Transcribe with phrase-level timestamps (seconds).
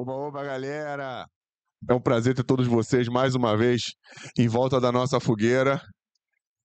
[0.00, 1.26] Oba, oba, galera!
[1.88, 3.82] É um prazer ter todos vocês mais uma vez
[4.38, 5.82] em volta da nossa fogueira.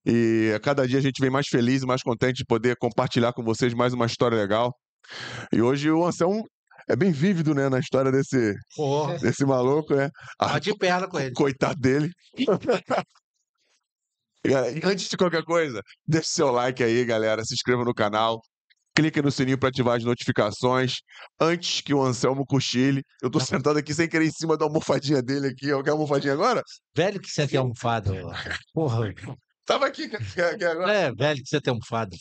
[0.06, 3.34] E a cada dia a gente vem mais feliz e mais contente de poder compartilhar
[3.34, 4.72] com vocês mais uma história legal.
[5.52, 6.44] E hoje o Anselmo
[6.88, 10.12] é bem vívido, né, na história desse, Porra, desse maluco, né?
[10.38, 11.34] Ah, tá de perna com ele.
[11.34, 12.12] Coitado dele.
[14.86, 17.44] Antes de qualquer coisa, deixe seu like aí, galera.
[17.44, 18.40] Se inscreva no canal.
[18.96, 20.98] Clique no sininho para ativar as notificações.
[21.40, 25.22] Antes que o Anselmo cochile, eu tô sentado aqui sem querer em cima da almofadinha
[25.22, 25.72] dele aqui.
[25.72, 25.82] ó.
[25.82, 26.62] Quer almofadinha agora?
[26.96, 28.12] Velho que você tem almofada.
[28.14, 28.34] ó.
[28.74, 29.14] Porra.
[29.66, 30.94] Tava aqui, quer, quer- agora?
[30.94, 32.16] É, velho que você tem almofada.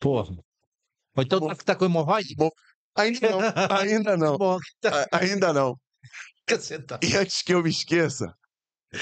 [0.00, 0.34] Porra.
[1.16, 2.34] Ou então tá, tá com hemorroide?
[2.96, 3.40] Ainda não,
[3.78, 4.36] ainda não.
[4.80, 5.78] Tá a- Ainda não.
[7.02, 8.32] E antes que eu me esqueça,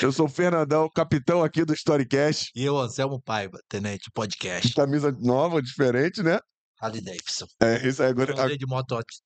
[0.02, 2.51] eu sou o Fernandão, capitão aqui do Storycast.
[2.54, 4.73] E eu, Anselmo Paiva, Tenente Podcast.
[4.74, 6.38] Camisa nova, diferente, né?
[6.84, 7.47] Harley Davidson.
[7.61, 8.66] É, isso aí agora, Eu andei de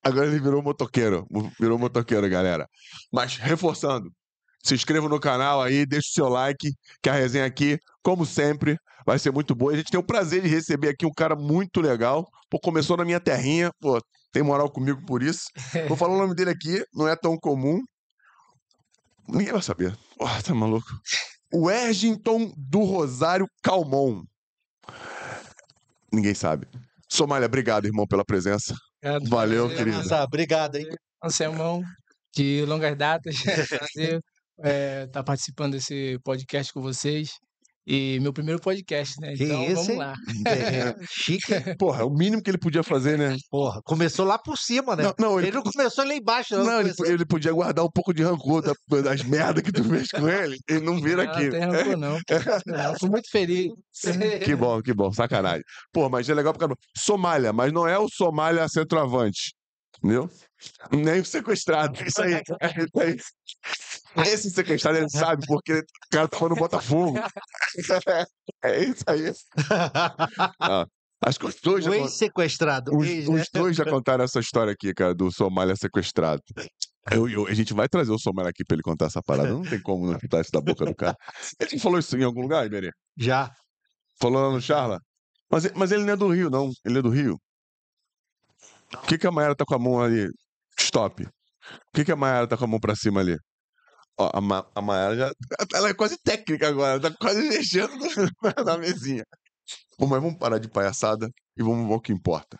[0.03, 1.25] Agora ele virou motoqueiro.
[1.29, 2.67] mo- Virou motoqueiro, galera.
[3.11, 4.09] Mas reforçando,
[4.63, 6.71] se inscreva no canal aí, deixe o seu like,
[7.01, 9.73] que a resenha aqui, como sempre, vai ser muito boa.
[9.73, 12.25] A gente tem o prazer de receber aqui um cara muito legal.
[12.49, 15.45] Pô, começou na minha terrinha, pô, tem moral comigo por isso.
[15.87, 17.81] Vou falar o nome dele aqui, não é tão comum.
[19.27, 19.95] Ninguém vai saber.
[20.17, 20.87] Pô, tá maluco.
[21.53, 24.23] O Ergington do Rosário Calmon.
[26.11, 26.67] Ninguém sabe.
[27.11, 28.75] Somália, obrigado, irmão, pela presença.
[29.03, 29.29] Obrigado.
[29.29, 29.97] Valeu, Prazer, querido.
[29.97, 30.87] Nossa, obrigado, hein?
[31.23, 31.81] Anselmão,
[32.35, 33.35] de longas datas.
[33.93, 34.21] Prazer
[35.05, 37.31] estar participando desse podcast com vocês.
[37.87, 39.33] E meu primeiro podcast, né?
[39.33, 40.13] Que Então isso, vamos lá.
[40.47, 41.75] É, chique.
[41.77, 43.35] Porra, é o mínimo que ele podia fazer, né?
[43.49, 45.03] Porra, começou lá por cima, né?
[45.03, 46.65] Não, não, ele, Ele não começou lá embaixo, não.
[46.65, 50.07] não, ele, ele podia guardar um pouco de rancor da- das merdas que tu fez
[50.09, 51.45] com ele e não vir aqui.
[51.45, 52.19] Não tem rancor, não.
[52.67, 52.95] não.
[52.99, 53.71] Fui muito feliz.
[54.45, 55.63] Que bom, que bom, sacanagem.
[55.91, 56.77] Pô, mas é legal pra caramba.
[56.95, 59.53] Somália, mas não é o Somália centroavante.
[59.97, 60.29] Entendeu?
[60.91, 62.01] Nem o sequestrado.
[62.05, 62.33] Isso aí.
[62.35, 62.41] É
[62.83, 63.17] isso aí.
[64.25, 67.17] Esse sequestrado ele sabe porque o cara tava no Botafogo.
[68.63, 69.31] É isso aí.
[71.21, 72.95] Acho que os dois já, O ex-sequestrado.
[72.95, 73.41] os, ex, né?
[73.41, 76.41] os dois já contaram essa história aqui, cara, do Somália sequestrado.
[77.11, 79.49] Eu, eu- a gente vai trazer o Somália aqui pra ele contar essa parada.
[79.49, 81.15] Não tem como não escutar isso da boca do cara.
[81.59, 82.91] Ele falou isso em algum lugar, Iberê?
[83.17, 83.51] Já.
[84.21, 84.99] Falou lá no Charla?
[85.51, 86.69] Mas, mas ele não é do Rio, não.
[86.85, 87.37] Ele é do Rio.
[88.91, 90.27] Por que, que a Mayara tá com a mão ali?
[90.79, 91.23] Stop.
[91.25, 91.31] Por
[91.93, 93.37] que, que a Mayara tá com a mão pra cima ali?
[94.19, 95.31] Ó, a, Ma a Mayara já.
[95.73, 97.89] Ela é quase técnica agora, tá quase mexendo
[98.65, 99.23] na, mesinha.
[99.97, 102.59] Bom, mas vamos parar de palhaçada e vamos ao que importa.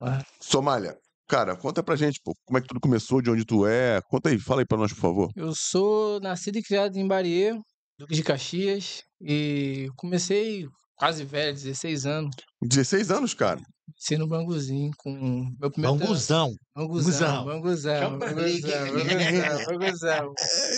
[0.00, 0.24] Ah.
[0.40, 0.96] Somália,
[1.28, 4.00] cara, conta pra gente, pô, como é que tudo começou, de onde tu é.
[4.10, 5.30] Conta aí, fala aí pra nós, por favor.
[5.36, 7.56] Eu sou nascido e criado em Bahia,
[7.96, 9.04] Duque de Caxias.
[9.20, 10.66] E comecei
[10.96, 12.34] quase velho, 16 anos.
[12.60, 13.60] 16 anos, cara.
[13.86, 15.12] Comecei no Banguzinho com
[15.58, 16.54] meu primeiro Banguzão.
[16.76, 18.18] Banguzão, Banguzão, Banguzão.
[18.18, 20.34] Banguzão, Banguzão.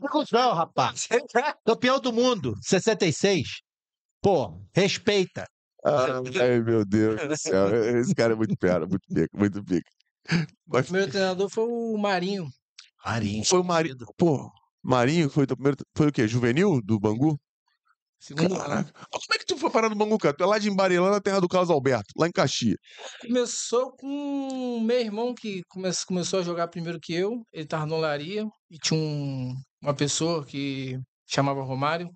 [0.00, 1.08] Banguzão, rapaz.
[1.66, 3.60] Campeão do mundo, 66.
[4.20, 5.46] Pô, respeita.
[5.84, 7.98] Ai, meu Deus do céu.
[7.98, 9.90] Esse cara é muito pera, muito pica, muito pica.
[10.30, 12.48] O Mas primeiro treinador foi o Marinho.
[13.04, 13.44] Marinho.
[13.44, 13.96] foi o Marinho.
[14.16, 14.50] Pô,
[14.82, 15.76] Marinho foi o primeiro.
[15.94, 16.26] Foi o quê?
[16.26, 17.38] Juvenil do Bangu?
[18.24, 18.56] Segundo.
[18.58, 18.90] Caraca.
[19.10, 20.34] Como é que tu foi parar no Bangu, cara?
[20.34, 22.78] Tu é lá de Embarilã, terra do Carlos Alberto, lá em Caxias.
[23.20, 27.42] Começou com meu irmão que come- começou a jogar primeiro que eu.
[27.52, 32.08] Ele tava no Olaria e tinha um- uma pessoa que chamava Romário,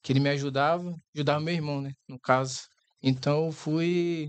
[0.00, 1.90] que ele me ajudava, ajudava meu irmão, né?
[2.08, 2.60] No caso.
[3.02, 4.28] Então eu fui.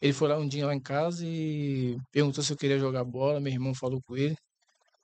[0.00, 3.40] Ele foi lá um dia lá em casa e perguntou se eu queria jogar bola.
[3.40, 4.36] Meu irmão falou com ele.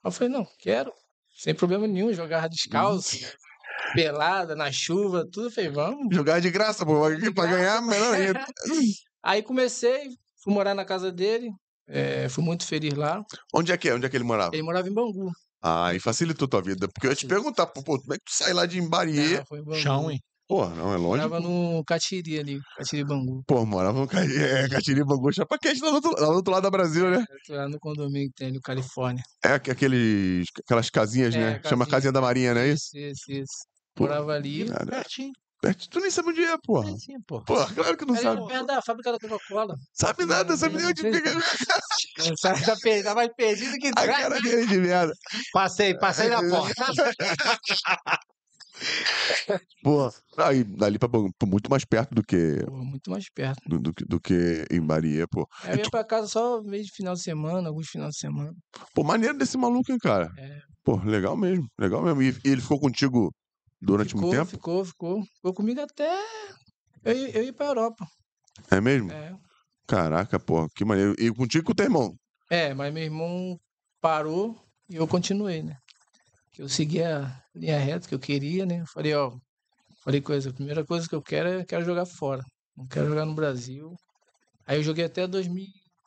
[0.03, 0.91] Eu falei, não, quero.
[1.37, 3.17] Sem problema nenhum, jogava descalço,
[3.93, 5.51] pelada, na chuva, tudo.
[5.51, 6.15] Falei, vamos.
[6.15, 7.03] Jogar de graça, pô.
[7.05, 8.45] Aqui pra ganhar, melhor ainda.
[9.23, 10.09] Aí comecei,
[10.43, 11.51] fui morar na casa dele.
[11.87, 13.23] eh, fui muito feliz lá.
[13.53, 13.93] Onde é que é?
[13.93, 14.55] Onde é que ele morava?
[14.55, 15.31] Ele morava em Bangu.
[15.61, 16.87] Ah, e facilitou tua vida.
[16.87, 19.43] Porque eu ia te perguntar, pô, pô, como é que tu sai lá de Embarie?
[19.45, 19.77] Foi em Bangu.
[19.77, 20.19] Chão, hein?
[20.49, 21.21] Pô, não, é longe.
[21.21, 23.43] Morava no Catiri ali, Catiri Bangu.
[23.45, 26.63] Pô, morava no Ca- é, Catiri Bangu, Chapaquete, lá do outro, lá do outro lado
[26.63, 27.17] do Brasil, né?
[27.29, 29.21] Eu tô lá no condomínio que tem ali, no Califórnia.
[29.45, 31.51] É aqu- aqueles, aquelas casinhas, É, né?
[31.63, 31.85] Chama casinha.
[31.91, 32.97] Casinha da Marinha, não é isso?
[32.97, 33.53] Isso, isso.
[33.93, 34.65] Pô, Morava ali.
[34.65, 35.31] Cara, Pertinho,
[35.61, 36.85] perto- tu nem sabe onde é, porra.
[36.87, 37.41] pertinho, pô.
[37.43, 38.47] Pô, claro que não Ali sabe.
[38.47, 39.75] perto da fábrica da Coca-Cola.
[39.93, 41.31] Sabe nada, sabe nem onde fica.
[42.39, 45.13] Sabe, tá, tá mais perdido que A cara dele de merda.
[45.53, 46.73] Passei, passei na porta.
[49.83, 53.61] Pô, aí, dali pra pô, muito mais perto do que, Pô, muito mais perto.
[53.67, 55.47] do, do que- do que em Maria, pô.
[55.65, 58.53] Eu ia pra casa só mês de final de semana, alguns finais de semana.
[58.93, 60.29] Pô, maneiro desse maluco, hein, cara.
[60.37, 60.59] É.
[60.83, 62.21] Pô, legal mesmo, legal mesmo.
[62.21, 63.31] E, e ele ficou contigo
[63.81, 64.49] durante Ficou, muito tempo?
[64.51, 65.23] ficou, ficou.
[65.35, 66.09] Ficou comigo até
[67.05, 68.05] eu, ir- eu ir pra Europa.
[68.69, 69.11] É mesmo?
[69.11, 69.33] É.
[69.87, 71.15] Caraca, pô, que maneiro.
[71.17, 72.13] E contigo com o teu irmão?
[72.51, 73.57] É, mas meu irmão
[74.01, 74.55] parou
[74.89, 75.77] e eu continuei, né?
[76.51, 78.81] Que eu segui a linha reta que eu queria, né?
[78.81, 79.31] Eu falei, ó,
[80.03, 82.43] falei coisa, a primeira coisa que eu quero é quero jogar fora.
[82.75, 83.93] Não quero jogar no Brasil.
[84.65, 85.65] Aí eu joguei até 2000,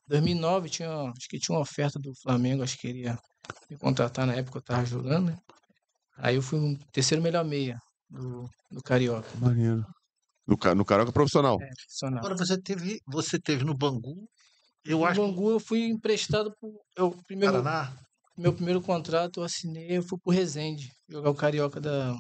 [0.09, 3.19] 2009, tinha, acho que tinha uma oferta do Flamengo, acho que queria
[3.71, 5.37] me contratar na época que eu tava jogando, né?
[6.17, 7.79] Aí eu fui um terceiro melhor meia
[8.09, 9.29] do, do Carioca.
[9.39, 9.85] Maneiro.
[10.47, 11.55] No, no Carioca profissional.
[11.61, 12.19] É, profissional.
[12.19, 14.29] Agora você teve, você teve no Bangu,
[14.85, 16.73] eu no acho que Bangu eu fui emprestado pro.
[16.97, 17.97] Eu, primeiro, Paraná.
[18.37, 22.15] Meu primeiro contrato eu assinei, eu fui pro Resende, jogar o Carioca da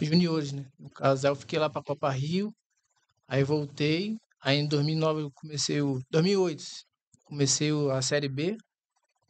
[0.00, 0.66] Juniores, né?
[0.78, 2.52] No caso, eu fiquei lá pra Copa Rio,
[3.28, 6.00] aí voltei, aí em 2009 eu comecei o...
[6.10, 6.64] 2008,
[7.24, 8.56] comecei a Série B,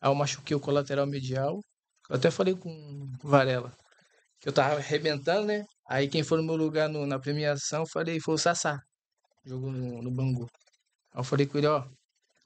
[0.00, 1.60] aí eu machuquei o colateral medial,
[2.10, 2.70] eu até falei com
[3.25, 3.72] o Varela,
[4.40, 5.64] que eu tava arrebentando, né?
[5.88, 8.78] Aí quem foi no meu lugar no- na premiação, eu falei, foi o Sassá,
[9.44, 10.44] jogou no, no Bangu.
[11.14, 11.86] Aí eu falei com ele, ó,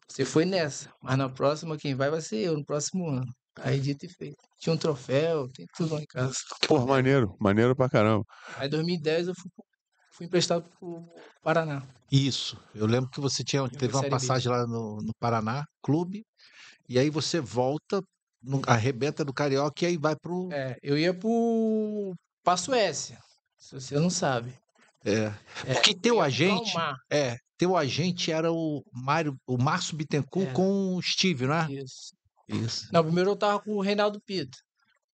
[0.08, 3.32] você foi nessa, mas na próxima quem vai vai ser eu, no próximo ano.
[3.60, 4.36] Aí dito e feito.
[4.58, 6.34] Tinha um troféu, tem tudo lá em casa.
[6.68, 7.34] Pô, maneiro.
[7.40, 8.24] Maneiro pra caramba.
[8.56, 9.50] Aí em 2010 eu fui,
[10.12, 11.04] fui emprestado pro
[11.42, 11.82] Paraná.
[12.10, 12.58] Isso.
[12.74, 16.24] Eu lembro que você tinha, teve uma passagem lá no, no Paraná, clube,
[16.88, 18.00] e aí você volta,
[18.42, 20.48] no, arrebenta do Carioca e aí vai pro.
[20.52, 22.14] É, eu ia pro
[22.44, 23.18] pra Suécia,
[23.58, 24.52] se você não sabe.
[25.04, 25.32] É.
[25.64, 26.72] É, Porque teu agente.
[27.10, 30.52] É, teu agente era o Mário, o Márcio Bittencourt É.
[30.52, 31.72] com o Steve, não é?
[31.72, 32.15] Isso.
[32.48, 32.88] Isso.
[32.92, 34.56] Não, primeiro eu tava com o Reinaldo Pito.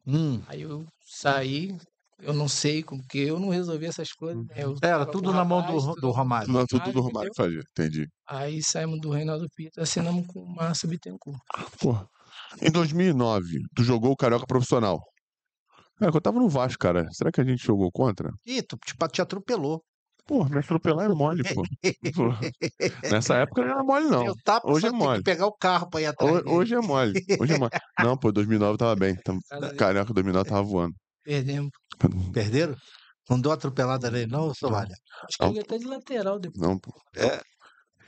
[0.07, 0.43] Hum.
[0.49, 1.77] Aí eu saí,
[2.19, 4.45] eu não sei como, porque eu não resolvi essas coisas.
[4.47, 4.55] né?
[4.57, 6.53] Eu Era tava com tudo na mão rapaz, do, tudo do mão Romário.
[6.53, 7.61] Não, tudo do Romário, fazia.
[7.71, 8.09] Entendi.
[8.29, 11.39] Aí saímos do Reinaldo Pito, assinamos com o Márcio Bittencourt.
[11.81, 12.07] Porra.
[12.61, 15.01] Em 2009, tu jogou o Carioca profissional.
[15.99, 17.07] Cara, eu tava no Vasco, cara.
[17.13, 18.31] Será que a gente jogou contra?
[18.45, 19.83] Ih, tu te, te atropelou.
[20.27, 21.63] Pô, me atropelar é mole, pô.
[22.15, 23.09] Pô.
[23.11, 24.35] Nessa época não era mole, não.
[24.45, 25.19] Tava hoje é mole.
[25.19, 26.33] que pegar o carro pra ir atrás.
[26.33, 26.57] Ho- dele.
[26.57, 27.13] Hoje é mole.
[27.41, 27.71] Hoje é mole.
[27.99, 29.17] Não, pô, 2009 tava bem.
[29.79, 30.95] Carioca 2009 tava voando.
[31.25, 31.71] Perdemos.
[32.33, 32.77] Perderam?
[33.29, 34.95] Não deu atropelada nele, não, Somália?
[35.25, 36.61] Acho que eu ia até de lateral depois.
[36.61, 36.93] Não, pô.
[37.17, 37.41] É.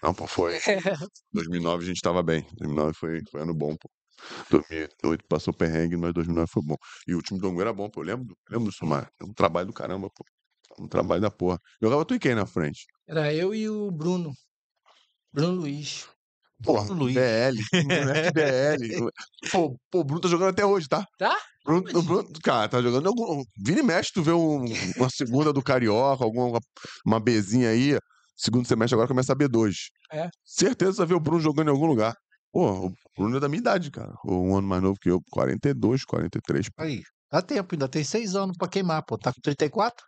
[0.03, 0.55] Não, pô, foi.
[1.33, 2.43] 2009 a gente tava bem.
[2.59, 3.89] 2009 foi, foi ano bom, pô.
[4.51, 6.77] 2008 passou perrengue, mas 2009 foi bom.
[7.09, 8.01] E o time do Angu era bom, pô.
[8.03, 9.09] Eu lembro, do- lembro do Sumar.
[9.23, 10.25] Um trabalho do caramba, pô.
[10.79, 11.59] Um trabalho da porra.
[11.81, 12.87] Jogava tu e quem na frente?
[13.07, 14.33] Era eu e o Bruno.
[15.33, 16.07] Bruno Luiz.
[16.63, 17.15] Porra, Bruno Luiz.
[17.15, 17.83] BL.
[17.85, 19.11] moleque BL.
[19.51, 21.05] Pô, pô, o Bruno tá jogando até hoje, tá?
[21.19, 21.37] Tá?
[21.65, 23.09] Bruno, o Bruno, cara, tá jogando.
[23.09, 24.65] Algum, vira e mexe, tu vê um-
[24.97, 26.59] uma segunda do Carioca, alguma
[27.05, 27.99] uma Bzinha aí.
[28.37, 29.75] Segundo semestre agora começa a B2.
[30.13, 30.29] É.
[30.45, 32.17] Certeza você vai ver o Bruno jogando em algum lugar.
[32.53, 34.13] Pô, o Bruno é da minha idade, cara.
[34.25, 35.21] Ou um ano mais novo que eu.
[35.31, 36.69] 42, 43.
[36.79, 39.19] Aí, dá tempo, ainda tem seis anos pra queimar, pô.
[39.19, 40.05] Tá com 34?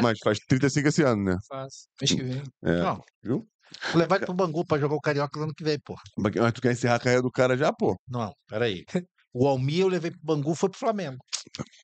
[0.00, 1.36] Mas faz 35 esse ano, né?
[1.48, 1.88] Fácil.
[2.00, 2.42] Mês que vem.
[2.64, 2.82] É.
[2.82, 3.00] Não.
[3.22, 3.46] Viu?
[3.90, 5.94] Vou levar ele pro Bangu pra jogar o Carioca no ano que vem, pô.
[6.18, 7.96] Mas tu quer encerrar a carreira do cara já, pô?
[8.06, 8.84] Não, peraí.
[9.32, 11.16] O Almir eu levei pro Bangu, foi pro Flamengo.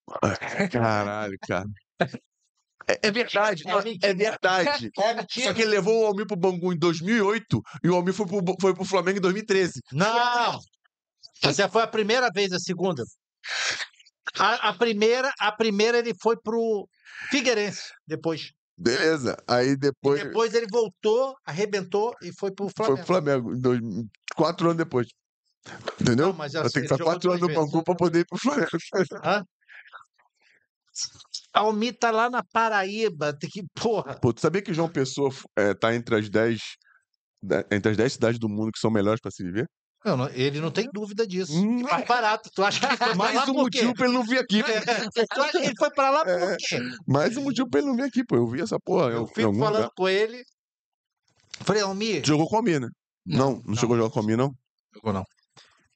[0.71, 1.67] Caralho, cara.
[2.87, 4.91] É, é verdade, É não, é verdade.
[4.97, 8.27] É Só que ele levou o Almir pro Bangu em 2008 e o Almir foi
[8.27, 9.81] pro, foi pro Flamengo em 2013.
[9.93, 10.59] Não!
[11.43, 13.03] Essa foi a primeira vez, a segunda.
[14.39, 16.89] A, a primeira, a primeira ele foi pro
[17.31, 18.53] Figueirense, depois.
[18.77, 19.37] Beleza.
[19.49, 22.97] Aí E depois depois ele voltou, arrebentou e foi pro foi Flamengo.
[22.97, 23.81] pro Flamengo, dois,
[24.37, 25.09] quatro anos depois.
[26.01, 26.29] Entendeu?
[26.29, 27.55] Não, mas Eu assim, tenho que ficar jogou quatro anos no.
[27.55, 28.69] Bangu pra poder ir pro Flamengo.
[31.53, 33.63] Almir tá lá na Paraíba, tem que.
[33.75, 34.19] Porra.
[34.21, 36.61] Pô, tu sabia que João Pessoa é, tá entre as 10
[37.43, 39.67] da- entre as 10 cidades do mundo que são melhores pra se viver?
[40.17, 41.53] Não, ele não tem dúvida disso.
[41.55, 42.51] Hum, mais barato.
[42.55, 44.63] Tu acha que ele foi Mais lá um motivo pra ele não vir aqui.
[44.63, 46.57] Tu acha que ele foi pra lá por É.
[46.59, 46.79] quê?
[47.07, 48.37] Mais um motivo pra ele não vir aqui, pô.
[48.37, 49.11] Eu vi essa porra.
[49.11, 49.91] Eu fico falando lugar.
[49.97, 50.43] com ele.
[51.61, 52.25] Falei, Almir.
[52.25, 52.89] Jogou com a Almir, né?
[53.27, 53.75] Não, não, não.
[53.77, 54.53] chegou a jogar com a Almir, não?
[54.95, 55.25] Jogou não.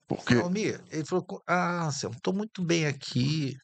[0.08, 0.34] Porque.
[0.34, 3.54] Almir, ele falou, ah, Anselmo, tô muito bem aqui.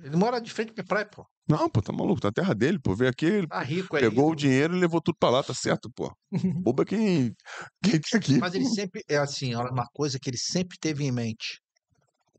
[0.00, 1.26] Ele mora de frente pra praia, pô.
[1.48, 2.94] Não, pô, tá maluco, tá na terra dele, pô.
[2.94, 4.02] Veio aqui, ele Tá rico aí.
[4.02, 6.14] pegou o dinheiro e levou tudo pra lá, tá certo, pô.
[6.62, 7.34] Boba quem,
[7.82, 8.38] quem tá aqui.
[8.38, 11.58] Mas ele sempre, é assim, olha, uma coisa que ele sempre teve em mente.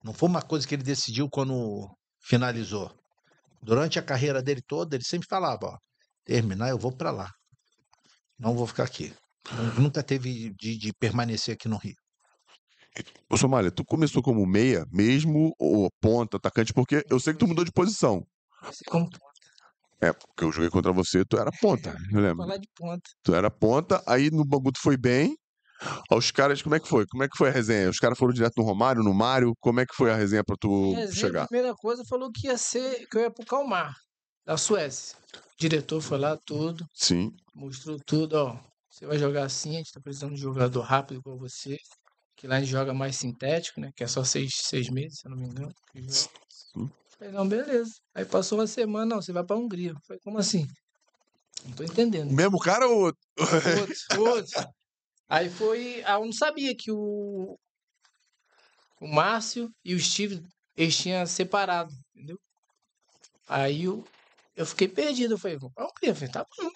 [0.04, 1.90] Não foi uma coisa que ele decidiu quando
[2.22, 2.94] finalizou.
[3.62, 5.78] Durante a carreira dele toda, ele sempre falava, ó,
[6.24, 7.30] terminar eu vou pra lá.
[8.38, 9.14] Não vou ficar aqui.
[9.52, 11.96] Nu- Nunca teve de, de permanecer aqui no Rio.
[13.30, 16.74] Ô, Somália, tu começou como meia mesmo, ou ponta, atacante?
[16.74, 18.26] Porque eu sei que tu mudou de posição.
[18.90, 19.08] Como
[20.02, 22.44] É, porque eu joguei contra você, tu era ponta, eu lembro.
[22.46, 23.10] falar de ponta.
[23.24, 25.36] Tu era ponta, aí no Bangu tu foi bem.
[26.12, 27.06] Os caras, como é que foi?
[27.08, 27.90] Como é que foi a resenha?
[27.90, 29.54] Os caras foram direto no Romário, no Mário?
[29.60, 31.44] Como é que foi a resenha pra tu Resenha, chegar?
[31.44, 33.96] a primeira coisa falou que ia ser, que eu ia pro Calmar,
[34.46, 35.18] da Suécia.
[35.36, 37.32] O diretor foi lá, tudo, Sim.
[37.56, 38.60] mostrou tudo, ó.
[38.90, 41.78] Você vai jogar assim, a gente tá precisando de um jogador rápido igual você,
[42.40, 43.92] que lá a gente joga mais sintético, né?
[43.94, 45.74] Que é só seis, seis meses, se eu não me engano.
[47.18, 47.92] Falei, não, beleza.
[48.16, 49.94] Aí passou uma semana, não, você vai pra Hungria.
[50.08, 50.66] Falei, como assim?
[51.66, 52.32] Não tô entendendo.
[52.32, 53.22] O mesmo cara ou outro?
[53.38, 54.70] Outro, outro.
[55.28, 56.02] Aí foi.
[56.06, 57.58] Ah, eu não sabia que o.
[59.02, 60.42] O Márcio e o Steve,
[60.78, 62.38] eles tinham separado, entendeu?
[63.50, 64.06] Aí eu,
[64.56, 65.34] eu fiquei perdido.
[65.34, 66.12] Eu falei, vou pra Hungria.
[66.12, 66.72] Eu falei, tá bom.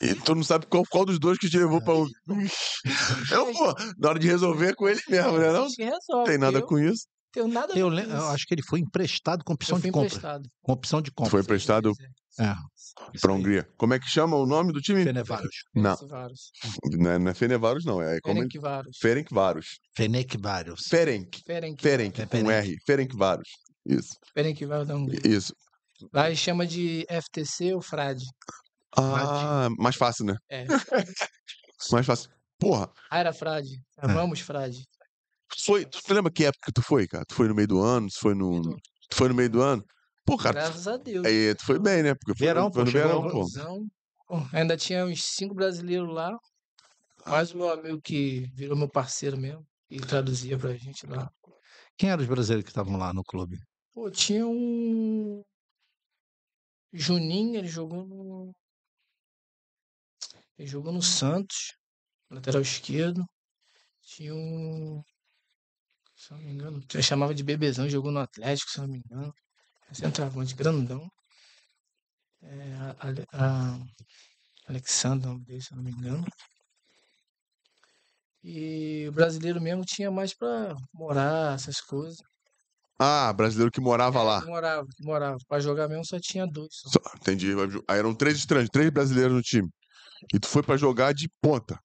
[0.00, 2.06] E tu não sabe qual, qual dos dois que te levou pra um.
[3.32, 5.52] Eu, pô, na hora de resolver é com ele mesmo, né?
[5.52, 6.24] Não resolve.
[6.26, 7.04] tem nada eu, com isso.
[7.32, 9.90] Tenho nada a ver Eu, eu acho que ele foi emprestado com opção Eu de
[9.90, 10.06] compra.
[10.06, 10.48] emprestado.
[10.62, 11.30] Com opção de compra.
[11.30, 11.92] Foi emprestado
[12.38, 12.54] É.
[13.20, 13.68] pra Hungria.
[13.76, 15.02] Como é que chama o nome do time?
[15.04, 15.56] Fenevaros.
[15.74, 15.96] Não,
[16.92, 18.00] não é, não é Fenevaros, não.
[18.00, 18.96] É como Ferencváros.
[19.00, 19.66] Ferencváros.
[19.96, 20.82] Fenevaros.
[20.88, 21.40] Ferenc.
[21.44, 21.82] Ferenc.
[21.82, 22.50] Ferenc, É com Ferenc.
[22.68, 22.76] R.
[22.86, 23.48] Ferencváros.
[23.84, 25.20] Isso, Ferencváros da Hungria.
[25.24, 25.52] isso.
[26.12, 28.24] Lá eles chamam de FTC ou Frade.
[28.96, 30.36] Ah, mais fácil, né?
[30.48, 30.64] É.
[31.92, 32.30] Mais fácil.
[32.58, 33.80] Porra, Ah, era Frade.
[33.98, 34.06] É.
[34.08, 34.82] Vamos, Frade.
[35.48, 37.24] tu foi, tu lembra que época que tu foi, cara?
[37.24, 38.08] Tu foi no meio do ano?
[38.08, 38.80] Tu foi no, Meio do ano.
[39.10, 39.84] tu foi no meio do ano?
[40.26, 41.24] Pô, cara, tu, Graças a Deus.
[41.24, 42.14] aí, tu foi bem, né?
[42.14, 43.46] Porque foi, Verão, no- foi no verão, pô.
[44.26, 46.36] Pô, Ainda tinha uns cinco brasileiros lá.
[47.24, 49.64] Mais o meu amigo que virou meu parceiro mesmo.
[49.90, 51.30] E traduzia pra gente lá.
[51.96, 53.56] Quem eram os brasileiros que estavam lá no clube?
[53.94, 55.42] Pô, tinha um.
[56.92, 58.52] Juninho, ele jogou no.
[60.58, 61.72] Ele jogou no Santos,
[62.30, 63.24] lateral esquerdo.
[64.02, 65.02] Tinha um.
[66.16, 69.32] Se não me engano, eu chamava de Bebezão, jogou no Atlético, se não me engano.
[69.92, 71.08] Centroavante grandão.
[72.42, 73.78] É, a, Ale- a,
[74.68, 76.26] Alexandre, o nome dele, se eu não me engano.
[78.42, 82.18] E o brasileiro mesmo tinha mais pra morar, essas coisas.
[82.98, 84.40] Ah, brasileiro que morava lá.
[84.40, 85.36] Que morava, que morava.
[85.46, 86.68] Pra jogar mesmo só tinha dois.
[86.72, 86.90] Só.
[86.90, 87.48] Só- entendi.
[87.88, 89.68] Aí eram três estrangeiros, três brasileiros no time.
[90.34, 91.78] E tu foi pra jogar de ponta.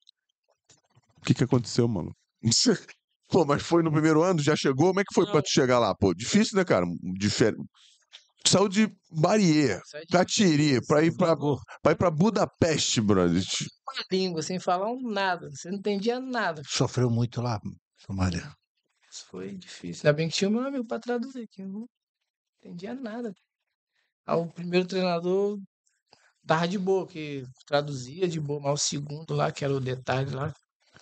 [1.17, 2.15] O que que aconteceu, mano?
[3.29, 4.87] Pô, mas foi no primeiro ano, já chegou?
[4.87, 5.41] Como é que foi pra Não.
[5.41, 5.95] tu chegar lá?
[5.95, 6.85] Pô, difícil, né, cara?
[7.17, 7.55] Difer...
[8.43, 11.33] Tu Saiu de Barier, Catiri, pra ir pra,
[11.91, 13.41] ir pra Budapeste, brother.
[13.87, 15.49] uma língua, sem falar um nada.
[15.49, 16.61] Você não entendia nada.
[16.67, 17.59] Sofreu muito lá,
[18.05, 18.53] Somália.
[19.09, 20.01] Isso foi difícil.
[20.05, 21.87] Ainda bem que tinha o meu amigo pra traduzir, que eu não
[22.61, 23.33] entendia nada.
[24.27, 25.57] Aí o primeiro treinador
[26.45, 30.31] tava de boa, que traduzia de boa, mas o segundo lá, que era o detalhe
[30.31, 30.53] lá,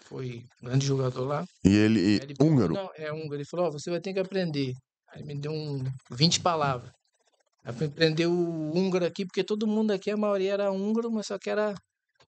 [0.06, 1.46] foi um grande jogador lá.
[1.64, 2.74] E ele, e- ele húngaro.
[2.74, 3.36] Não, é húngaro.
[3.36, 4.74] Ele falou, ó, você vai ter que aprender.
[5.14, 6.92] Aí me deu um 20 palavras.
[7.64, 11.28] Aí pra aprender o húngaro aqui, porque todo mundo aqui, a maioria era húngaro, mas
[11.28, 11.74] só que era.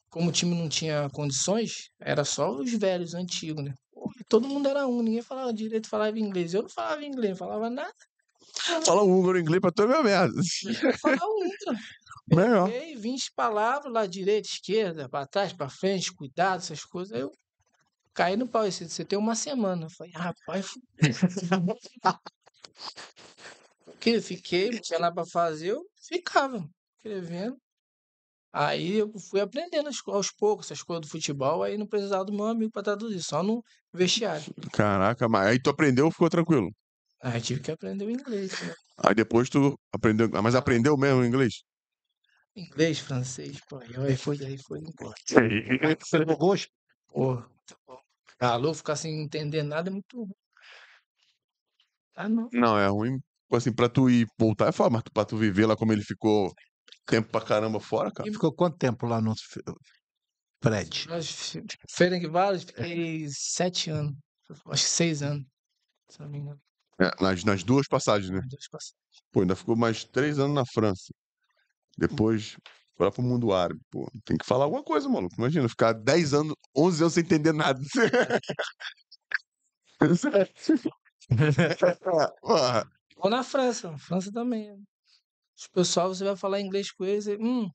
[0.10, 3.74] Como o time não tinha condições, era só os velhos, antigos, né?
[4.30, 6.54] Todo mundo era um, ninguém falava direito, falava inglês.
[6.54, 7.92] Eu não falava inglês, não falava nada.
[8.86, 10.34] Fala húngaro inglês pra tu é minha merda.
[10.84, 11.80] Eu falava húngaro.
[12.28, 12.70] Melhor.
[12.70, 17.14] Peguei 20 palavras lá, direita, esquerda, pra trás, pra frente, cuidado, essas coisas.
[17.14, 17.32] Aí eu
[18.14, 18.64] caí no pau.
[18.64, 19.86] Você, você tem uma semana.
[19.86, 20.68] Eu falei, rapaz.
[23.86, 27.58] Porque fiquei, não tinha nada pra fazer, eu ficava escrevendo.
[28.52, 32.46] Aí eu fui aprendendo aos poucos essas coisas do futebol, aí não precisava do meu
[32.46, 34.54] amigo pra traduzir, só no vestiário.
[34.72, 36.70] Caraca, mas aí tu aprendeu ficou tranquilo.
[37.22, 38.52] Aí tive que aprender o inglês.
[38.62, 38.74] né?
[38.98, 40.30] Aí depois tu aprendeu.
[40.44, 41.64] Mas aprendeu mesmo o inglês?
[42.56, 45.16] Inglês, francês, pô, aí foi, aí foi embora.
[45.28, 46.68] Você jogou os-
[47.08, 47.98] Pô, muito bom.
[48.40, 50.34] Alô, ficar sem entender nada é muito ruim.
[52.16, 52.50] Ah, não.
[52.52, 53.20] Não, é ruim.
[53.52, 56.04] Assim, pra tu ir voltar é foda, mas tu- pra tu viver lá como ele
[56.04, 56.52] ficou
[57.06, 58.32] tempo pra caramba fora, cara.
[58.32, 59.62] Ficou quanto tempo lá no F-
[60.62, 61.08] Fred?
[61.08, 61.56] Nós,
[61.92, 64.16] Ferencváros, fiquei sete anos.
[64.68, 65.46] Acho que seis anos,
[66.10, 66.62] se não me engano.
[67.00, 68.40] É, nas, nas duas passagens, né?
[68.40, 68.96] As duas passagens.
[69.32, 71.14] Pô, ainda ficou mais três anos na França.
[71.98, 72.58] Depois,
[73.00, 74.10] lá pro mundo árabe, pô.
[74.26, 75.36] Tem que falar alguma coisa, maluco.
[75.38, 77.80] Imagina, ficar 10 anos, 11 anos sem entender nada.
[83.18, 84.76] Ou na França, na França também.
[85.58, 87.70] Os pessoal, você vai falar inglês com eles, e, hum,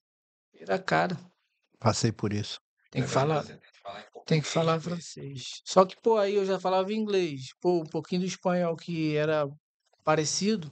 [0.53, 1.17] vira a cara.
[1.79, 2.61] Passei por isso.
[2.91, 3.45] Tem que falar,
[4.27, 5.61] tem que falar francês.
[5.65, 7.51] Só que, pô, aí eu já falava inglês.
[7.61, 9.47] Pô, um pouquinho do espanhol que era
[10.03, 10.71] parecido.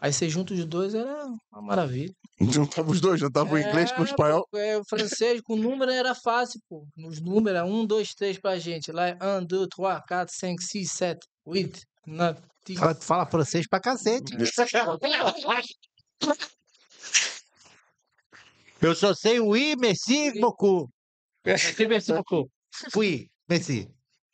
[0.00, 2.14] Aí você junta os dois era uma maravilha.
[2.40, 4.48] Juntava os dois, juntava o inglês com o É, espanhol.
[4.54, 6.86] é, o francês com número era fácil, pô.
[6.96, 8.90] Nos números era 1, 2, 3 pra gente.
[8.90, 12.78] Lá é 1, 2, 3, 4, 5, 6, 7, 8, 9, 10.
[12.78, 14.34] Fala, fala francês pra cacete.
[18.80, 20.88] Eu só sei oui, merci, beaucoup.
[21.44, 22.50] Merci beaucoup.
[22.96, 23.86] Oui, merci.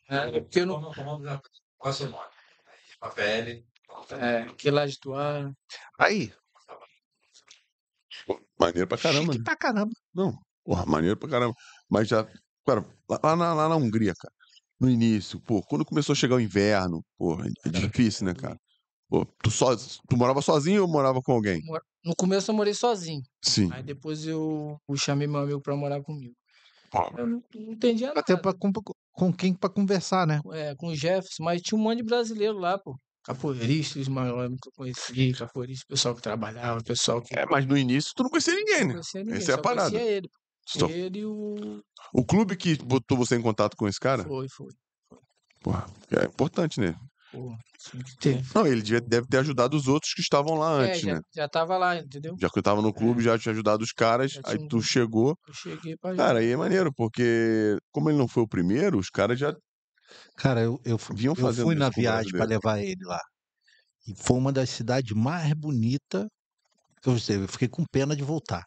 [0.09, 0.81] É, porque eu não.
[0.93, 2.25] Qual é o seu nome?
[3.01, 3.63] Papel.
[4.11, 5.51] É, que lá de Toar.
[5.99, 6.31] Aí,
[8.59, 9.43] Maneiro pra caramba, chique né?
[9.43, 9.91] pra caramba.
[10.13, 11.53] Não, porra, maneiro pra caramba.
[11.89, 12.27] Mas já,
[12.65, 14.33] cara, lá, na, lá na Hungria, cara,
[14.79, 18.57] no início, pô, quando começou a chegar o inverno, pô, é difícil, né, cara?
[19.09, 21.61] Pô, tu, só, tu morava sozinho ou morava com alguém?
[22.03, 23.21] No começo eu morei sozinho.
[23.41, 23.69] Sim.
[23.71, 26.35] Aí depois eu, eu chamei meu amigo pra morar comigo.
[26.89, 28.19] Pô, Eu não, não entendia nada.
[28.19, 28.71] Até pra, com,
[29.11, 30.41] com quem pra conversar, né?
[30.51, 32.97] É, com o Jefferson, mas tinha um monte de brasileiro lá, pô.
[33.27, 38.13] Capoeiristas, maiores que eu conheci, capoeiristas, pessoal que trabalhava, pessoal que É, mas no início
[38.15, 38.93] tu não conhecia ninguém, não né?
[38.93, 39.89] conhecia ninguém, Essa é a parada.
[39.91, 40.29] conhecia ele.
[40.65, 41.81] Só- Ele e o...
[42.13, 44.69] O clube que botou você em contato com esse cara, Foi, foi.
[45.61, 46.95] porra, é importante, né?
[48.19, 48.41] Ter.
[48.55, 51.21] Não, ele devia- deve ter ajudado os outros que estavam lá É, antes, já, né?
[51.35, 52.35] já tava lá, entendeu?
[52.39, 55.37] Já que eu tava no clube, já tinha ajudado os caras, aí um tu chegou.
[55.47, 59.09] Eu cheguei pra Cara, aí é maneiro, porque como ele não foi o primeiro, os
[59.09, 59.53] caras já.
[60.35, 62.61] Cara, eu, eu, Vinham eu fui na viagem pra brasileiro.
[62.63, 63.19] levar ele lá.
[64.07, 66.27] E foi uma das cidades mais bonitas
[67.01, 67.37] que eu sei.
[67.37, 68.63] Eu fiquei com pena de voltar.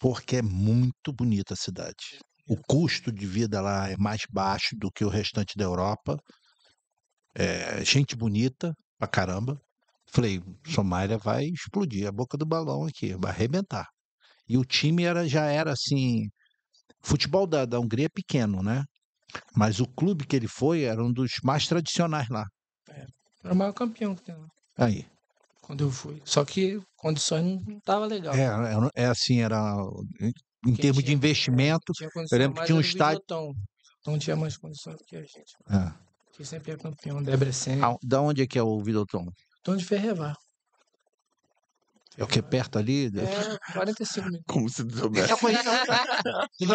[0.00, 2.18] Porque é muito bonita a cidade.
[2.48, 6.18] O custo de vida lá é mais baixo do que o restante da Europa.
[7.34, 9.60] É gente bonita pra caramba.
[10.10, 13.86] Falei, Somália vai explodir a boca do balão aqui, vai arrebentar.
[14.48, 16.28] E o time era, já era assim.
[17.02, 18.84] Futebol da, da Hungria é pequeno, né?
[19.54, 22.44] Mas o clube que ele foi era um dos mais tradicionais lá.
[23.44, 24.46] Era o maior campeão que tem lá,
[24.78, 25.06] Aí.
[25.62, 26.20] quando eu fui.
[26.24, 28.34] Só que condições não, tava legal.
[28.34, 29.60] É, era- é assim, era.
[30.20, 30.32] Em,
[30.64, 31.92] Quem termos de tinha- investimento.
[31.92, 33.22] Tinha condição lembro que tinha um estádio-.
[34.06, 35.54] Não tinha mais condições que a gente.
[35.70, 35.92] É.
[36.32, 37.80] Que sempre é campeão, Debrecen.
[37.82, 39.26] Ah, da onde é que é o Videoton?
[39.62, 40.34] Tom de Ferrevar.
[42.18, 43.06] É o que é perto ali?
[43.08, 44.44] É 45 minutos.
[44.48, 45.30] Como se soubesse.
[45.30, 45.64] Eu conheço.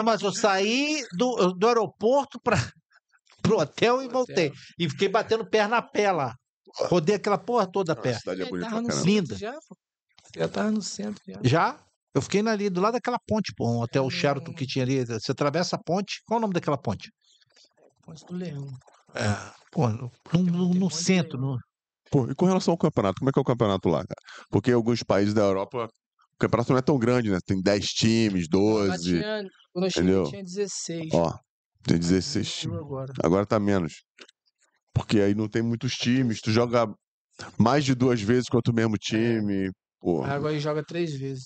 [0.04, 2.58] Mas eu saí do, do aeroporto para
[3.42, 4.48] pro hotel e voltei.
[4.50, 4.60] hotel.
[4.78, 6.36] E fiquei batendo perna a pé lá.
[6.88, 8.14] Rodei aquela porra toda a A pé.
[8.14, 8.70] cidade é bonita.
[9.04, 9.36] Linda.
[9.36, 9.76] já, pô.
[10.36, 11.40] Já tava no centro já.
[11.44, 11.80] Já?
[12.14, 14.10] Eu fiquei ali do lado daquela ponte, pô, um hotel Hum.
[14.10, 15.04] Sheraton que tinha ali.
[15.06, 16.22] Você atravessa a ponte.
[16.26, 17.10] Qual o nome daquela ponte?
[18.04, 18.68] Ponte do Leão.
[19.16, 21.38] É, pô, no, no- no- no centro.
[21.40, 21.58] No,
[22.12, 24.46] Pô, e com relação ao campeonato, como é que é o campeonato lá, cara?
[24.50, 25.88] Porque em alguns países da Europa,
[26.36, 27.38] o campeonato não é tão grande, né?
[27.46, 29.12] Tem 10 times, Lá 12.
[29.12, 29.44] tinha,
[29.74, 31.10] quando eu cheguei tinha 16.
[31.14, 31.34] Ó,
[31.84, 32.62] tem 16 times.
[32.62, 33.14] Diminuiu agora.
[33.24, 33.94] Agora tá menos.
[34.94, 36.86] Porque aí não tem muitos times, tu joga
[37.58, 39.72] mais de duas vezes contra o mesmo time.
[40.00, 41.46] Pô, Agora ele joga três vezes.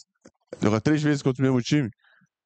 [0.62, 1.90] joga três vezes contra o mesmo time.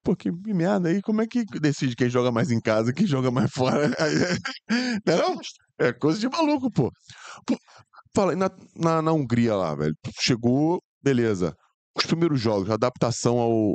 [0.03, 3.31] Pô, que merda aí, como é que decide quem joga mais em casa quem joga
[3.31, 3.85] mais fora?
[3.87, 4.37] É-
[5.05, 5.37] Não,
[5.77, 6.91] é coisa de maluco, pô.
[7.45, 7.57] Pô,
[8.15, 11.55] Fala, na, na, na Hungria lá, velho, chegou, beleza.
[11.95, 13.73] Os primeiros jogos, a adaptação ao,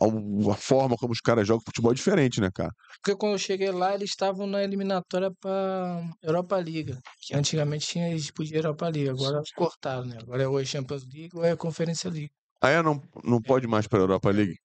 [0.00, 2.70] ao a forma como os caras jogam futebol é diferente, né, cara?
[3.02, 6.96] Porque quando eu cheguei lá, eles estavam na eliminatória pra Europa League.
[7.20, 9.10] Que antigamente tinha eles podiam Europa League.
[9.10, 10.18] Agora cortaram, né?
[10.20, 12.30] Agora é ou é Champions League ou é Conferência League.
[12.60, 14.56] Aí é, não, não pode mais pra Europa League.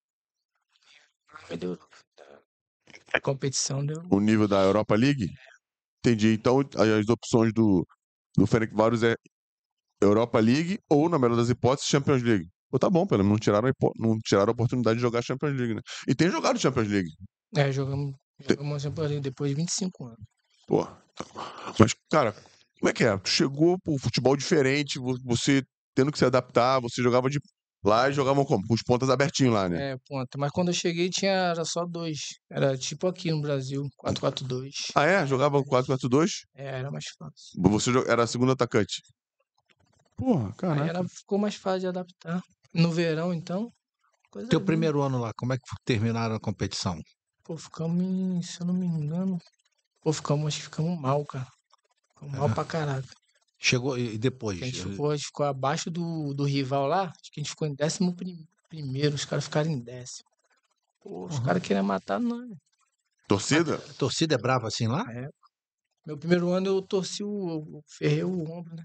[3.14, 4.02] A competição deu.
[4.12, 5.28] o nível da Europa League?
[6.00, 6.34] Entendi.
[6.34, 7.86] Então, as opções do,
[8.38, 9.16] do Ferencváros é
[10.02, 12.48] Europa League ou, na melhor das hipóteses, Champions League.
[12.70, 15.56] Pô, tá bom, pelo menos não tiraram, a não tiraram a oportunidade de jogar Champions
[15.58, 15.82] League, né?
[16.08, 17.10] E tem jogado Champions League.
[17.56, 18.14] É, jogamos,
[18.48, 20.20] jogamos Champions League depois de 25 anos.
[20.68, 20.86] Pô.
[21.80, 22.34] Mas, cara,
[22.80, 23.18] como é que é?
[23.18, 25.64] Tu chegou, pô, futebol diferente, vo- você
[25.96, 27.40] tendo que se adaptar, você jogava de
[27.88, 28.66] lá e jogavam como?
[28.68, 29.92] Com os pontas abertinhos lá, né?
[29.94, 30.38] É, ponta.
[30.38, 32.20] Mas quando eu cheguei tinha era só dois.
[32.52, 34.70] Era tipo aqui no Brasil, 4-4-2.
[34.96, 35.26] Ah, é?
[35.26, 36.30] Jogava 4-4-2?
[36.56, 37.62] É, era mais fácil.
[37.72, 39.02] Você era segundo atacante.
[40.16, 40.86] Porra, Aí caraca.
[40.90, 42.42] era, ficou mais fácil de adaptar.
[42.74, 43.72] No verão, então,
[44.32, 44.66] coisa teu linda.
[44.66, 47.00] primeiro ano lá, como é que terminaram a competição?
[47.44, 49.40] Pô, ficamos em, se eu não me engano,
[50.02, 51.48] pô, ficamos, acho que ficamos mal, cara.
[52.14, 52.54] Ficamos mal É.
[52.54, 53.08] pra caraca.
[53.60, 54.62] Chegou e depois?
[54.62, 57.44] A gente eh, ficou, a gente ficou abaixo do, do rival lá, acho que a
[57.44, 60.28] gente ficou em décimo prim- primeiro, os caras ficaram em décimo.
[61.02, 61.46] Pô, os Uhum.
[61.46, 62.50] caras queriam matar nós.
[63.28, 63.76] Torcida?
[63.76, 65.04] A torcida é brava assim lá?
[66.08, 68.84] Meu primeiro ano eu torci o, eu ferrei o ombro, né?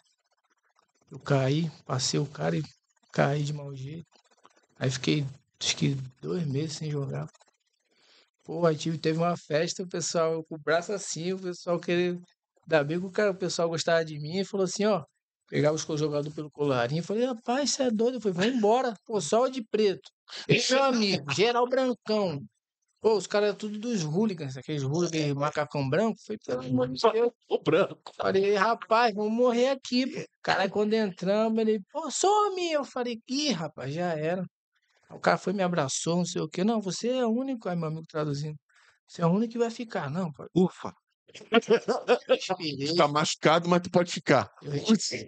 [1.09, 2.63] Eu caí, passei o cara e
[3.13, 4.09] caí de mau jeito.
[4.79, 5.27] Aí fiquei,
[5.63, 7.29] acho que dois meses sem jogar.
[8.45, 12.21] Pô, aí tive, teve uma festa, o pessoal com o braço assim, o pessoal queria.
[12.65, 15.05] Ainda bem que o, cara, o pessoal gostava de mim e falou assim, ó.
[15.49, 18.17] Pegava os jogadores pelo colarinho e falei, rapaz, você é doido?
[18.17, 20.11] Eu falei, vai embora, pô, só o de preto.
[20.49, 22.41] Esse meu amigo, geral brancão.
[23.03, 26.17] Pô, os caras tudo dos hooligans, aqueles hooligans macacão branco.
[26.25, 27.33] Falei, pelo amor de Deus.
[27.51, 28.13] O branco.
[28.17, 30.25] Falei, rapaz, vamos morrer aqui, pô.
[30.41, 32.71] Cara, quando entramos, ele, pô, some!
[32.71, 34.45] Eu falei, ih, rapaz, já era.
[35.11, 36.65] O cara foi, me abraçou, não sei o quê.
[36.65, 38.57] Não, você é o único, aí meu amigo traduzindo.
[39.07, 40.47] Você é o único que vai ficar, não, pô.
[40.55, 40.95] Ufa.
[42.97, 44.51] Tá machucado, mas tu pode ficar.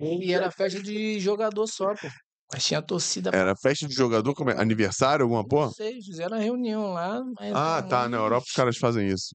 [0.00, 2.08] e era festa de jogador só, pô.
[2.52, 4.60] Mas tinha torcida Era festa de jogador, como é?
[4.60, 5.70] aniversário, alguma não porra?
[5.70, 7.20] sei, fizeram a reunião lá.
[7.52, 8.08] Ah, não- tá.
[8.08, 9.34] Na Europa os caras fazem isso.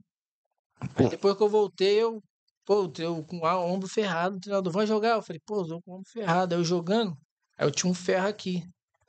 [0.95, 2.21] Aí depois que eu voltei, eu,
[2.65, 5.15] pô, eu com o ombro ferrado, o treinador, vai jogar?
[5.15, 6.53] Eu falei, pô, eu tô com o ombro ferrado.
[6.55, 7.17] Aí eu jogando,
[7.57, 8.63] aí eu tinha um ferro aqui.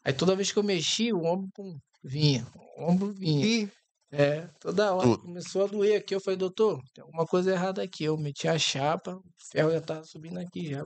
[0.04, 2.44] Aí toda vez que eu mexia, o ombro pum, vinha,
[2.78, 3.46] o ombro vinha.
[3.46, 3.68] E
[4.12, 5.22] É, toda hora Tudo.
[5.22, 6.14] começou a doer aqui.
[6.14, 8.04] Eu falei, doutor, tem alguma coisa errada aqui.
[8.04, 10.84] Eu meti a chapa, o ferro já tava subindo aqui já.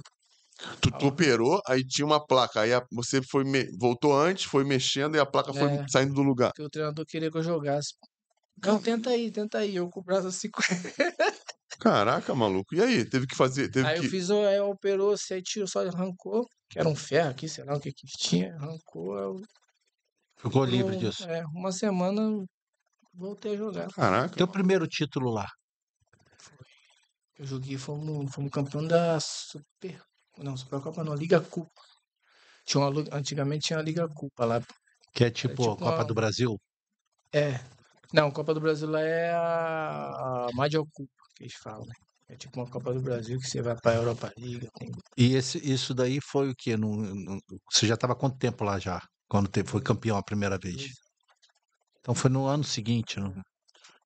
[0.80, 2.60] Tu, tu operou, aí tinha uma placa.
[2.60, 5.86] Aí a- você foi me- voltou antes, foi mexendo e a placa foi É.
[5.88, 6.50] saindo do lugar.
[6.50, 7.94] Porque o treinador queria que eu jogasse.
[8.64, 9.74] Não, tenta aí, tenta aí.
[9.76, 10.48] Eu com o braço assim.
[11.80, 12.74] Caraca, maluco.
[12.74, 13.04] E aí?
[13.04, 13.68] Teve que fazer.
[13.70, 14.06] Teve Aí que.
[14.06, 17.64] eu fiz, aí operou, se aí tirou, só arrancou, que era um ferro aqui, sei
[17.64, 19.18] lá o que que tinha, arrancou.
[19.18, 19.40] eu-
[20.38, 21.24] ficou livre eu- disso.
[21.28, 22.44] É, uma semana eu
[23.16, 23.88] voltei a jogar.
[23.92, 24.34] Caraca.
[24.36, 25.48] Teu primeiro título lá.
[27.38, 30.00] Eu joguei, fomos, fomos campeão da Super.
[30.38, 31.82] Não, Supercopa não, Liga Cupa.
[32.64, 34.62] Tinha uma, antigamente tinha a Liga Cupa lá.
[35.12, 36.56] Que é tipo, tipo a Copa uma- do Brasil.
[37.32, 37.60] É.
[38.12, 41.94] Não, Copa do Brasil lá é a, a Major Cupa, que eles falam, né?
[42.28, 44.68] É tipo uma Copa do Brasil que você vai pra Europa Liga.
[44.78, 44.90] Tem...
[45.16, 46.76] E esse, isso daí foi o quê?
[46.76, 49.00] No, no- você já estava quanto tempo lá já?
[49.28, 50.92] Quando te- foi campeão a primeira vez?
[52.04, 53.32] Então foi no ano seguinte, não?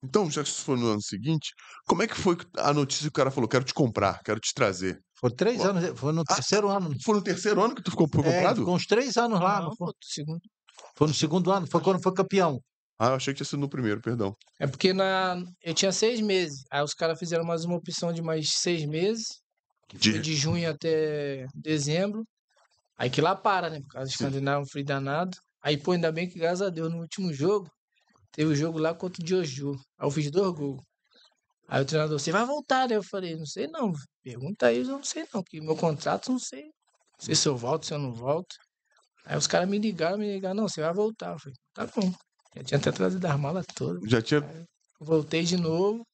[0.04, 1.52] Então, já que isso foi no ano seguinte,
[1.84, 3.48] como é que foi a notícia que o cara falou?
[3.48, 5.00] Quero te comprar, quero te trazer.
[5.18, 5.64] Foi três Pô.
[5.64, 6.90] anos, foi no Ah, terceiro ano.
[7.04, 8.60] Foi no terceiro ano que tu ficou foi É, comprado?
[8.60, 9.58] ficou uns três anos lá.
[9.58, 9.92] Não, não foi?
[10.00, 10.40] segundo.
[10.96, 12.60] Foi no segundo ano, foi quando foi campeão.
[13.00, 14.32] Ah, eu achei que tinha sido no primeiro, perdão.
[14.60, 15.42] É porque na...
[15.60, 16.62] eu tinha seis meses.
[16.70, 19.26] Aí os caras fizeram mais uma opção de mais seis meses.
[19.92, 22.24] De- de junho até dezembro.
[22.96, 23.80] Aí que lá para, né?
[23.80, 24.10] Por causa.
[24.10, 25.36] Escandinávio, um frio danado.
[25.62, 27.68] Aí, pô, ainda bem que, graças a Deus, no último jogo,
[28.38, 29.72] teve o jogo lá contra o Joju.
[29.98, 30.80] Aí eu fiz dois gols.
[31.66, 32.94] Aí o treinador, você vai voltar, né?
[32.94, 33.92] Eu falei, não sei não.
[34.22, 35.42] Pergunta aí, eu não sei não.
[35.42, 36.62] Que meu contrato, não sei.
[36.62, 38.54] Não sei se eu volto, se eu não volto.
[39.24, 41.32] Aí os caras me ligaram, me ligaram, não, você vai voltar.
[41.32, 42.12] Eu falei, tá bom.
[42.54, 44.08] Já tinha até trazido as malas todas.
[44.08, 44.40] Já tinha.
[45.00, 46.06] Voltei de novo.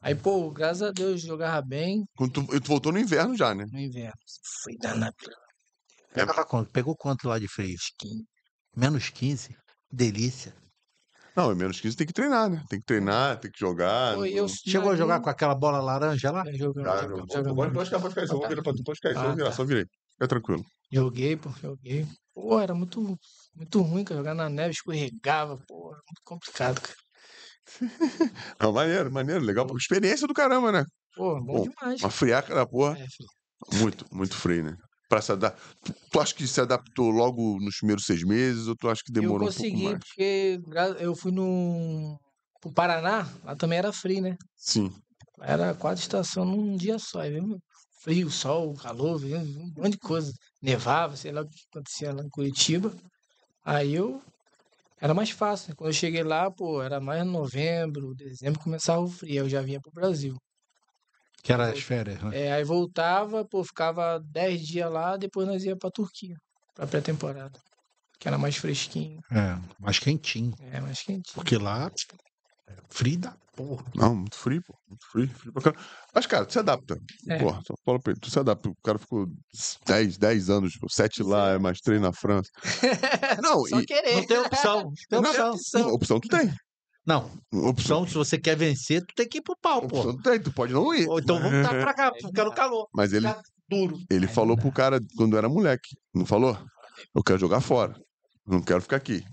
[0.00, 3.54] Aí, pô, graças a Deus, jogava bem Quando tu, e tu voltou no inverno já,
[3.54, 3.64] né?
[3.70, 4.18] no inverno.
[4.64, 5.14] Foi danado.
[6.12, 6.72] Pegava quanto?
[6.72, 7.76] Pegou quanto lá de frio?
[8.76, 9.56] Menos 15.
[9.92, 10.52] Delícia.
[11.38, 12.64] Não, é menos 15 tem que treinar, né?
[12.68, 14.16] Tem que treinar, tem que jogar.
[14.16, 16.42] Não- eu Chegou a jogar com aquela bola laranja lá?
[16.44, 17.26] É, jogando, jogando, jogou.
[17.30, 17.54] jogando.
[17.54, 19.34] Pode, pode ficar, pode ficar, só vou virar pra tu, pode ficar, só vou Ah,
[19.36, 19.52] virar, tá.
[19.52, 19.84] só virei.
[20.14, 20.64] Fica tranquilo.
[20.90, 22.08] Joguei, pô, joguei.
[22.34, 23.16] Pô, era muito,
[23.54, 24.18] muito ruim, cara.
[24.18, 26.96] Jogar na neve, escorregava, pô, era muito complicado, cara.
[28.60, 29.64] Não, maneiro, maneiro, legal.
[29.64, 30.84] pô, Experiência do caramba, né?
[31.14, 32.00] Pô, bom, Bom, demais.
[32.02, 32.98] Uma friaca da porra.
[32.98, 33.76] É.
[33.76, 34.76] Muito, muito frio, né?
[35.08, 35.58] Pra se adaptar.
[36.10, 39.14] Tu, acha que se adaptou logo nos primeiros seis meses ou tu acha que eu
[39.14, 39.98] demorou um consegui, pouco mais?
[40.04, 42.18] porque gra- eu fui no
[42.60, 44.36] pro Paraná, lá também era frio, né?
[44.56, 44.92] Sim.
[45.40, 47.20] Era quatro estações num dia só.
[47.22, 47.58] Veio
[48.02, 50.32] frio, sol, calor, veio um monte de coisa.
[50.60, 52.94] Nevava, sei lá o que acontecia lá em Curitiba.
[53.64, 54.20] Aí eu.
[55.00, 55.68] Era mais fácil.
[55.70, 55.74] né?
[55.76, 59.30] Quando eu cheguei lá, pô, era mais novembro, dezembro, começava o frio.
[59.30, 60.36] Aí eu já vinha pro Brasil.
[61.42, 62.38] Que era as férias, né?
[62.46, 66.34] É, aí voltava, pô, ficava 10 dias lá, depois nós ia pra Turquia,
[66.74, 67.58] pra pré-temporada.
[68.18, 70.52] Que era mais fresquinho, É, mais quentinho.
[70.72, 71.34] é, mais quentinho.
[71.34, 71.88] Porque lá,
[72.68, 73.84] é frio da porra.
[73.94, 74.74] Não, muito frio, pô.
[74.88, 75.82] Muito frio, frio pra caramba.
[76.12, 76.98] Mas, cara, tu se adapta.
[77.28, 77.38] É.
[77.38, 78.68] Porra, só fala pra ele, tu se adapta.
[78.68, 79.26] O cara ficou
[79.86, 82.50] 10, 10 anos, pô, 7 lá, é mais 3 na França.
[83.42, 84.16] Não, Só e- querer.
[84.16, 84.92] Não tem opção.
[85.10, 85.88] Não tem opção.
[85.94, 86.52] opção tu tem.
[87.08, 90.00] Não, Opção, se você quer vencer, tu tem que ir pro pau, pô.
[90.00, 91.08] opção tu tem, tu pode não ir.
[91.08, 92.86] Ou então vamos tá pra cá, porque no calor.
[92.94, 93.96] Mas ele, Ficar duro.
[94.10, 96.58] ele Aí falou não pro cara quando era moleque, não falou?
[97.14, 97.98] Eu quero jogar fora.
[98.46, 99.24] Não quero ficar aqui.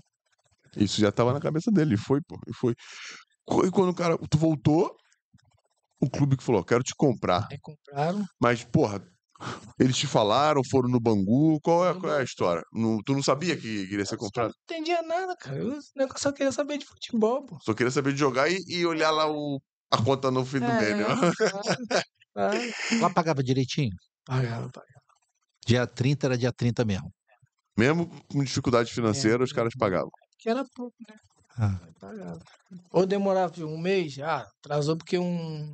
[0.74, 1.96] Isso já tava na cabeça dele.
[1.96, 2.40] E foi, pô.
[2.48, 2.72] E foi.
[2.72, 4.16] E quando o cara.
[4.30, 4.96] Tu voltou,
[6.00, 7.46] o clube que falou, quero te comprar.
[7.50, 8.24] Aí compraram.
[8.40, 9.06] Mas, porra,
[9.78, 11.60] eles te falaram, foram no Bangu.
[11.60, 12.62] Qual é, qual é a história?
[12.72, 14.52] Não- tu não sabia que queria ser comprado?
[14.70, 15.58] Não entendia nada, cara.
[15.58, 15.78] Eu
[16.16, 17.58] só queria saber de futebol, pô.
[17.62, 20.66] Só queria saber de jogar e, e olhar lá o, a conta no fim do
[20.66, 21.02] mês, né?
[21.02, 21.32] É, claro,
[22.34, 22.58] claro.
[23.00, 23.94] Lá pagava direitinho.
[24.24, 24.96] Pagava, pagava.
[25.66, 27.10] Dia 30 era dia 30 mesmo.
[27.76, 30.10] Mesmo com dificuldade financeira, os caras pagavam.
[30.38, 31.16] Que era pouco, né?
[31.58, 31.78] Ah.
[32.92, 35.72] Ou demorava um mês, ah, atrasou porque um.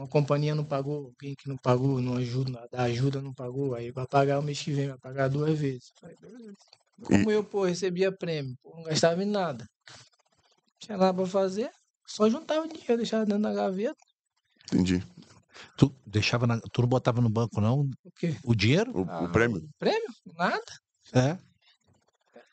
[0.00, 3.90] Uma companhia não pagou, alguém que não pagou, não ajuda, da ajuda não pagou, aí
[3.90, 5.92] vai pagar o mês que vem, vai pagar duas vezes.
[6.00, 6.56] Falei, beleza.
[7.04, 9.66] Como eu, pô, recebia prêmio, pô, não gastava em nada.
[10.78, 11.70] Tinha nada pra fazer,
[12.06, 14.02] só juntava dinheiro, deixava dentro da gaveta.
[14.72, 15.04] Entendi.
[15.76, 17.80] Tu deixava na, tu não botava no banco, não?
[18.02, 18.34] O quê?
[18.42, 18.98] O dinheiro?
[18.98, 19.68] O, Ah, o prêmio?
[19.78, 20.08] Prêmio?
[20.34, 20.62] Nada.
[21.12, 21.38] É.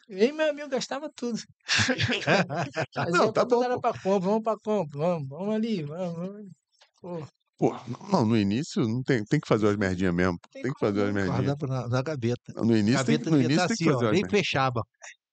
[0.10, 1.42] E meu amigo gastava tudo.
[3.10, 6.52] Não, tá bom, era pra compra, vamos pra compra, vamos, vamos ali, vamos, vamos ali.
[7.00, 7.28] Pô,
[7.58, 7.76] Pô,
[8.12, 10.38] não, no início não tem, tem que fazer umas merdinhas mesmo.
[10.40, 10.50] pô.
[10.52, 11.56] Tem Tem que fazer umas merdinhas.
[11.68, 12.54] Na, na gaveta.
[12.56, 14.84] No início, tem, gaveta no devia início estar tem que assim, fazer ó, nem fechava.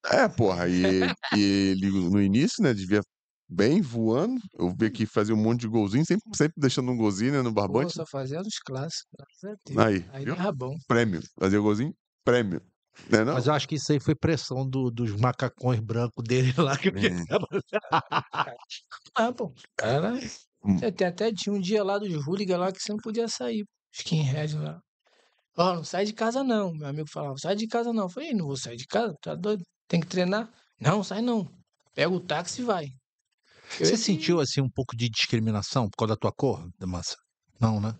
[0.07, 3.01] É, porra, e, e ele no início, né, devia
[3.47, 4.39] bem, voando.
[4.57, 7.53] Eu vi que fazia um monte de golzinho, sempre, sempre deixando um golzinho né, no
[7.53, 7.93] Pô, barbante.
[7.93, 9.11] só fazendo os clássicos.
[9.77, 10.35] Aí, Aí viu?
[10.53, 10.75] bom.
[10.87, 11.21] Prêmio.
[11.39, 12.61] Fazia golzinho, prêmio.
[13.09, 13.33] Não é não?
[13.33, 16.77] Mas eu acho que isso aí foi pressão do- dos macacões brancos dele lá.
[16.77, 17.25] Que Hum.
[19.15, 19.53] Ah, pô.
[19.77, 20.39] Cara, você
[20.95, 23.63] tem até tinha um dia lá dos hooligans lá que você não podia sair.
[23.93, 24.79] Skinhead lá.
[25.57, 26.73] Ó, não sai de casa não.
[26.73, 28.03] Meu amigo falava, sai de casa não.
[28.03, 29.63] Eu falei, "Ih, não vou sair de casa, tá doido?
[29.87, 30.51] Tem que treinar.
[30.79, 31.47] Não, sai não.
[31.93, 32.85] Pega o táxi e vai.
[33.79, 37.15] Eu Você ia- sentiu assim um pouco de discriminação por causa da tua cor, Damassa?
[37.59, 37.95] Não, né?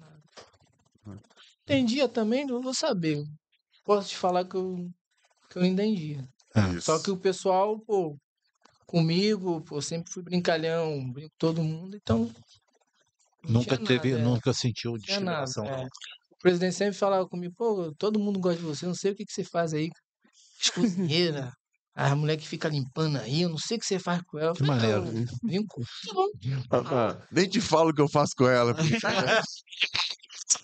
[1.66, 3.24] Tem dia também, não vou saber.
[3.84, 4.76] Posso te falar que eu,
[5.50, 6.24] que eu não entendia.
[6.54, 6.80] É.
[6.80, 8.16] Só que o pessoal, pô,
[8.86, 12.32] comigo, pô, sempre fui brincalhão, brinco com todo mundo, então.
[13.44, 14.26] não Nunca teve, nada, é.
[14.26, 15.66] nunca sentiu Não tinha nada, discriminação.
[15.66, 15.78] é.
[15.84, 15.86] não.
[15.86, 19.16] O presidente sempre falava comigo, pô, todo mundo gosta de você, eu não sei o
[19.16, 19.90] que, que você faz aí.
[20.62, 21.50] As cozinheiras,
[21.96, 24.50] as mulheres que ficam limpando aí, eu não sei o que você faz com ela.
[24.52, 25.06] Eu Que falei, maneiro.
[25.06, 25.82] "Não, eu Brinco.
[26.70, 28.76] Ah, ah, nem te falo o que eu faço com ela.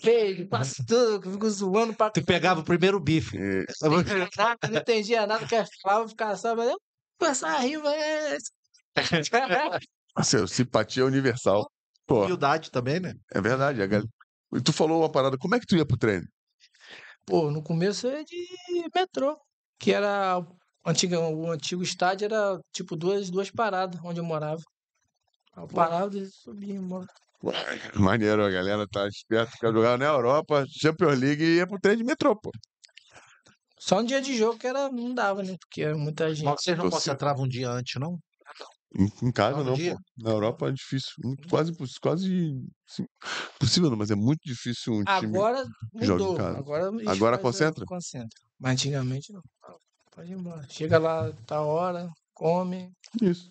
[0.01, 3.37] Feio, faço tudo, eu fico zoando pra Tu pegava o primeiro bife.
[3.37, 3.65] É,
[4.69, 6.77] não entendia nada que falava, ficava só, mas eu
[7.21, 8.43] começava a rir, mas.
[10.15, 11.69] assim, simpatia universal.
[12.05, 13.13] Pô, Humildade também, né?
[13.33, 13.81] é verdade.
[13.81, 14.03] a gal-
[14.53, 16.25] E tu falou uma parada, como é que tu ia pro treino?
[17.25, 18.45] Pô, no começo é de
[18.93, 19.37] metrô,
[19.79, 24.61] que era o antigo, o antigo estádio era tipo duas, duas paradas onde eu morava.
[25.55, 27.07] Eu parava e subia embora.
[27.95, 29.51] Maneiro, a galera tá esperta.
[29.59, 32.51] Quer jogar na Europa, Champions League e ia pro treino de metrô, pô.
[33.83, 35.55] Só um dia de jogo que era, não dava, né?
[35.59, 36.45] Porque era muita gente.
[36.45, 38.19] Mas vocês não Você- concentravam um dia antes, não?
[38.95, 39.95] Em, em casa Todo não, dia?
[39.95, 40.01] pô.
[40.23, 41.13] Na Europa é difícil.
[41.23, 42.53] muito- Quase, quase
[42.85, 43.05] sim,
[43.59, 45.35] possível, não, mas é muito difícil um time.
[45.35, 45.65] Agora
[45.95, 46.35] em mudou.
[46.37, 46.59] casa.
[46.59, 47.83] Agora, Agora concentra?
[47.85, 48.29] Concentra.
[48.59, 49.41] Mas antigamente não.
[49.63, 49.73] Ah,
[50.11, 50.67] Pode ir embora.
[50.69, 52.91] Chega lá, tá hora, come.
[53.19, 53.49] Isso.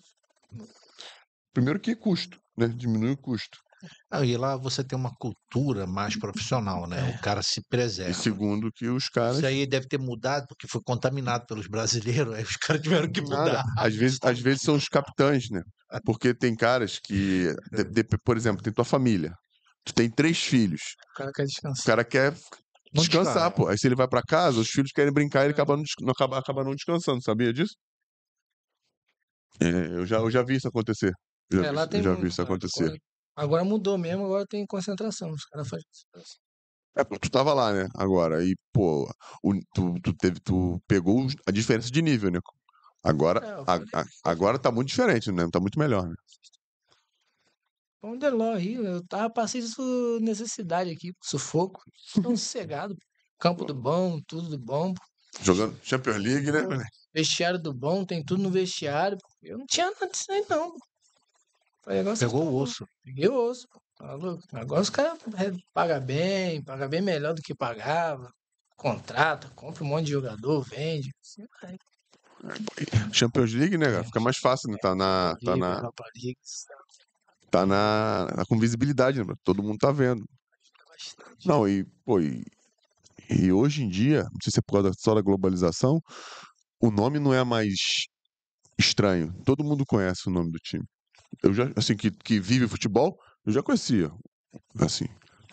[1.53, 2.67] Primeiro que custo, né?
[2.69, 3.57] Diminui o custo.
[4.09, 7.03] Ah, e lá você tem uma cultura mais profissional, né?
[7.17, 8.13] O cara se E preserva.
[8.13, 9.37] segundo que os caras.
[9.37, 13.21] Isso aí deve ter mudado porque foi contaminado pelos brasileiros, aí os caras tiveram que
[13.21, 13.43] Nada.
[13.43, 13.63] mudar.
[13.77, 15.61] Às vezes, às vezes são os capitães, né?
[16.05, 19.33] Porque tem caras que, de- de- por exemplo, tem tua família.
[19.83, 20.81] Tu tem três filhos.
[21.13, 21.85] O cara quer O descansar.
[21.85, 22.31] cara quer
[22.93, 23.51] descansar, descansa.
[23.51, 23.67] pô.
[23.67, 26.11] Aí se ele vai pra casa, os filhos querem brincar e ele acaba não, não
[26.11, 27.21] acaba, acaba não descansando.
[27.23, 27.73] Sabia disso?
[29.59, 29.65] É,
[29.97, 31.11] eu, já, eu já vi isso acontecer.
[31.51, 32.97] Já, É, vi, já vi isso acontecer.
[33.41, 35.31] Agora, mudou mesmo, agora tem concentração.
[35.31, 36.37] Os caras fazem concentração.
[36.95, 37.87] É, pô, tu tava lá, né?
[37.95, 38.43] Agora.
[38.45, 39.09] E, pô,
[39.43, 42.39] o- tu, tu, teve, tu pegou a diferença de nível, né?
[43.03, 43.51] Agora, É,
[43.97, 45.47] a- a- agora tá muito diferente, né?
[45.51, 46.15] Tá muito melhor, né?
[48.01, 48.83] Vamos de lá, Rio.
[48.85, 51.81] Eu tava passei isso necessidade aqui, sufoco.
[52.21, 52.95] Tão sossegado.
[53.39, 54.93] Campo do bom, tudo do bom.
[55.41, 56.61] Jogando Champions League, né?
[57.13, 59.17] Vestiário do bom, tem tudo no vestiário.
[59.41, 60.73] Eu não tinha nada disso aí, não.
[61.85, 62.85] Vocês Pegou o osso.
[63.03, 63.67] Peguei o osso.
[63.69, 63.81] pô.
[63.97, 64.13] Tá?
[64.59, 65.19] Agora os caras
[65.73, 68.31] pagam bem, pagam bem melhor do que pagava.
[68.75, 71.11] Contrata, compra um monte de jogador, vende.
[71.21, 71.77] Assim vai.
[73.11, 74.03] Champions League, né, cara?
[74.03, 74.77] Fica mais fácil, né?
[74.81, 75.35] Tá na.
[75.43, 75.91] Tá na.
[77.51, 78.27] Tá na.
[78.35, 79.33] tá com visibilidade, né?
[79.43, 80.23] Todo mundo tá vendo.
[81.45, 82.43] Não, e, pô, e,
[83.29, 85.99] e hoje em dia, não sei se é por causa só da globalização,
[86.79, 87.73] o nome não é mais
[88.77, 89.33] estranho.
[89.45, 90.85] Todo mundo conhece o nome do time.
[91.43, 94.11] Eu já, assim, que, que vive futebol, eu já conhecia.
[94.79, 95.05] Assim,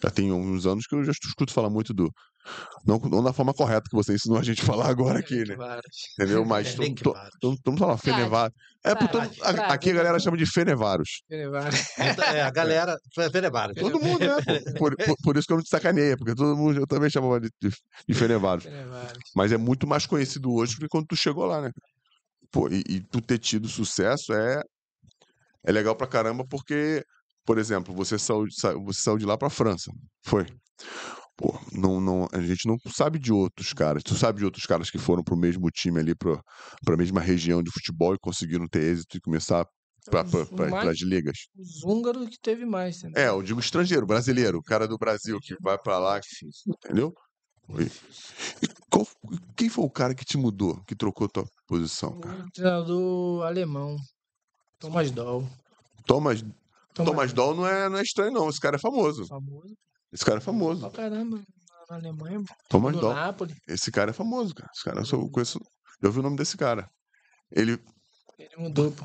[0.02, 2.10] já tem uns anos que eu já escuto falar muito do.
[2.86, 5.56] Não, não da forma correta que você ensinou a gente a falar agora aqui, né?
[6.18, 6.44] Entendeu?
[6.46, 7.34] Mas É, todo- bem que to- vários.
[7.40, 8.50] todo todo mundo fala Fenevar.
[8.84, 9.18] É, porque
[9.68, 11.22] aqui a galera chama de Fenevaros.
[11.50, 11.98] Vários.
[11.98, 12.96] É, a galera.
[13.14, 13.74] Foi Fenerbahçe.
[13.74, 14.60] Todo mundo, né?
[14.78, 17.40] Por, por, por isso que eu não te sacaneia, porque todo mundo, eu também chamava
[17.40, 17.70] de, de,
[18.08, 18.66] de Fenevaros.
[19.34, 21.70] Mas é muito mais conhecido hoje do que quando tu chegou lá, né?
[22.50, 24.62] Pô, e, e tu ter tido sucesso é,
[25.68, 27.04] é legal pra caramba, porque,
[27.44, 29.90] por exemplo, você saiu, sa- você saiu de lá pra França.
[30.24, 30.46] Foi.
[31.36, 34.02] Pô, não, não, a gente não sabe de outros caras.
[34.02, 36.42] Tu sabe de outros caras que foram pro mesmo time ali, pro,
[36.84, 39.64] pra mesma região de futebol e conseguiram ter êxito e começar
[40.70, 41.36] mais- pras ligas?
[41.56, 43.22] Os húngaros que teve mais, entendeu?
[43.22, 46.18] É, eu digo estrangeiro, brasileiro, o cara do Brasil que vai pra lá,
[46.66, 47.12] entendeu?
[47.78, 49.06] E- e qual-
[49.54, 52.42] quem foi o cara que te mudou, que trocou tua posição, cara?
[52.42, 53.96] O treinador alemão,
[54.78, 55.48] Thomas Doll.
[56.06, 56.40] Thomas,
[56.94, 58.48] Thomas, Thomas Doll não é, não é estranho, não.
[58.48, 59.26] Esse cara é famoso.
[59.26, 59.74] famoso
[60.12, 60.80] Esse cara é famoso.
[60.80, 61.42] pra caramba na-
[61.90, 62.42] na Alemanha.
[62.68, 63.14] Thomas Do Doll.
[63.14, 63.54] Napoli.
[63.66, 64.70] Esse cara é famoso, cara.
[64.74, 65.58] Esse cara eu só conheço.
[66.00, 66.88] Eu ouvi o nome desse cara.
[67.50, 67.78] Ele.
[68.38, 69.04] Ele mudou, pô.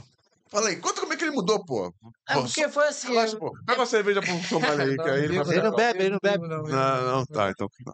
[0.50, 1.92] Fala aí, conta como é que ele mudou, pô.
[2.30, 3.08] É porque foi assim.
[3.08, 3.52] Relaxa, pô.
[3.66, 6.20] Pega uma cerveja pro Somália aí, que aí ele vai Ele não bebe, ele não
[6.22, 6.48] bebe.
[6.48, 7.68] Não, Não, não, tá, então.
[7.84, 7.94] não.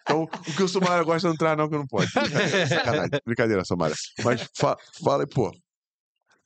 [0.00, 2.10] Então, o que o Somália gosta não traz, não, que não pode.
[2.14, 3.20] Brincadeira, sacanagem.
[3.26, 3.96] Brincadeira, Somália.
[4.24, 5.52] Mas fa fala aí, pô.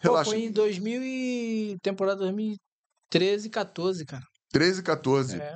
[0.06, 0.30] Pô, Relaxa.
[0.30, 1.76] foi em 2000 e...
[1.82, 4.24] temporada 2013 e 14, cara.
[4.50, 5.40] 13 e 14.
[5.40, 5.54] É.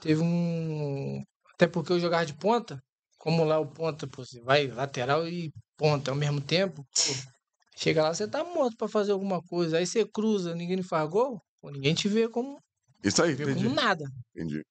[0.00, 1.22] Teve um.
[1.54, 2.78] Até porque eu jogava de ponta,
[3.18, 7.30] como lá o ponta, pô, você vai lateral e ponta ao mesmo tempo, pô,
[7.76, 9.78] chega lá, você tá morto pra fazer alguma coisa.
[9.78, 12.58] Aí você cruza, ninguém faz gol, pô, ninguém te vê como,
[13.02, 13.54] Isso aí, entendi.
[13.54, 14.04] como nada.
[14.34, 14.62] entendi.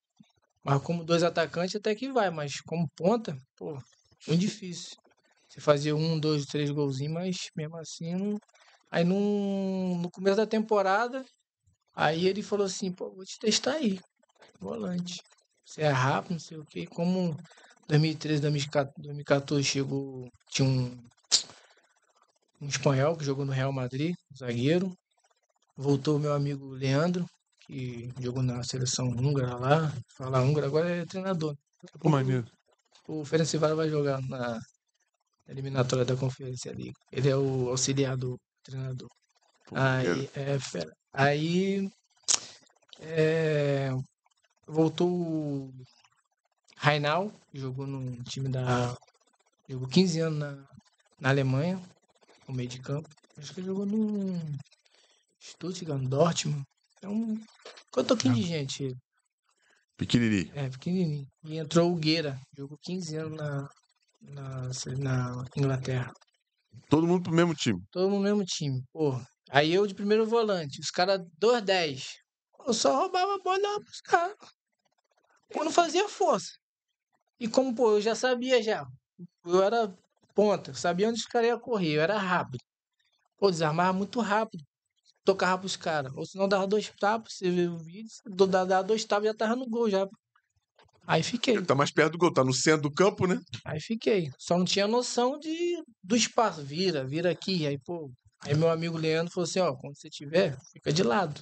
[0.62, 3.78] Mas como dois atacantes até que vai, mas como ponta, pô,
[4.28, 4.96] muito difícil.
[5.48, 8.14] Você fazia um, dois, três golzinhos, mas mesmo assim.
[8.14, 8.38] Não...
[8.90, 9.98] Aí num...
[9.98, 11.24] no começo da temporada,
[11.94, 13.98] aí ele falou assim, pô, vou te testar aí,
[14.60, 15.20] volante.
[15.64, 16.86] Você é rápido, não sei o quê.
[16.86, 17.36] Como
[17.88, 20.96] 2013, 2014 2014 chegou, tinha um,
[22.60, 24.96] um espanhol que jogou no Real Madrid, zagueiro.
[25.76, 27.26] Voltou o meu amigo Leandro,
[27.60, 29.92] que jogou na seleção húngara lá.
[30.16, 31.54] Fala húngara, agora é treinador.
[32.00, 32.46] Pô, maneiro.
[33.08, 34.58] o Ferencváros vai jogar na
[35.48, 36.98] eliminatória da Conferência Liga.
[37.12, 39.08] Ele é o auxiliar do treinador.
[39.66, 39.76] Pô.
[39.76, 40.92] Aí, é, fera.
[41.12, 41.88] Aí
[43.00, 43.90] é,
[44.66, 45.72] voltou o
[46.76, 48.96] Rainal, jogou no time da.
[49.68, 50.64] Jogou 15 anos na,
[51.20, 51.80] na Alemanha,
[52.46, 53.08] no meio de campo.
[53.36, 54.40] Acho que ele jogou no
[55.40, 56.62] Stuttgart, Dortmund.
[57.02, 57.36] É um
[57.90, 58.84] cotoquinho de gente.
[58.84, 58.96] ele.
[59.96, 60.52] Pequenininho.
[60.54, 61.26] É, pequenininho.
[61.44, 63.68] E entrou o Gueira, jogou 15 anos na,
[64.20, 66.12] na, na Inglaterra.
[66.88, 67.80] Todo mundo pro mesmo time.
[67.90, 69.20] Todo mundo no mesmo time, pô.
[69.50, 72.04] Aí eu de primeiro volante, os caras 2-10.
[72.66, 74.36] Eu só roubava a bola pros caras.
[75.50, 76.52] Eu não fazia força.
[77.38, 78.84] E como, pô, eu já sabia já.
[79.44, 79.96] Eu era
[80.34, 82.62] ponta, eu sabia onde os caras iam correr, eu era rápido.
[83.38, 84.64] Pô, desarmava muito rápido.
[85.24, 86.12] Tocava pros caras.
[86.14, 88.10] Ou senão dava dois tapas, você vê o vídeo,
[88.48, 90.08] dava dois tapas já tava no gol já.
[91.06, 91.54] Aí fiquei.
[91.54, 93.38] Ele tá mais perto do gol, tá no centro do campo, né?
[93.64, 94.30] Aí fiquei.
[94.38, 96.62] Só não tinha noção de, do espaço.
[96.62, 97.66] Vira, vira aqui.
[97.66, 98.10] Aí, pô.
[98.42, 101.40] Aí meu amigo Leandro falou assim, ó, quando você tiver, fica de lado.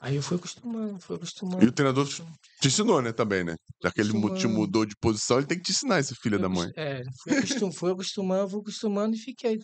[0.00, 1.64] Aí eu fui acostumando, fui acostumando.
[1.64, 3.56] E o treinador te ensinou, né, também, né?
[3.82, 6.42] Já que ele te mudou de posição, ele tem que te ensinar, esse filho Fui
[6.42, 6.70] da mãe.
[6.76, 9.58] É, fui, acostum, fui acostumando, fui acostumando e fiquei.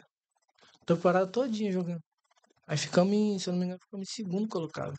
[0.84, 2.00] Temporada todinha jogando.
[2.66, 4.94] Aí ficamos em, se eu não me engano, ficamos em segundo colocado.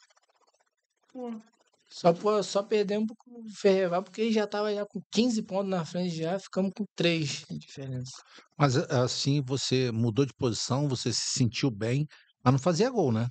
[1.97, 5.85] Só, pô, só perdemos pro Ferrevar, porque ele já tava já com 15 pontos na
[5.85, 8.11] frente já, ficamos com 3 de diferença.
[8.57, 12.05] Mas a- assim você mudou de posição, você se sentiu bem,
[12.43, 13.29] mas não fazia gol, né?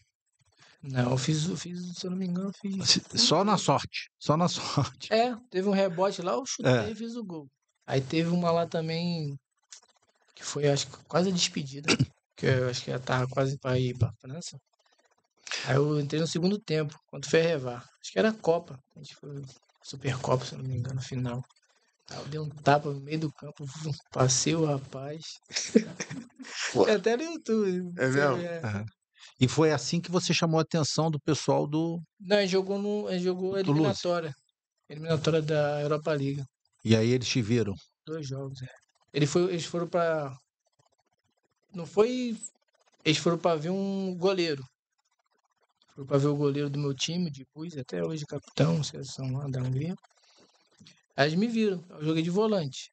[0.83, 3.01] Não, eu fiz, eu fiz, se eu não me engano, eu fiz.
[3.21, 4.09] Só na sorte.
[4.19, 4.49] Só na
[4.97, 5.13] sorte.
[5.13, 6.91] É, teve um rebote lá, eu chutei É.
[6.91, 7.47] e fiz o gol.
[7.87, 9.37] Aí teve uma lá também,
[10.35, 11.95] que foi, acho que quase a despedida,
[12.35, 14.59] que eu acho que já tava quase pra ir pra França.
[15.67, 17.83] Aí eu entrei no segundo tempo, contra o Ferrevar.
[18.01, 18.79] Acho que era a Copa.
[18.97, 19.43] A gente foi
[19.83, 21.43] Supercopa, se não me engano, final.
[22.11, 23.65] Aí eu dei um tapa no meio do campo,
[24.13, 25.23] passei o rapaz.
[25.73, 25.85] Tem
[26.95, 27.93] até no YouTube.
[27.99, 28.37] É mesmo?
[28.39, 28.85] é.
[29.41, 32.01] E foi assim que você chamou a atenção do pessoal do.
[32.21, 34.33] Não, ele jogou, no, ele jogou a eliminatória.
[34.89, 36.43] Eliminatória da Europa League.
[36.85, 37.75] E aí eles te viram.
[38.07, 38.69] Dois jogos, é.
[39.13, 40.35] Ele foi, eles foram pra.
[41.75, 42.37] Não foi.
[43.05, 44.63] Eles foram pra ver um goleiro.
[45.95, 49.47] Foram pra ver o goleiro do meu time, de Bus, até hoje capitão, seleção lá
[49.49, 49.95] da Hungria.
[51.17, 51.85] Aí eles me viram.
[51.91, 52.91] Eu joguei de volante.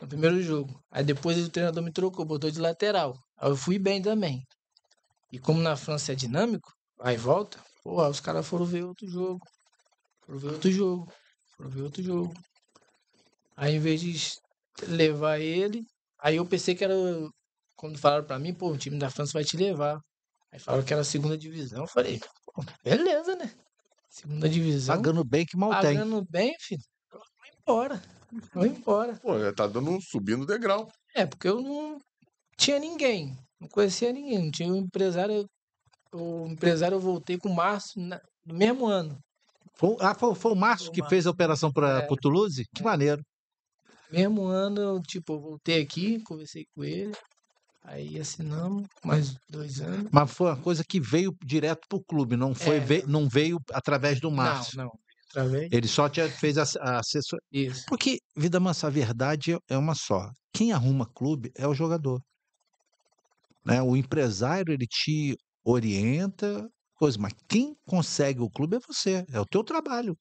[0.00, 0.78] No primeiro jogo.
[0.90, 3.14] Aí depois o treinador me trocou, botou de lateral.
[3.38, 4.44] Aí eu fui bem também.
[5.32, 9.08] E como na França é dinâmico, vai e volta, pô, os caras foram ver outro
[9.08, 9.40] jogo.
[10.26, 11.12] Foram ver outro jogo.
[11.56, 12.34] Foram ver outro jogo.
[13.56, 14.16] Aí, em vez de
[14.86, 15.82] levar ele,
[16.20, 16.94] aí eu pensei que era.
[17.76, 20.00] Quando falaram pra mim, pô, o time da França vai te levar.
[20.54, 21.80] Aí falaram que era a segunda divisão.
[21.80, 22.20] Eu falei,
[22.84, 23.52] beleza, né?
[24.08, 24.94] Segunda divisão.
[24.94, 25.94] Pagando bem que mal tem.
[25.96, 26.80] Pagando bem, filho.
[27.10, 27.20] Vou
[27.60, 28.02] embora.
[28.54, 29.14] Vou embora.
[29.16, 30.88] Pô, já tá dando um subindo o degrau.
[31.12, 31.98] É, porque eu não
[32.56, 33.36] tinha ninguém.
[33.60, 34.44] Não conhecia ninguém.
[34.44, 35.44] Não tinha um empresário.
[36.12, 39.18] O empresário eu voltei com o Márcio na- no mesmo ano.
[39.74, 41.10] Foi- ah, foi, foi o Márcio Foi o que Márcio.
[41.16, 42.06] fez a operação para É.
[42.08, 42.64] o Toulouse?
[42.72, 43.20] Que maneiro.
[44.08, 47.12] Mesmo ano, eu, tipo, eu voltei aqui, conversei com ele.
[47.84, 50.08] Aí assinamos mais dois anos.
[50.10, 52.80] Mas foi uma coisa que veio direto pro clube, não foi É.
[52.80, 54.78] ve- não veio através do Márcio.
[54.78, 54.92] Não, não.
[55.28, 57.38] Através Ele só te fez a, a assessor.
[57.52, 57.84] disso.
[57.88, 60.30] Porque, vida mansa, a verdade é uma só.
[60.52, 62.20] Quem arruma clube é o jogador.
[63.64, 63.82] Né?
[63.82, 69.44] O empresário, ele te orienta, coisa, mas quem consegue o clube é você, é o
[69.46, 70.16] teu trabalho.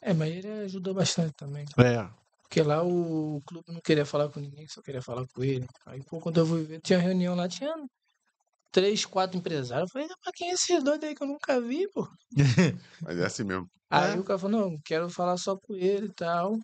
[0.00, 1.64] É, mas ele ajudou bastante também.
[1.78, 2.08] É.
[2.54, 5.66] Porque lá o clube não queria falar com ninguém, só queria falar com ele.
[5.86, 7.74] Aí, pô, quando eu fui ver, tinha reunião lá, tinha
[8.70, 9.88] três, quatro empresários.
[9.90, 12.08] Eu falei, mas quem é esses dois aí que eu nunca vi, pô?
[13.02, 13.68] Mas é assim mesmo.
[13.90, 14.20] Aí É.
[14.20, 16.56] o cara falou, não, quero falar só com ele e tal.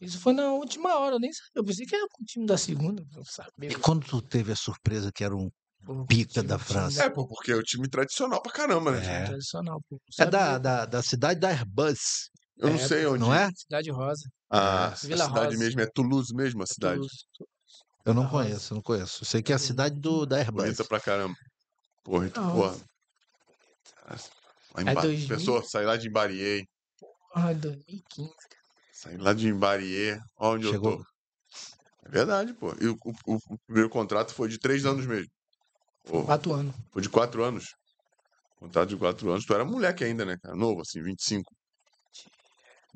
[0.00, 1.50] Isso foi na última hora, eu nem sabia.
[1.54, 3.70] Eu pensei que era pro time da segunda, eu saber.
[3.70, 5.48] E quando tu teve a surpresa que era um
[5.84, 7.04] Pô, Pica time- da França.
[7.04, 9.22] É, pô, porque é o time tradicional pra caramba, né?
[9.22, 9.24] É.
[9.26, 9.94] Tradicional, pô.
[9.94, 13.20] É Sabia, da, da, da cidade da Airbus, Eu não É, sei onde.
[13.20, 13.48] não é?
[13.54, 14.28] Cidade Rosa.
[14.48, 15.58] A, a Vila cidade Rosa.
[15.58, 16.96] mesmo é Toulouse mesmo, a é cidade.
[16.96, 17.24] Toulouse.
[18.04, 19.22] Eu não conheço, não conheço.
[19.22, 20.62] Eu sei que é a cidade do, da Airbus.
[20.62, 21.34] Bonita pra caramba.
[22.04, 22.76] Porra, então, porra.
[24.74, 25.28] Lá em É Ba- 2000.
[25.28, 26.68] Pessoa, sair lá de Imbarier, hein?
[27.34, 28.32] Ah, 2015.
[28.92, 30.92] Sair lá de Imbarier, ó onde Chegou.
[30.92, 31.04] eu tô.
[32.04, 32.72] É verdade, pô.
[32.80, 32.94] E o,
[33.26, 35.28] o- o primeiro contrato foi de três anos mesmo.
[36.04, 36.74] Pô, Quatro anos.
[36.92, 37.66] foi de quatro anos.
[38.56, 39.44] Contrato de quatro anos.
[39.46, 40.56] Tu era moleque ainda, né, cara?
[40.56, 41.55] Novo, assim, 25,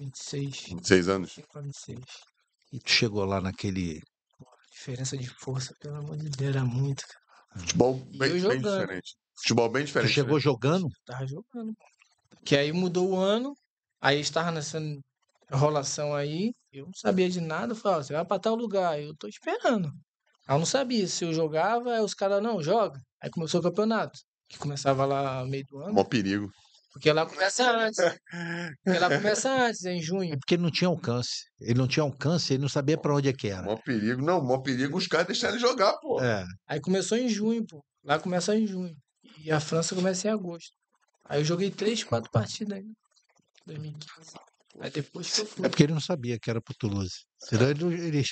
[0.04, 0.64] 26.
[0.68, 1.30] 26 anos.
[1.34, 1.98] 25 a 26.
[2.72, 4.00] E tu chegou lá naquele.
[4.72, 7.04] Diferença de força, pelo amor de Deus, era muito.
[7.06, 7.20] cara.
[7.58, 9.14] Futebol bem, bem diferente.
[9.36, 10.12] Futebol bem Tu diferente.
[10.12, 10.40] chegou né?
[10.40, 10.88] jogando?
[11.04, 11.74] Tava jogando.
[11.74, 11.84] pô.
[12.44, 13.54] Que aí mudou o ano,
[14.00, 14.78] aí estava nessa
[15.52, 18.98] enrolação aí, eu não sabia de nada, eu falei, ó, você vai pra tal lugar,
[19.00, 19.88] eu tô esperando.
[20.46, 22.98] Aí eu não sabia se eu jogava, aí os caras, não, joga.
[23.20, 26.50] Aí começou o campeonato, que começava lá no meio do ano, Mó perigo.
[26.92, 27.98] Porque lá começa antes.
[28.84, 30.34] Porque lá começa antes, é em junho.
[30.34, 31.44] É porque ele não tinha alcance.
[31.60, 33.62] Ele não tinha alcance, ele não sabia pra onde é que era.
[33.62, 34.22] Mó perigo.
[34.22, 36.20] Não, mó perigo os caras deixarem ele jogar, pô.
[36.22, 36.44] É.
[36.66, 37.84] Aí começou em junho, pô.
[38.04, 38.94] Lá começa em junho.
[39.44, 40.72] E a França começa em agosto.
[41.24, 42.84] Aí eu joguei três, quatro partidas aí.
[43.66, 44.32] 2015.
[44.80, 45.66] Aí depois que eu fui.
[45.66, 47.24] É porque ele não sabia que era pro Toulouse.
[47.38, 48.22] Senão ele, ele...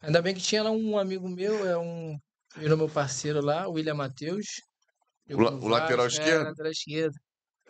[0.00, 2.16] Ainda bem que tinha lá um amigo meu, é um.
[2.56, 4.46] Virou meu parceiro lá, o William Matheus.
[5.28, 6.44] O la- o lateral é, esquerdo?
[6.44, 7.14] lateral esquerdo.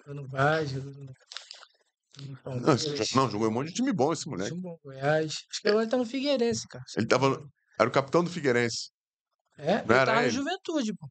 [0.07, 1.01] Jogou no Vasco, jogou no.
[1.01, 4.51] no Não, Palmeiras, não, jogou um monte de time bom esse moleque.
[4.51, 5.33] Time bom, Goiás.
[5.51, 6.85] Acho que agora ele tá no Figueirense, cara.
[6.97, 7.49] Ele tava.
[7.79, 8.91] Era o capitão do Figueirense.
[9.57, 10.31] É, ele era tava no ele?
[10.31, 11.09] Juventude, pô.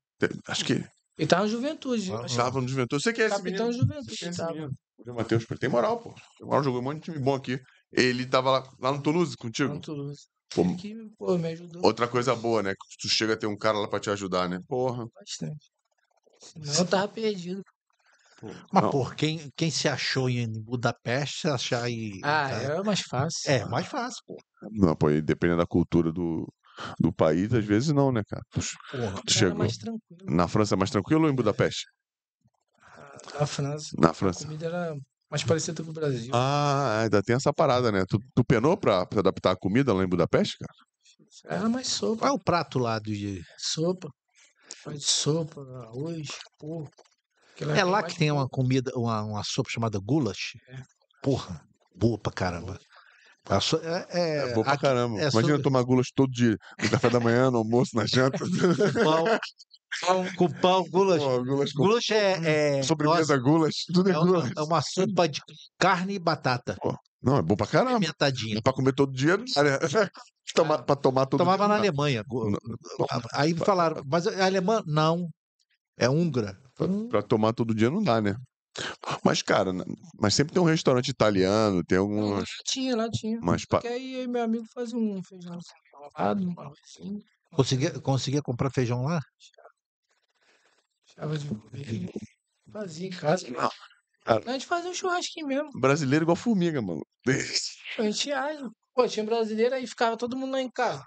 [0.48, 0.74] Acho que
[1.18, 2.14] Ele tava no Juventude.
[2.14, 3.04] Acho que estava no Juventude.
[3.04, 3.84] Você que é esse capitão menino?
[3.84, 4.18] Juventude.
[4.18, 4.54] Você é tava.
[4.54, 4.74] menino?
[5.06, 6.14] O Matheus, tem moral, pô.
[6.38, 7.60] Tem moral, jogou um monte de time bom aqui.
[7.92, 9.74] Ele tava lá, lá no Toulouse contigo.
[9.74, 10.28] No Toulouse.
[10.54, 12.74] Pô, que, pô, me ajudou outra coisa boa, né?
[12.74, 14.60] Que tu chega a ter um cara lá pra te ajudar, né?
[14.68, 15.08] Porra.
[15.16, 15.72] bastante.
[16.40, 17.64] Senão eu tava perdido.
[18.72, 22.20] Mas, pô, quem, quem se achou em Budapeste, achar aí.
[22.24, 22.56] Ah, tá?
[22.56, 23.52] era mais fácil.
[23.52, 24.38] É, mais fácil, pô.
[24.72, 26.52] Não, pô, dependendo da cultura do,
[27.00, 28.44] do país, às vezes não, né, cara?
[28.52, 28.60] Tu,
[28.92, 29.22] Porra.
[29.26, 29.58] tu Era chegou.
[29.58, 30.36] mais tranquilo.
[30.36, 31.86] Na França é mais tranquilo ou em Budapeste?
[33.40, 33.90] Na França.
[33.98, 34.44] Na A França.
[34.46, 34.96] comida era
[35.30, 36.32] mais parecida com o Brasil.
[36.34, 38.04] Ah, ainda tem essa parada, né?
[38.08, 41.58] Tu, tu penou pra, pra adaptar a comida lá em Budapeste, cara?
[41.58, 42.20] Era mais sopa.
[42.20, 43.42] Qual é o prato lá de.
[43.58, 44.10] Sopa.
[44.84, 46.28] Faz de sopa, arroz,
[46.60, 47.04] porco.
[47.76, 50.54] É lá que tem uma comida, uma, uma sopa chamada goulash?
[50.70, 50.78] É.
[51.22, 51.62] Porra,
[51.96, 52.80] boa pra caramba.
[53.50, 55.16] A so- É, é, É, bom pra caramba.
[55.18, 56.58] é Imagina sobre- tomar gulas todo dia.
[56.82, 58.40] No café da manhã, no almoço, na janta.
[58.40, 58.46] pão,
[60.02, 61.22] pão com pão, goulash.
[61.22, 64.44] Pô, gulas com Goulash é, é, sobremesa, gulas, tudo é é, gulas.
[64.46, 65.42] uma, é uma sopa de
[65.78, 66.78] carne e batata.
[67.22, 68.00] Não, é bom pra caramba.
[68.00, 68.62] Pimentadinha.
[68.62, 69.46] Pra comer todo dia, não?
[70.56, 71.68] Tomar, pra tomar todo Tomava dia.
[71.68, 71.88] na não dá.
[71.88, 72.24] Alemanha.
[72.28, 72.60] go- Não,
[73.34, 74.82] Aí falaram, mas é alemã?
[74.86, 75.30] Não.
[75.98, 76.58] É húngara.
[76.76, 78.36] Pra, pra tomar todo dia não dá, né?
[79.24, 79.72] Mas, cara,
[80.20, 82.40] mas sempre tem um restaurante italiano, tem Não, algumas.
[82.40, 83.40] lá tinha, lá tinha.
[83.42, 85.60] Mas pa- Porque aí eu meu amigo fazia um feijão
[85.94, 87.22] enrolado, um arrozinho,
[87.52, 89.20] Conseguia, conseguia comprar feijão lá?
[91.06, 91.48] chava de.
[92.72, 93.50] Fazia em casa.
[93.50, 93.70] Não,
[94.26, 94.44] cara.
[94.50, 95.70] A gente fazia um churrasquinho mesmo.
[95.80, 97.02] brasileiro igual formiga, mano.
[97.98, 101.04] A gente ia, pô, tinha brasileiro, aí ficava todo mundo lá em casa.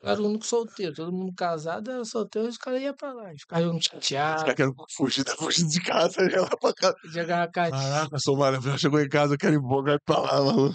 [0.00, 3.30] Eu era o único solteiro, todo mundo casado, era solteiro, os caras iam pra lá.
[3.36, 6.96] Ficavam jogando Os caras querem fugir, tá fugindo de casa, ia lá pra casa.
[7.06, 8.78] jogava carteado, Caraca, sou maravilhoso.
[8.78, 10.74] Chegou em casa, eu quero ir embora, vai pra lá, mano.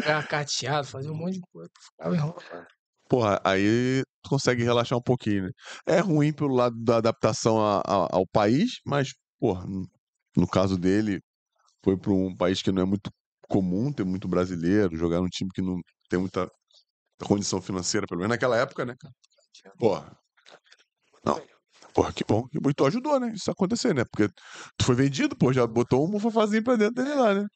[0.00, 2.66] jogava carteado, fazia um monte de coisa, ficava enrolado.
[3.08, 5.50] Porra, aí tu consegue relaxar um pouquinho, né?
[5.86, 9.86] É ruim pelo lado da adaptação a- a- ao país, mas, porra, no-
[10.36, 11.20] no caso dele,
[11.84, 13.10] foi pra um país que não é muito
[13.48, 15.76] comum ter muito brasileiro, jogar num time que não
[16.08, 16.48] tem muita
[17.24, 19.14] condição financeira, pelo menos naquela época, né, cara?
[19.78, 20.16] Porra.
[21.24, 21.40] Não.
[21.94, 22.46] Porra, que bom.
[22.48, 22.70] Que bom.
[22.70, 23.32] E tu ajudou, né?
[23.34, 24.04] Isso acontecer, né?
[24.04, 24.28] Porque
[24.76, 27.46] tu foi vendido, pô, já botou um mofafazinho pra dentro dele lá, né?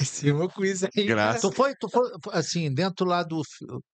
[0.00, 1.04] Esse é meu quiz aí.
[1.06, 1.42] Graças.
[1.42, 3.42] Tu foi, tu foi, assim, dentro lá do,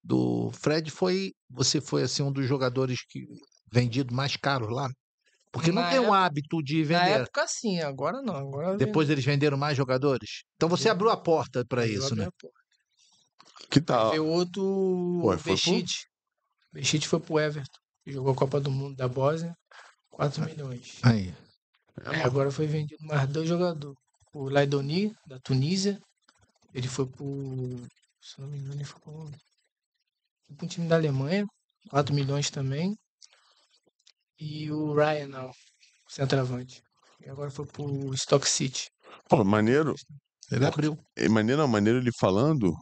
[0.03, 3.25] do Fred, foi, você foi, assim, um dos jogadores que
[3.71, 4.89] vendido mais caros lá?
[5.51, 7.21] Porque não Na tem um época- hábito de Na vender.
[7.21, 8.35] época sim, agora não.
[8.35, 10.43] Agora Depois eles venderam mais jogadores?
[10.55, 12.27] Então você abriu a porta para isso, né?
[13.69, 14.11] Que tal?
[14.11, 14.61] Veio outro
[15.21, 15.37] pro-
[16.71, 17.07] Bechite.
[17.07, 17.79] Foi pro Everton.
[18.03, 19.55] que Jogou a Copa do Mundo da Bósnia.
[20.09, 20.99] 4 milhões.
[21.03, 21.33] Aí.
[22.05, 23.97] É, agora foi vendido mais dois jogadores.
[24.33, 25.99] O Laidoni, da Tunísia.
[26.73, 27.25] Ele foi pro.
[28.21, 29.25] Se não me engano, ele foi pro,
[30.47, 31.45] foi pro time da Alemanha.
[31.89, 32.95] 4 milhões também.
[34.39, 35.51] E o Ryan, não,
[36.07, 36.81] centroavante.
[37.25, 38.89] E agora foi pro Stock City.
[39.27, 39.95] Pô, maneiro.
[40.51, 40.97] Ele abriu.
[41.17, 42.73] É maneiro, maneiro ele falando,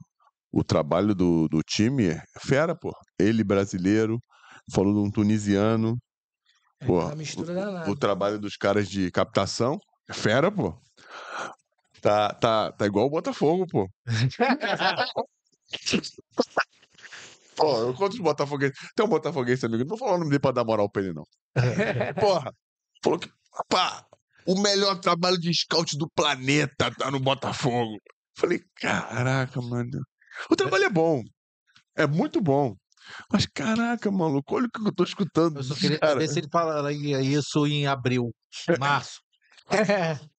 [0.52, 2.92] o trabalho do, do time é fera, pô.
[3.20, 4.20] Ele brasileiro,
[4.72, 5.98] falou de um tunisiano.
[6.80, 7.00] É Pô,
[7.44, 7.90] danada.
[7.90, 9.80] O trabalho dos caras de captação
[10.10, 10.80] é fera, pô.
[12.02, 13.90] Tá, tá, tá igual o Botafogo, pô.
[17.58, 18.78] Pô, eu conto os Botafoguenses.
[18.96, 21.14] Tem um Botafoguense amigo, não vou falar o nome dele pra dar moral pra ele,
[21.14, 21.24] não.
[22.22, 22.54] Porra,
[23.04, 23.30] falou que,
[23.68, 24.06] pá,
[24.46, 27.98] o melhor trabalho de scout do planeta tá no Botafogo.
[28.38, 30.00] Falei, caraca, mano.
[30.50, 31.24] O trabalho é bom.
[31.96, 32.76] É muito bom.
[33.32, 35.58] Mas caraca, maluco, olha o que eu tô escutando.
[35.58, 36.20] Eu só queria cara.
[36.20, 38.34] ver se ele falaria isso em abril,
[38.80, 39.22] março.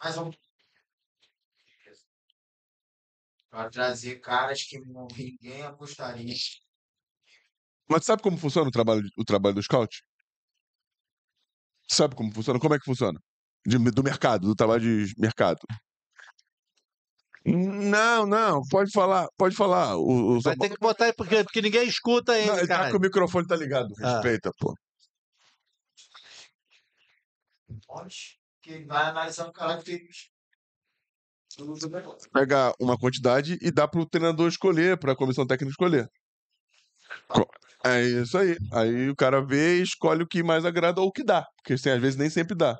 [0.00, 0.30] mais um.
[3.50, 6.34] Para trazer caras que ninguém apostaria.
[7.90, 10.02] Mas sabe como funciona o trabalho, o trabalho do scout?
[11.90, 12.60] Sabe como funciona?
[12.60, 13.18] Como é que funciona?
[13.66, 15.58] De- do mercado, do trabalho de mercado.
[17.50, 19.96] Não, não, pode falar, pode falar.
[19.96, 22.76] O, o Vai ter que botar aí porque, porque ninguém escuta ele, Não, ele tá
[22.78, 22.90] cara.
[22.90, 23.92] que o microfone tá ligado.
[24.02, 24.14] Ah.
[24.14, 24.74] Respeita, pô.
[27.90, 28.38] Onde?
[28.62, 30.30] Que vai analisando características
[31.56, 32.30] do do negócio.
[32.30, 36.08] Pega uma quantidade e dá pro treinador escolher, pra comissão técnica escolher.
[37.28, 37.48] Co-
[37.84, 38.56] É isso aí.
[38.72, 41.46] Aí o cara vê e escolhe o que mais agrada ou o que dá.
[41.56, 42.76] Porque assim, às vezes nem sempre dá.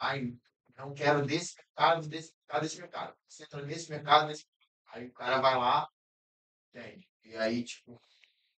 [0.00, 0.32] Ai,
[0.78, 3.14] não quero desse mercado, desse mercado, desse mercado.
[3.28, 4.46] Você entra nesse mercado, nesse
[4.90, 5.86] Aí o cara vai lá,
[6.74, 7.06] entende?
[7.24, 8.00] E aí, tipo,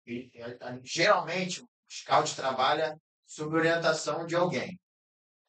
[0.07, 2.97] ele- ele- geralmente o scout trabalha
[3.27, 4.79] sob orientação de alguém.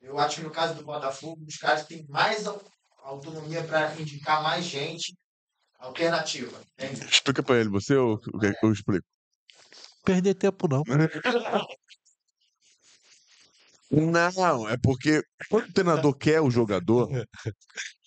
[0.02, 2.60] Eu acho que no caso do Botafogo, os caras têm mais au-
[3.04, 5.16] autonomia para indicar mais gente
[5.78, 7.06] alternativa, entende?
[7.06, 8.30] Explica pra ele, você ou que
[8.64, 9.06] eu explico?
[10.04, 10.82] Perder tempo não.
[13.92, 17.10] Não, é porque quando o treinador quer o jogador,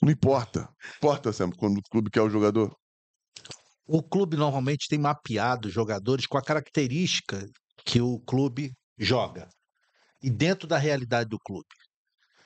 [0.01, 0.67] não importa.
[0.97, 2.75] Importa sempre quando o clube quer o jogador.
[3.87, 7.47] O clube normalmente tem mapeado os jogadores com a característica
[7.85, 9.47] que o clube joga
[10.23, 11.69] e dentro da realidade do clube.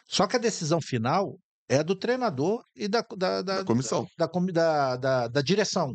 [0.05, 4.27] Só que a decisão final é do treinador e da, da, da, Da comissão, da,
[4.27, 5.95] da, da, da direção,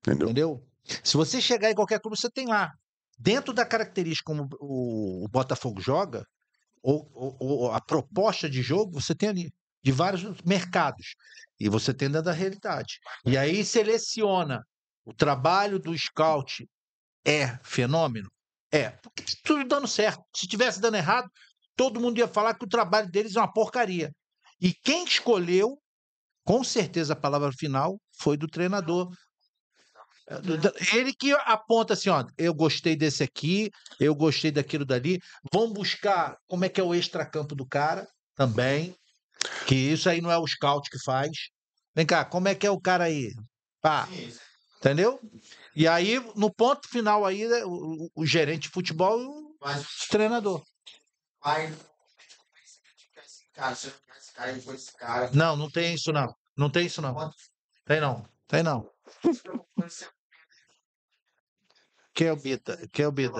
[0.00, 0.26] entendeu?
[0.28, 0.66] entendeu?
[1.02, 2.70] Se você chegar em qualquer clube, você tem lá.
[3.18, 6.24] Dentro da característica como o, o Botafogo joga,
[6.82, 9.52] ou, ou- ou a proposta de jogo, você tem ali,
[9.82, 11.14] de vários mercados.
[11.58, 12.98] E você tem da realidade.
[13.26, 14.64] E aí seleciona.
[15.04, 16.66] O trabalho do scout
[17.24, 18.30] é fenômeno?
[18.72, 20.22] É, porque tá tudo dando certo.
[20.34, 21.28] Se tivesse dando errado,
[21.76, 24.10] todo mundo ia falar que o trabalho deles é uma porcaria.
[24.60, 25.78] E quem escolheu,
[26.44, 29.10] com certeza a palavra final foi do treinador.
[30.94, 35.18] Ele que aponta assim, ó, eu gostei desse aqui, eu gostei daquilo dali.
[35.52, 38.06] Vão buscar como é que é o extracampo do cara
[38.36, 38.94] também,
[39.66, 41.30] que isso aí não é o scout que faz.
[41.94, 43.32] Vem cá, como é que é o cara aí?
[43.80, 44.08] Pá,
[44.78, 45.18] entendeu?
[45.74, 49.56] E aí, no ponto final aí, né, o, o- gerente de futebol e o
[50.10, 50.62] treinador.
[51.42, 51.74] vai.
[55.34, 56.32] Não, não tem isso não.
[56.56, 57.14] Não tem isso não.
[57.86, 58.28] Tem não.
[58.46, 58.88] Tem não.
[62.14, 62.88] Quem é o Bita?
[62.92, 63.30] Quem é o tem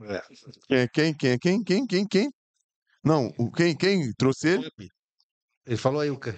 [0.00, 0.22] É.
[0.68, 2.30] Quem, quem, quem, quem, quem, quem, quem?
[3.02, 4.70] Não, o quem, quem trouxe ele?
[5.66, 6.30] Ele falou aí o que?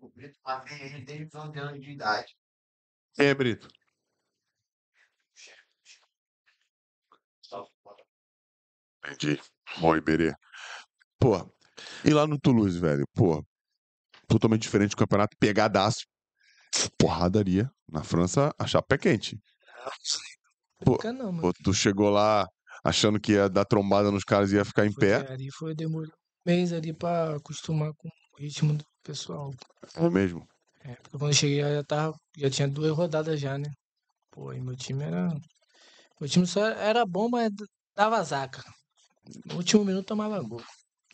[0.00, 2.36] o Brito, mas vem ele desde os 11 anos de idade.
[3.14, 3.68] Quem é Brito?
[9.04, 9.40] Entendi.
[9.80, 10.34] Bom, Iberê.
[11.18, 11.36] Pô,
[12.04, 13.06] e lá no Toulouse, velho?
[13.14, 13.44] Pô,
[14.26, 16.04] totalmente diferente do campeonato, pegadaço.
[16.98, 17.70] Porradaria.
[17.88, 19.38] Na França, a chapa é quente.
[20.84, 21.40] Pô, não, mano.
[21.40, 22.46] Pô, tu chegou lá
[22.84, 25.32] achando que ia dar trombada nos caras e ia ficar em Foi, pé.
[25.32, 29.52] ali foi demorou um mês ali pra acostumar com o ritmo do pessoal.
[29.94, 30.46] É mesmo.
[30.80, 33.70] É, porque quando eu cheguei já tava, já tinha duas rodadas já, né?
[34.30, 35.28] Pô, e meu time era.
[36.20, 37.50] Meu time só era bom, mas
[37.94, 38.62] dava zaca.
[39.46, 40.62] No último minuto tomava gol.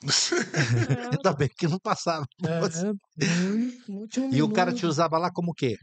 [1.12, 2.26] Ainda bem que não passava.
[3.18, 5.76] É, é, E o cara te usava lá como o quê?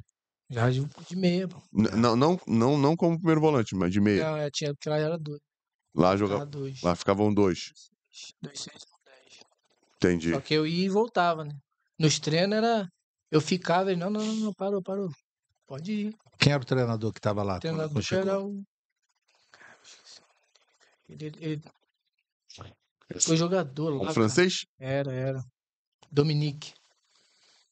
[0.49, 1.47] Já de, de meia.
[1.71, 4.23] N- Não, não, não, não como primeiro volante, mas de meia.
[4.31, 5.39] Não, é, tinha, porque lá era dois.
[5.95, 6.45] Lá jogava.
[6.45, 6.81] dois.
[6.81, 7.71] Lá ficavam dois.
[8.41, 9.39] Dois, seis, dez.
[9.97, 10.31] Entendi.
[10.33, 11.51] Só que eu ia e voltava, né?
[11.99, 12.87] Nos treinos era.
[13.31, 15.09] Eu ficava, ele, não, não, não, não, parou, parou.
[15.67, 16.15] Pode ir.
[16.39, 17.57] Quem era o treinador que estava lá?
[17.57, 18.63] O treinador era o.
[21.07, 21.61] Ele, ele,
[23.09, 24.09] ele foi jogador lá.
[24.09, 24.65] Um francês?
[24.79, 25.41] Era, era.
[26.11, 26.73] Dominique.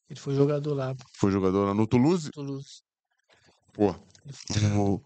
[0.08, 2.30] Ele foi jogador lá, Foi jogador lá no Toulouse?
[2.30, 2.80] Toulouse.
[3.74, 3.92] Pô.
[3.92, 5.00] Foi- O,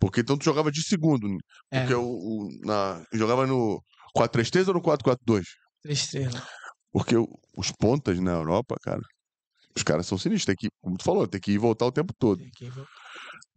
[0.00, 1.28] Porque então tu jogava de segundo.
[1.28, 1.38] né?
[1.70, 3.82] É, Porque o, o- na, jogava no
[4.14, 5.44] 4-3-3 ou no 4-4-2?
[5.82, 6.42] três estrelas.
[6.92, 9.02] Porque o- os pontas na Europa, cara,
[9.76, 10.46] os caras são sinistros.
[10.46, 12.38] Tem que, como tu falou, tem que ir e voltar o tempo todo.
[12.38, 12.70] Tem que-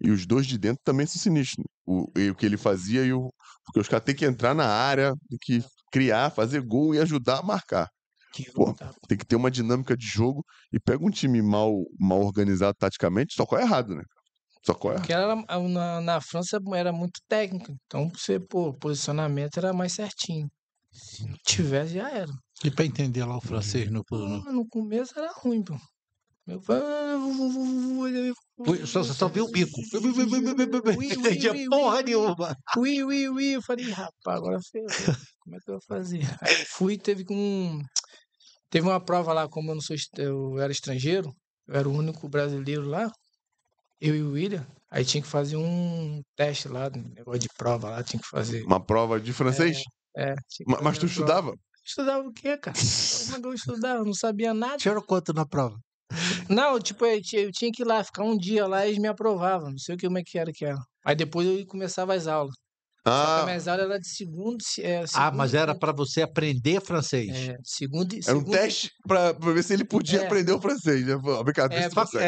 [0.01, 1.65] E os dois de dentro também são sinistros.
[1.85, 3.31] O, e o que ele fazia e o.
[3.65, 7.39] Porque os caras têm que entrar na área, tem que criar, fazer gol e ajudar
[7.39, 7.87] a marcar.
[8.33, 8.73] que Pô.
[9.07, 13.33] Tem que ter uma dinâmica de jogo e pega um time mal, mal organizado taticamente,
[13.35, 14.03] só corre errado, né?
[14.65, 15.01] Só corre errado.
[15.01, 17.73] Porque ela, a- na, na França era muito técnica.
[17.85, 20.47] Então, você, pô, posicionamento era mais certinho.
[20.91, 22.31] Se não tivesse, já era.
[22.63, 24.03] E pra entender lá o francês no.
[24.11, 24.43] No...
[24.51, 25.75] no começo era ruim, pô.
[26.47, 26.83] Eu falei,
[28.57, 29.79] Ui, Só, só viu o bico.
[31.01, 32.55] Entendia ui, porra nenhuma.
[32.77, 33.55] Ui, ui, ui.
[33.55, 35.15] Eu falei, "Ih, rapaz, agora ferrou.
[35.39, 36.21] Como é que eu vou fazer?
[36.41, 37.79] Aí eu fui, teve um.
[38.69, 41.33] Teve uma prova lá, como eu não sou, eu era estrangeiro,
[41.67, 43.11] eu era o único brasileiro lá,
[43.99, 44.65] eu e o William.
[44.89, 48.63] Aí tinha que fazer um teste lá, um negócio de prova lá, tinha que fazer.
[48.63, 49.81] Uma prova de francês?
[50.15, 51.11] É, tinha Ma- Mas tu prova.
[51.13, 51.53] estudava?
[51.85, 52.77] Estudava o quê, cara?
[53.25, 53.99] Como é que eu estudava?
[53.99, 54.77] Eu não sabia nada.
[54.77, 55.77] Tirou quanto na prova?
[56.49, 58.99] Não, tipo, eu tinha, eu tinha que ir lá, ficar um dia lá e eles
[59.01, 59.69] me aprovavam.
[59.71, 60.77] Não sei o que, como é que era que era.
[61.05, 62.53] Aí depois eu começava as aulas.
[63.03, 65.57] Só que a Ah, minhas aulas era de segundo, se- é, Ah, segundo mas e
[65.57, 67.31] era pra você aprender francês.
[67.35, 70.25] É, segundo, e- era um segundo, teste pra, pra ver se ele podia É.
[70.27, 71.03] aprender o francês.
[71.07, 71.15] Né?
[71.43, 71.89] Brincadeira,
[72.19, 72.23] É,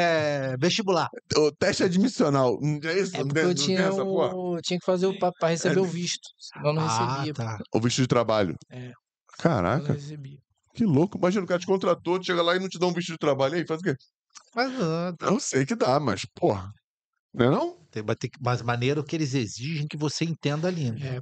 [0.54, 1.10] é, vestibular.
[1.38, 2.58] O teste admissional.
[2.86, 3.16] É isso?
[3.16, 4.34] É porque eu tinha, essa porra?
[4.36, 6.28] o, tinha que fazer o para receber o visto.
[6.40, 7.34] Senão eu não ah, recebia.
[7.36, 7.60] tá.
[7.72, 8.56] O visto de trabalho.
[8.72, 8.92] É.
[9.38, 10.40] Caraca, não recebia.
[10.74, 11.18] Que louco.
[11.18, 13.18] Imagina, o cara te contratou, tu chega lá e não te dá um visto de
[13.18, 13.56] trabalho.
[13.56, 13.96] E aí, faz o quê?
[14.56, 16.72] Mas ah, Eu sei que dá, mas, porra.
[17.34, 17.84] Não é não?
[17.94, 21.06] tem, ter que, mas maneiro que eles exigem que você entenda a língua.
[21.06, 21.22] É,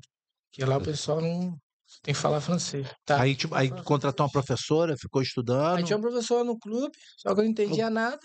[0.49, 1.57] porque lá o pessoal não
[2.01, 2.87] tem que falar francês.
[3.05, 3.21] Tá.
[3.21, 5.77] Aí, tipo, aí contratou uma professora, ficou estudando.
[5.77, 8.19] Aí tinha uma professora no clube, só que eu não entendia nada.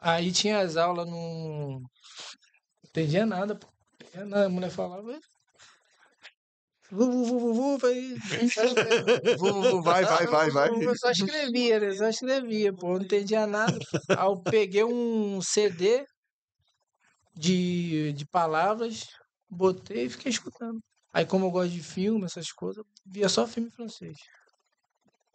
[0.00, 1.80] Aí tinha as aulas no.
[1.80, 1.82] Não
[2.88, 3.68] entendia nada, pô.
[3.68, 4.46] Não entendia nada.
[4.46, 5.18] A mulher falava.
[7.78, 8.14] Vai-
[9.82, 10.68] Vai, vai, vai, vai.
[10.84, 11.92] Eu só escrevia, né?
[11.94, 12.94] Só escrevia, pô.
[12.94, 13.78] Não entendia nada.
[14.10, 16.04] Aí eu peguei um CD
[17.34, 19.06] de, de palavras,
[19.48, 20.80] botei e fiquei escutando.
[21.12, 24.16] Aí, como eu gosto de filme, essas coisas, via só filme francês.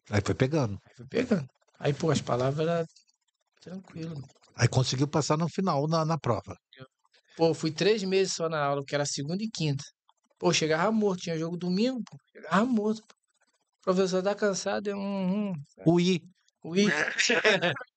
[0.10, 0.80] Aí foi pegando.
[0.86, 1.48] Aí fui pegando.
[1.80, 2.86] Aí, pô, as palavras eram
[3.62, 4.22] tranquilo.
[4.56, 6.56] Aí conseguiu passar no final na, na prova.
[7.36, 9.84] Pô, fui três meses só na aula, que era segunda e quinta.
[10.40, 13.02] Pô, chegava morto, tinha jogo domingo, pô, chegava morto.
[13.02, 13.16] pô.
[13.82, 15.54] O professor tá cansado, eu, hum, hum,
[15.86, 16.22] Ui,
[16.64, 16.86] ui.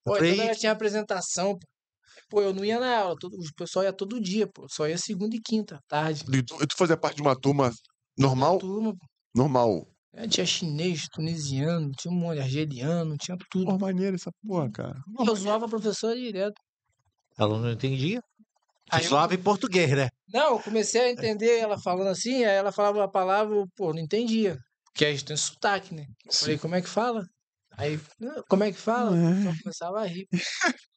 [0.04, 1.66] Pô, Falei, toda hora tinha apresentação, pô.
[2.28, 4.66] Pô, eu não ia na aula, todo, o pessoal ia todo dia, pô.
[4.70, 6.24] Só ia segunda e quinta, tarde.
[6.32, 7.72] E tu, tu fazia parte de uma turma
[8.16, 8.58] normal?
[8.58, 9.06] Turma, pô.
[9.34, 9.86] Normal.
[10.12, 13.66] É, tinha chinês, tunisiano, tinha um monte, argeliano, tinha tudo.
[13.66, 15.00] Pô, maneiro essa porra, cara.
[15.18, 16.60] Eu zoava a professora direto.
[17.38, 18.20] ela não entendia.
[18.90, 20.08] Aí eu- Suave em português, né?
[20.32, 23.92] Não, eu comecei a entender ela falando assim, aí ela falava a palavra, eu, pô,
[23.92, 24.56] não entendia.
[24.86, 26.04] Porque a gente tem sotaque, né?
[26.26, 27.22] Eu Falei, como é que fala?
[27.76, 29.16] Aí, "Não, como é que fala?
[29.16, 30.26] Eu começava a rir.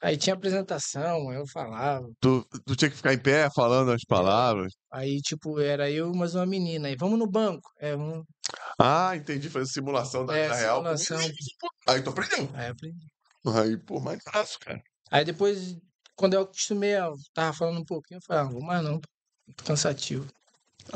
[0.00, 2.06] Aí tinha apresentação, aí eu falava.
[2.20, 4.72] Tu, tu tinha que ficar em pé falando as palavras.
[4.92, 6.86] Aí, tipo, era eu mais uma menina.
[6.86, 7.68] Aí, vamos no banco.
[7.80, 8.24] É, vamos.
[8.78, 9.50] Ah, entendi.
[9.50, 10.76] Fazer simulação da É, real.
[10.76, 11.20] simulação.
[11.88, 12.48] Aí tu aprendeu.
[12.54, 13.06] Aí aprendi.
[13.56, 14.80] Aí, pô, mais fácil, cara.
[15.10, 15.76] Aí depois,
[16.18, 19.00] quando eu acostumei, eu tava falando um pouquinho, eu falei, ah, não vou mais não,
[19.46, 20.28] muito cansativo.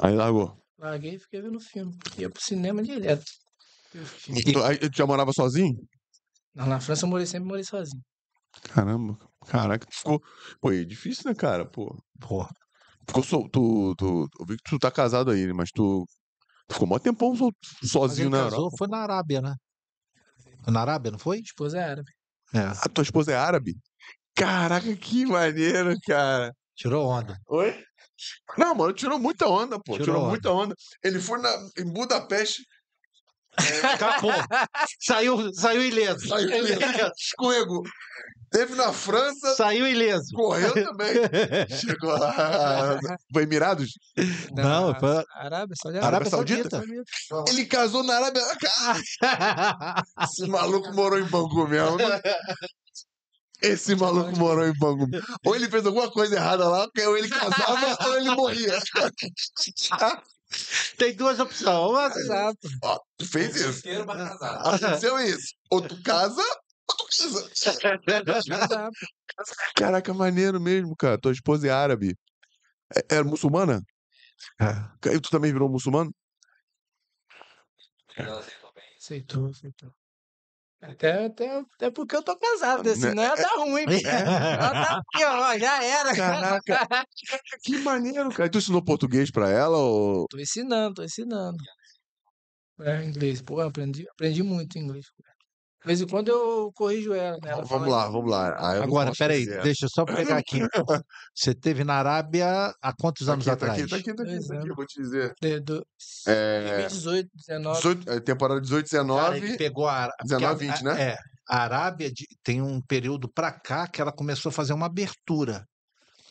[0.03, 0.61] Aí largou.
[0.77, 1.97] Larguei e fiquei vendo filme.
[2.19, 3.25] Ia pro cinema direto.
[3.93, 5.79] Tu, aí, tu já morava sozinho?
[6.53, 8.03] Não, na França eu morei sempre morei sozinho.
[8.75, 9.17] Caramba.
[9.47, 10.21] Caraca, tu ficou.
[10.61, 11.65] Pô, é difícil, né, cara?
[11.65, 11.97] Pô.
[12.21, 12.47] Pô,
[13.07, 13.49] Ficou sol...
[13.49, 14.29] tu, tu.
[14.41, 15.53] Eu vi que tu tá casado aí?
[15.53, 16.05] Mas tu.
[16.67, 18.77] Tu ficou mó tempão mas sozinho na casou, Europa.
[18.79, 19.55] foi na Arábia, né?
[20.67, 21.41] Na Arábia, não foi?
[21.41, 22.11] Esposa é árabe.
[22.55, 22.61] É.
[22.61, 23.75] A tua esposa é árabe?
[24.35, 26.53] Caraca, que maneiro, cara.
[26.75, 27.37] Tirou onda.
[27.49, 27.85] Oi?
[28.57, 29.93] Não, mano, tirou muita onda, pô.
[29.93, 30.29] Tirou Tirou, onda.
[30.31, 30.75] muita onda.
[31.05, 32.63] Ele foi na, em Budapeste,
[33.93, 34.33] Acabou.
[35.01, 36.27] saiu, saiu ileso.
[36.29, 37.83] saiu ileso, escorregou.
[38.51, 40.29] Teve na França, Saiu ileso.
[40.35, 41.15] correu também.
[41.71, 42.99] Chegou lá.
[43.33, 43.91] Foi Emirados?
[44.55, 46.31] Não, Na foi- Arábia, de Arábia.
[46.31, 46.85] Saudita?
[47.49, 48.43] Ele casou na Arábia.
[50.23, 51.97] Esse maluco morou em Bangu mesmo.
[51.97, 52.21] né?
[53.63, 55.07] Esse maluco morou em Bangu.
[55.47, 58.79] Ou ele fez alguma coisa errada lá, ou ele casava ou ele morria.
[60.99, 61.91] Tem duas opções.
[61.91, 62.69] Uma, Exato.
[62.83, 63.83] Ó, tu fez isso.
[64.41, 65.55] Aconteceu isso.
[65.71, 67.23] Ou tu casa, ou tu
[68.27, 68.91] casa.
[69.75, 71.19] Caraca, maneiro mesmo, cara.
[71.19, 72.15] Tua esposa é árabe.
[72.95, 73.81] É- Era muçulmana?
[74.61, 75.09] É.
[75.15, 76.13] E tu também virou muçulmano?
[78.17, 78.85] Ela aceitou bem.
[78.99, 79.95] Aceitou, aceitou.
[80.83, 82.97] Até, até, até porque eu tô casado, Né?
[82.97, 83.85] senão ia dar ruim.
[84.05, 86.17] Ela tá aqui, ó, já era.
[86.17, 86.63] Caraca.
[87.63, 88.47] Que maneiro, cara.
[88.47, 90.27] E tu ensinou português pra ela ou.
[90.29, 91.57] Tô ensinando, tô ensinando.
[92.81, 93.41] É, inglês.
[93.41, 95.07] Pô, aprendi, aprendi muito inglês.
[95.83, 97.51] De vez em quando eu corrijo ela, né?
[97.51, 98.51] Ela Vamos lá, vamos lá.
[98.51, 99.63] Ah, Agora, peraí, fazer.
[99.63, 100.61] deixa eu só pegar aqui.
[101.35, 103.81] Você teve na Arábia há quantos Tá anos aqui, tá atrás?
[103.83, 104.69] aqui, tá aqui, tá aqui, Dois tá aqui, anos.
[104.71, 105.35] eu vou te dizer.
[105.41, 105.87] De, do,
[106.29, 107.77] É, 2018, 19.
[107.79, 109.39] 18, é, temporada 18, Cara, 19.
[109.39, 111.03] ele pegou a, porque 19, a- 20, né?
[111.03, 111.17] É,
[111.49, 115.65] a Arábia de- tem um período pra cá que ela começou a fazer uma abertura,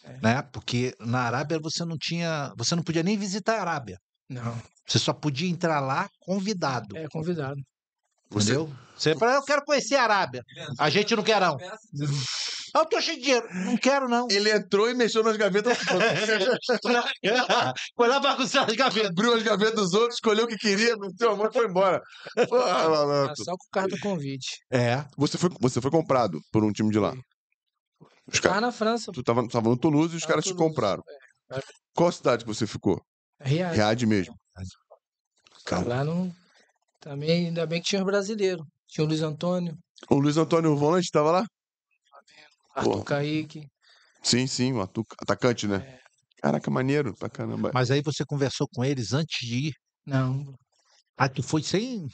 [0.06, 0.18] É.
[0.24, 0.42] né?
[0.54, 3.98] Porque na Arábia você não tinha, você não podia nem visitar a Arábia.
[4.30, 4.56] Não,
[4.88, 7.62] Você só podia entrar lá convidado, é convidado.
[8.32, 8.74] Você, entendeu?
[8.96, 10.44] Você fala, eu quero conhecer a Arábia.
[10.80, 11.58] A gente não quer não.
[12.74, 13.48] Ah, Eu tô cheio de dinheiro.
[13.66, 14.28] Não quero não.
[14.30, 15.78] ele entrou e mexeu nas gavetas.
[17.96, 19.10] Foi lá bagunçar as gavetas.
[19.10, 22.02] abriu as gavetas dos outros, escolheu o que queria, meteu a mão e foi embora.
[22.48, 23.44] Porra, Ah, maluco.
[23.44, 24.58] só com carta convite.
[24.72, 25.04] É.
[25.18, 27.14] Você foi, você foi comprado por um time de lá.
[28.32, 29.12] Os na França.
[29.12, 31.04] Tu tava, tava no Toulouse e os caras te compraram.
[31.52, 31.60] É,
[31.94, 33.02] Qual cidade que você ficou?
[33.42, 33.76] Riad.
[33.76, 34.34] Riad mesmo.
[35.66, 36.32] Cara, Lá não.
[37.02, 38.66] Também, ainda bem que tinha os brasileiros.
[38.88, 39.76] Tinha o Luiz Antônio,
[40.10, 41.46] o Luiz Antônio Volante tava lá?
[42.76, 43.04] Arthur Porra.
[43.06, 43.68] Kaique.
[44.24, 45.78] Sim, sim, o atu- atacante, né?
[45.78, 46.00] É.
[46.42, 47.72] Caraca, maneiro pra caramba.
[47.74, 49.74] Mas aí você conversou com eles antes de ir.
[50.06, 50.54] Não,
[51.18, 52.08] Ah, tu foi sem.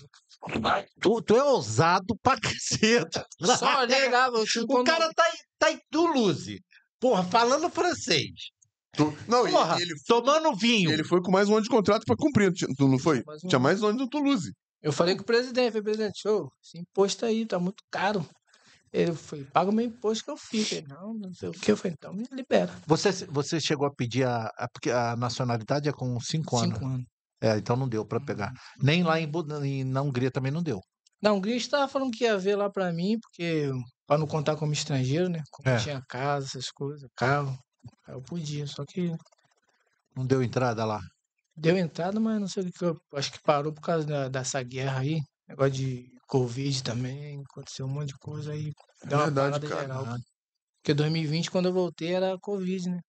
[1.02, 3.26] Tu, tu é ousado pra caceta.
[3.80, 4.40] só ligava.
[4.42, 6.60] O quando- cara tá em, tá em Toulouse.
[7.00, 8.32] Porra, falando francês.
[8.94, 10.92] Tu- Não, Porra, e ele, tomando vinho.
[10.92, 13.24] ele foi com mais um ano de contrato pra cumprir, tu não foi?
[13.26, 14.52] Mais um Tinha mais um ano no Toulouse.
[14.82, 18.28] Eu falei com o presidente, falei, presidente, show, esse imposto aí tá muito caro.
[18.94, 20.74] Ele foi, paga o meu imposto que eu fico.
[20.76, 21.72] Ele, não, não sei o que.
[21.72, 22.74] Eu falei, então me libera.
[22.86, 26.76] Você, você chegou a pedir a, a- Porque a nacionalidade é com cinco anos.
[26.78, 27.06] Cinco anos.
[27.42, 28.52] É, então não deu pra pegar.
[28.82, 29.30] Nem lá em,
[29.64, 30.80] em- na Hungria também não deu.
[31.22, 33.70] Na Hungria estava falando que ia ver lá pra mim, porque
[34.08, 35.42] pra não contar como estrangeiro, né?
[35.52, 35.78] Como É.
[35.78, 37.58] tinha casa, essas coisas, carro.
[38.08, 39.12] Eu podia, só que
[40.16, 41.00] Não deu entrada lá.
[41.58, 42.86] Deu entrada, mas não sei o que.
[42.86, 45.20] eu acho que parou por causa da, dessa guerra aí.
[45.48, 48.72] Negócio de Covid também, aconteceu um monte de coisa aí.
[49.06, 49.82] Deu uma Verdade, cara.
[49.82, 50.06] geral.
[50.82, 53.00] Porque 2020, quando eu voltei, era Covid, né?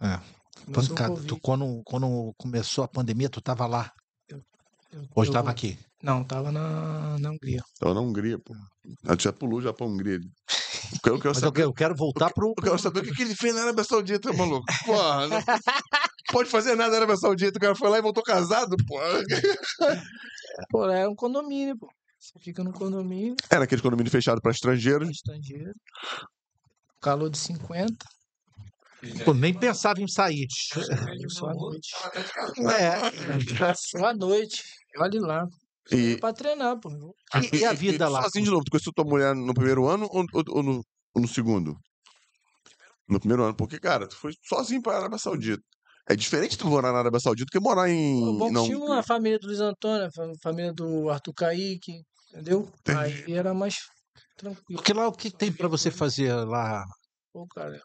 [0.00, 0.20] É.
[0.64, 1.10] Começou o Pancada.
[1.10, 1.26] Covid.
[1.26, 3.90] Tu, quando, quando começou a pandemia, tu tava lá.
[4.92, 5.78] Eu- Hoje eu- tava aqui.
[6.02, 7.62] Não, tava na, na Hungria.
[7.78, 8.54] Tava na Hungria, pô.
[9.06, 10.18] Ah, tu já pulou já pra Hungria.
[11.06, 12.48] Eu quero, eu eu saber, quero, eu quero voltar pro.
[12.48, 14.64] eu quero saber o que, que ele fez na Arábia Saudita, maluco.
[14.84, 15.40] Porra, não
[16.32, 17.56] pode fazer nada na Arábia Saudita.
[17.58, 19.22] O cara foi lá e voltou casado, porra.
[20.68, 21.88] Pô, era um condomínio, pô.
[22.18, 25.08] Você fica no condomínio, Era aquele condomínio fechado pra estrangeiros.
[25.08, 25.72] estrangeiro.
[27.00, 27.94] Calor de 50.
[29.24, 30.46] Pô, nem pensava em sair.
[31.28, 31.88] Só à noite.
[32.68, 33.74] É.
[33.74, 34.62] Só à noite.
[34.98, 35.46] Olha lá.
[35.92, 36.90] E, Pra treinar, pô.
[36.90, 37.30] E,
[37.62, 38.22] e a vida lá?
[38.22, 40.84] Sozinho de novo, tu conheceu tua mulher no primeiro ano ou, ou- ou no,
[41.14, 41.76] ou no segundo?
[43.08, 45.62] No primeiro ano, porque, cara, tu foi sozinho pra Arábia Saudita.
[46.08, 48.22] É diferente tu morar na Arábia Saudita do que morar em.
[48.22, 52.02] O bom não, tinha uma família do Luiz Antônio, a fa- família do Arthur Kaique,
[52.32, 52.70] entendeu?
[52.96, 53.76] Aí era mais
[54.36, 54.78] tranquilo.
[54.80, 56.84] Porque lá o que tem pra você fazer lá?
[57.32, 57.80] Pô, cara.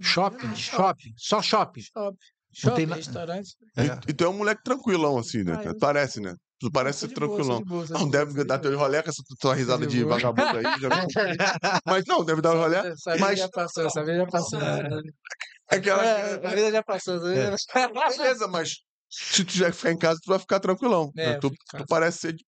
[0.00, 0.54] Shopping?
[0.56, 1.12] Shopping?
[1.16, 1.82] Só shopping.
[1.82, 2.16] Shopping.
[2.54, 3.54] Shopping, na- restaurante.
[3.76, 3.84] É.
[3.86, 5.56] E, e tu é um moleque tranquilão, assim, né?
[5.58, 6.34] Ah, eu- Parece, né?
[6.60, 7.58] Tu parece ser de boa, tranquilão.
[7.58, 10.58] de boa, de Não, deve dar teu rolê com essa tua risada de de vagabundo
[10.58, 10.62] aí.
[10.80, 11.80] Já...
[11.84, 12.76] Mas não, deve dar um rolê.
[12.92, 14.60] Essa vida mas- já passou, essa vida já passou.
[15.68, 16.04] Aquela.
[16.04, 17.18] É, a vida já passou.
[17.34, 18.18] já passou.
[18.18, 18.70] Beleza, mas
[19.10, 21.10] se tu tiver que ficar em casa, tu vai ficar tranquilão.
[21.16, 21.38] É, né?
[21.40, 22.44] tu, tu parece ser de,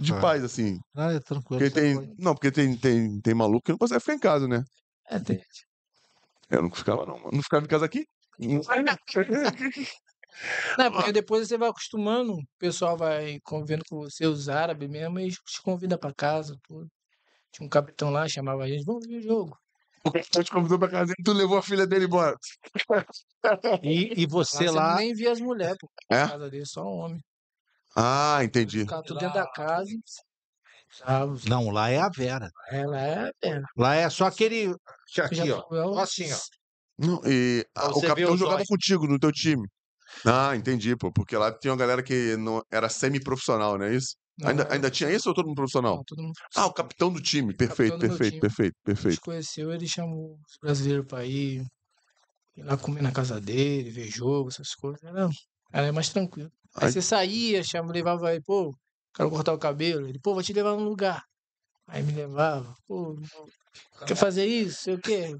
[0.00, 0.20] de Ah.
[0.20, 0.78] paz, assim.
[0.96, 1.58] Ah, é tranquilo.
[1.60, 2.14] Porque tem.
[2.18, 4.62] Não, porque tem, tem, tem maluco que não consegue ficar em casa, né?
[5.10, 5.40] É, tem-
[6.50, 7.18] Eu não ficava, não.
[7.32, 8.04] Não ficava em casa aqui.
[10.78, 14.88] Não, é porque depois você vai acostumando, o pessoal vai convivendo com você, os árabes
[14.88, 16.88] mesmo, e te convida pra casa, tudo.
[17.50, 19.58] Tinha um capitão lá, chamava a gente, vamos ver o jogo.
[20.04, 22.36] O cara te convidou pra casa e tu levou a filha dele embora.
[23.82, 24.96] E, e você Lá lá.
[24.96, 25.90] você nem via as mulheres, pô.
[26.08, 26.22] É?
[26.22, 27.20] Na casa dele, só homem.
[27.96, 28.80] Ah, entendi.
[28.80, 29.90] Ficava tudo dentro da casa.
[31.48, 32.50] Não, lá é a Vera.
[32.70, 33.30] Ela é.
[33.44, 33.60] é.
[33.76, 34.74] Lá é só aquele.
[35.18, 35.62] Aqui, ó.
[35.68, 36.38] Só assim, ó.
[36.98, 39.68] Não, e Pra o capitão jogava contigo no teu time.
[40.26, 41.12] Ah, entendi, pô.
[41.12, 44.16] Porque lá tinha uma galera que não era semi-profissional, não é isso?
[44.38, 45.98] Não, ainda, ainda tinha isso ou todo mundo profissional?
[45.98, 46.34] não, todo mundo.
[46.54, 47.54] Ah, o capitão do time.
[47.56, 48.40] Perfeito, do perfeito, time.
[48.40, 49.22] perfeito, A gente perfeito.
[49.22, 51.64] conheceu, ele chamou os brasileiros pra ir,
[52.56, 55.02] ir lá comer na casa dele, ver jogo, essas coisas.
[55.04, 55.28] Era,
[55.72, 56.50] era mais tranquilo.
[56.76, 56.90] Aí Ai.
[56.90, 58.74] você saía, chama, levava aí, pô,
[59.14, 60.08] quero cortar o cabelo.
[60.08, 61.22] Ele, pô, vou te levar num lugar.
[61.88, 63.16] Aí me levava, pô,
[64.06, 64.82] quer fazer isso?
[64.84, 65.34] Sei o quê?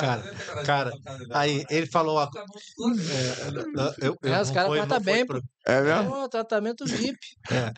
[0.00, 0.22] Cara,
[0.64, 0.92] cara,
[1.32, 2.18] aí ele falou.
[2.18, 6.10] a- É, eu, eu É, os não caras tratam não foi bem, pro- É mesmo?
[6.10, 7.18] Pô, tratamento VIP.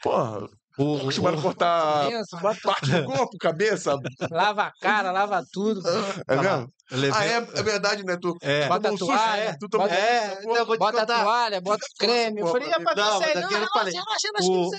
[0.03, 3.97] Porra, O, Acostumaram a o- cortar Pensa, bota, parte do corpo, cabeça.
[4.31, 5.81] lava a cara, lava tudo.
[6.27, 6.69] É mesmo?
[6.91, 8.17] levei- Ah, é, é verdade, né?
[8.21, 8.67] Tu, É.
[8.69, 9.57] Bota um toalha, né?
[9.61, 12.41] Tu um É, então te Bota toalha, bota creme.
[12.41, 13.59] Eu falei, rapaz, Não, não, sei, não, não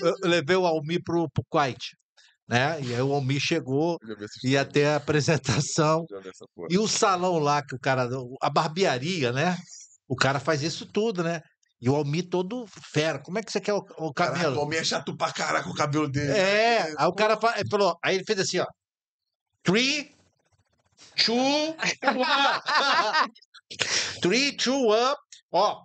[0.02, 1.78] eu eu levei o Almi pro, pro Kuwait,
[2.48, 2.80] né?
[2.80, 3.98] E aí o Almi chegou,
[4.44, 6.06] ia ter a apresentação.
[6.70, 8.08] E o salão lá, que o cara.
[8.40, 9.56] A barbearia, né?
[10.08, 11.40] O cara faz isso tudo, né?
[11.80, 13.18] E o Almi todo fera.
[13.18, 14.60] Como é que você quer o, o Caraca, o cabelo?
[14.60, 16.32] homem é chato pra caraca o cabelo dele.
[16.32, 18.66] É, aí o cara ele falou, aí ele fez assim, ó.
[19.62, 20.14] Three,
[21.16, 21.76] two, one.
[24.22, 25.20] Three, two, up.
[25.52, 25.82] Ó.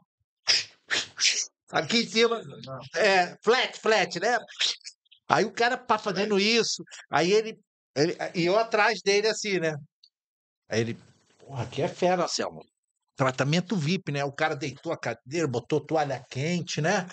[1.72, 2.41] Aqui em cima.
[2.95, 4.38] É, flat, flat, né?
[5.32, 6.84] Aí o cara tá fazendo isso.
[7.09, 7.57] Aí ele,
[7.95, 8.17] ele.
[8.36, 9.77] E eu atrás dele assim, né?
[10.69, 10.97] Aí ele.
[11.39, 12.61] Porra, aqui é fera, Selmo.
[13.15, 14.25] Tratamento VIP, né?
[14.25, 17.07] O cara deitou a cadeira, botou toalha quente, né?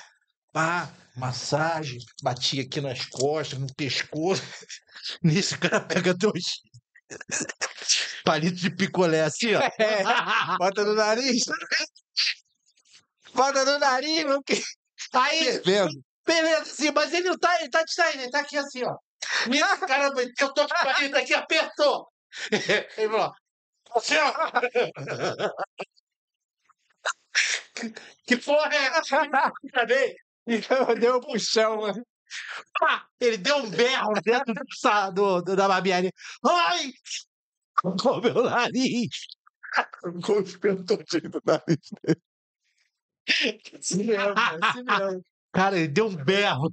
[0.52, 4.42] Pá, massagem, batia aqui nas costas, no pescoço.
[5.22, 6.44] Nisso o cara pega dois
[8.24, 9.60] palitos de picolé assim, ó.
[10.58, 11.44] Bota no nariz.
[13.32, 14.60] Bota no nariz, meu que.
[15.12, 16.07] Aí, Fervendo.
[16.28, 18.92] Beleza, assim, mas ele não tá, ele tá distraído, ele tá aqui assim, ó.
[18.92, 18.98] O
[19.88, 22.06] cara meteu todo o palito aqui, apertou.
[22.96, 23.32] Ele falou,
[23.96, 24.32] assim, ó.
[27.74, 27.92] Que-
[28.26, 29.28] Que porra é essa?
[29.72, 30.14] Cadê?
[31.00, 32.02] Deu pro chão, mano.
[32.78, 33.06] Pá!
[33.20, 36.12] Ele deu um berro dentro do, do, do- da barbearia.
[36.44, 36.92] Ai!
[37.82, 39.08] Com meu nariz!
[40.24, 41.78] Com os pelos todinhos do nariz.
[43.78, 45.22] Assim mesmo, assim mesmo.
[45.58, 46.70] Cara, ele deu um berro.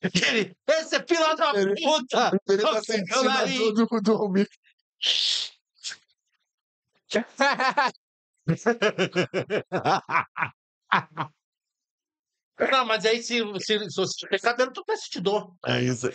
[0.00, 2.38] Ele, esse é filho da puta!
[2.48, 4.46] Ele tá sentindo a dor do, do.
[12.70, 15.56] Não, mas aí se, se, se você tem cabelo, tu vai sentir dor.
[15.66, 16.14] É isso aí.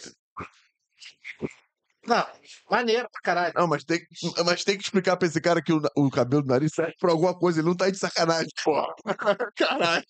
[2.07, 2.25] Não,
[2.69, 3.53] maneiro pra caralho.
[3.53, 6.41] Não, mas tem, que- mas tem que explicar pra esse cara que o, o cabelo
[6.41, 7.59] do nariz serve pra alguma coisa.
[7.59, 8.95] Ele não tá aí de sacanagem, porra.
[9.57, 10.05] Caralho.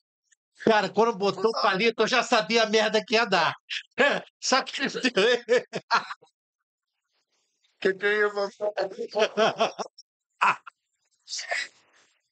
[0.66, 3.53] Cara, quando botou o palito, eu já sabia a merda que ia dar.
[4.39, 4.74] Só que.
[7.80, 8.72] Que que é isso?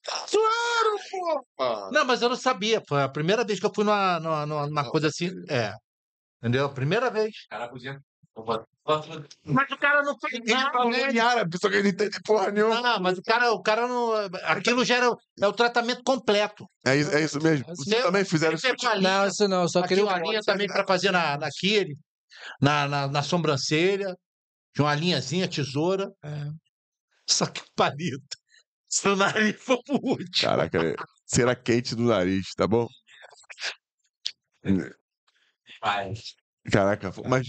[0.03, 1.91] Claro, porra.
[1.91, 2.81] Não, mas eu não sabia.
[2.87, 5.29] Foi a primeira vez que eu fui numa, numa, numa- numa coisa assim.
[5.49, 5.73] É.
[6.39, 6.73] Entendeu?
[6.73, 7.45] Primeira vez.
[7.49, 7.99] Cara, podia.
[9.43, 11.11] Mas o cara não fez Ele nada, falou né?
[11.11, 12.81] em árabe, só que ele não entende porra nenhuma.
[12.81, 14.13] Não, mas o cara, o cara não.
[14.45, 16.65] Aquilo já era é o tratamento completo.
[16.85, 17.65] É isso, é isso mesmo.
[17.67, 18.67] Vocês também fizeram isso.
[18.67, 19.67] uma Não, isso não.
[19.67, 21.95] Só queria uma linha também para fazer na, na Kiri,
[22.61, 24.15] na, na, na sobrancelha.
[24.73, 26.11] Tinha uma linhazinha, tesoura.
[26.23, 26.45] É.
[27.27, 28.37] Só que o palito.
[28.87, 30.49] Seu nariz foi pro último.
[30.49, 32.87] Caraca, é cera quente do nariz, tá bom?
[35.81, 36.35] Mas.
[36.71, 37.47] Caraca, mas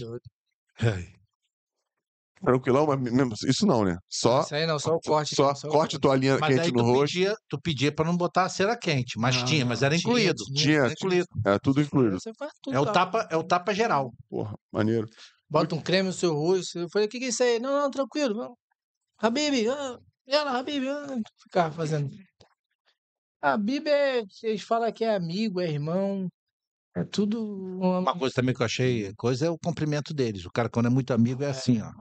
[2.43, 3.97] tranquilão, mas mesmo assim, isso não, né?
[4.09, 5.35] Só, Isso aí não, só o corte.
[5.35, 7.13] só o corte toalhinha Mas quente no tu rosto.
[7.13, 9.99] pedia, tu pedia pra não botar a cera quente, mas Não, tinha, mas era tinha,
[10.01, 10.43] incluído.
[10.55, 11.27] Tinha, Era incluído.
[11.45, 12.19] é tudo incluído.
[12.19, 14.11] Você faz tudo, É o tapa, é o tapa geral.
[14.29, 15.07] Porra, maneiro.
[15.49, 16.79] Bota um creme no seu rosto.
[16.79, 17.59] Eu falei, o que, que é isso aí?
[17.59, 18.33] Não, não, tranquilo.
[18.33, 18.55] Não.
[19.19, 22.09] Habib, ah, ela, Habib, ah, ficar fazendo.
[23.41, 24.23] Habib é.
[24.43, 26.27] Eles falam que é amigo, é irmão.
[26.95, 27.41] É tudo.
[27.77, 30.45] uma- Uma coisa também que eu achei coisa é o comprimento deles.
[30.45, 31.91] O cara, quando é muito amigo, é assim, ó.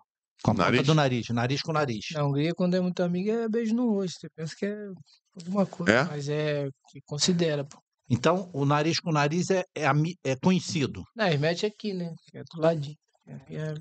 [0.43, 0.87] Com a Nariz?
[0.87, 2.07] do nariz, nariz com nariz.
[2.13, 4.21] Na Hungria, quando é muito amigo, é beijo no rosto.
[4.21, 4.75] Você pensa que é
[5.37, 5.93] alguma coisa.
[5.93, 6.05] É?
[6.05, 7.79] Mas é que considera, pô.
[8.09, 9.85] Então, o nariz com nariz é, é,
[10.25, 11.05] é conhecido.
[11.15, 12.13] Não, eles metem aqui, né?
[12.31, 12.97] Que É do ladinho.
[13.27, 13.75] É, é-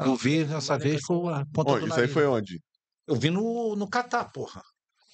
[0.00, 1.80] Eu vi nessa vez foi a ponta Onde?
[1.82, 2.60] do Isso aí foi onde?
[3.06, 4.62] Eu vi no, no Catar, porra.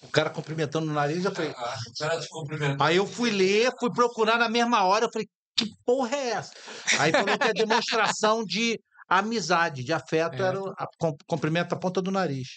[0.04, 1.52] O cara cumprimentando no nariz, eu falei.
[1.56, 2.84] Ah, o cara te cumprimenta.
[2.84, 6.52] Aí eu fui ler, fui procurar na mesma hora, eu falei, que porra é essa?
[6.98, 8.78] Aí falou que é demonstração de
[9.08, 10.46] amizade, de afeto, É.
[10.46, 12.48] era o a, com- cumprimento a ponta do nariz.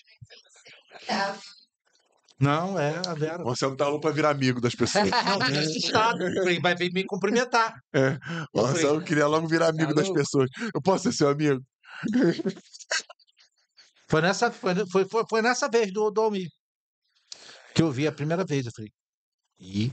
[2.39, 3.41] Não, é a Vera.
[3.43, 5.09] O Marcelo tá louco pra virar amigo das pessoas.
[5.25, 6.19] Não, fiquei assustado.
[6.35, 7.73] Falei, vai vir me cumprimentar.
[8.53, 10.19] O Marcelo queria logo virar amigo das louco?
[10.19, 10.49] pessoas.
[10.73, 11.61] Eu posso ser seu amigo?
[14.09, 16.47] Foi nessa, foi, foi, foi, foi nessa vez do, do Almir.
[17.77, 18.65] Que eu vi a primeira vez.
[18.65, 18.91] Eu falei,
[19.59, 19.91] ih,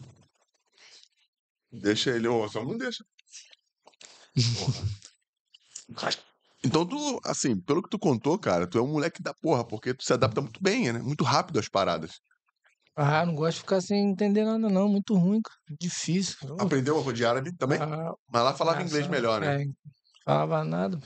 [1.71, 3.05] Deixa ele, ô, só não deixa.
[6.67, 9.93] Então tu, assim, pelo que tu contou, cara, tu é um moleque da porra, porque
[9.93, 10.99] tu se adapta muito bem, né?
[10.99, 12.13] Muito rápido às paradas.
[12.97, 14.89] Ah, não gosto de ficar sem entender nada, não.
[14.89, 15.59] Muito ruim, cara.
[15.79, 16.57] Difícil.
[16.59, 17.79] Aprendeu a rodear árabe também?
[17.83, 19.63] ah, Mas lá falava inglês melhor, né?
[19.63, 19.67] é,
[20.25, 20.99] falava nada.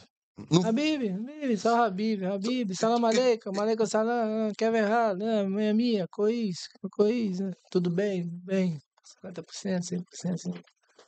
[0.51, 5.43] Não- Habib, Habib, só Habib, Habib, salam aleikum, aleikum salam, ver errado, né?
[5.45, 7.51] Minha, minha, cois, cois, né?
[7.71, 8.79] tudo bem, tudo bem,
[9.23, 10.55] 50%, 100%, sim,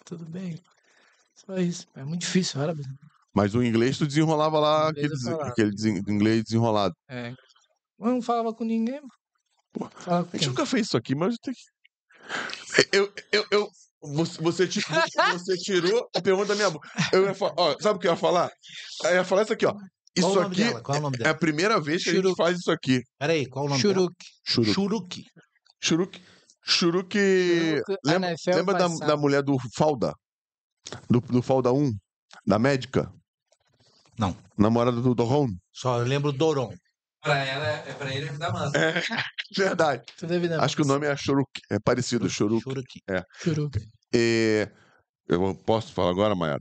[0.05, 0.59] tudo bem.
[1.35, 1.87] Só isso.
[1.95, 2.83] É muito difícil, árabe.
[3.33, 5.71] Mas o inglês tu desenrolava lá, aquele, aquele
[6.09, 6.95] inglês desenrolado.
[7.09, 7.31] É.
[7.99, 9.09] Eu não falava com ninguém, mano.
[9.73, 11.61] Pô, A gente nunca fez isso aqui, mas tem que.
[12.93, 13.69] Eu, eu, eu,
[14.03, 16.89] você, você, tirou, você tirou a pergunta da minha boca.
[17.13, 18.51] Eu ia falar, ó, sabe o que eu ia falar?
[19.05, 19.73] Eu ia falar isso aqui, ó.
[19.73, 19.87] Qual
[20.17, 20.83] Isso nome aqui?
[20.83, 23.03] Qual é o nome é a primeira vez que a gente faz isso aqui.
[23.19, 23.81] Peraí, qual o nome.
[23.81, 24.27] Churuque.
[24.45, 25.25] Churuque.
[25.81, 26.21] Churuque.
[26.63, 30.15] Churuque, a Lembra, lembra da, da mulher do Falda?
[31.09, 31.93] Do, do Falda 1?
[32.47, 33.13] Da médica?
[34.19, 34.37] Não.
[34.57, 35.49] Namorada do Doron?
[35.73, 36.73] Só eu lembro Doron.
[37.23, 38.79] Pra ela, é pra ele é da mansa.
[38.79, 38.93] É,
[39.57, 40.03] verdade.
[40.17, 40.65] Tu deve lembrar.
[40.65, 41.61] Acho que o nome é Churuque.
[41.71, 42.63] É parecido, Churuque.
[42.63, 43.01] Churuque.
[43.43, 43.81] Churuque.
[44.15, 44.69] E...
[45.29, 46.61] Eu posso falar agora, Mayara?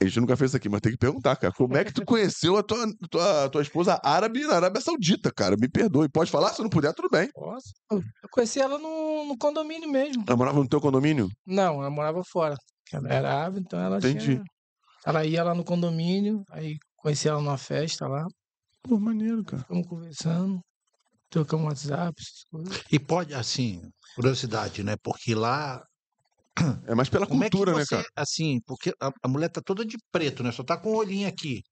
[0.00, 1.52] A gente nunca fez isso aqui, mas tem que perguntar, cara.
[1.52, 5.56] Como é que tu conheceu a tua, tua, tua esposa árabe na Arábia Saudita, cara?
[5.56, 6.08] Me perdoe.
[6.08, 6.52] Pode falar?
[6.52, 7.28] Se não puder, tudo bem.
[7.36, 7.70] Nossa.
[7.90, 10.24] Eu conheci ela no, no condomínio mesmo.
[10.26, 11.28] Ela morava no teu condomínio?
[11.46, 12.54] Não, ela morava fora.
[12.92, 14.36] Ela era árabe, então ela Entendi.
[14.36, 14.44] tinha...
[15.04, 18.26] Ela ia lá no condomínio, aí conheci ela numa festa lá,
[18.82, 19.62] Pô, maneiro, cara.
[19.62, 20.60] ficamos conversando,
[21.30, 22.78] trocamos WhatsApp, essas coisas.
[22.90, 24.96] E pode, assim, curiosidade, né?
[25.02, 25.82] Porque lá.
[26.88, 28.08] É mais pela Como cultura, é que né, você, cara?
[28.16, 30.52] assim, porque a, a mulher tá toda de preto, né?
[30.52, 31.62] Só tá com o olhinho aqui.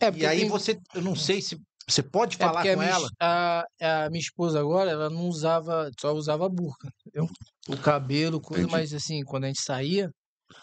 [0.00, 2.90] É, E aí você, eu não sei se você pode é falar a com minha,
[2.90, 3.08] ela.
[3.20, 3.64] a,
[4.06, 7.28] a minha esposa agora, ela não usava, só usava burca, entendeu?
[7.68, 8.72] O cabelo, coisa, Entendi.
[8.72, 10.10] mas assim, quando a gente saía,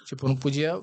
[0.05, 0.81] tipo, eu não podia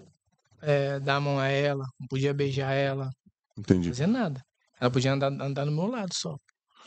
[0.62, 3.10] eh, dar a mão a ela, não podia beijar ela,
[3.56, 3.90] Entendi.
[3.90, 4.42] fazer nada.
[4.80, 6.36] Ela podia andar, andar no meu lado só.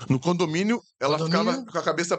[0.10, 1.52] No condomínio, ela Condomínio?
[1.52, 2.16] ficava com a cabeça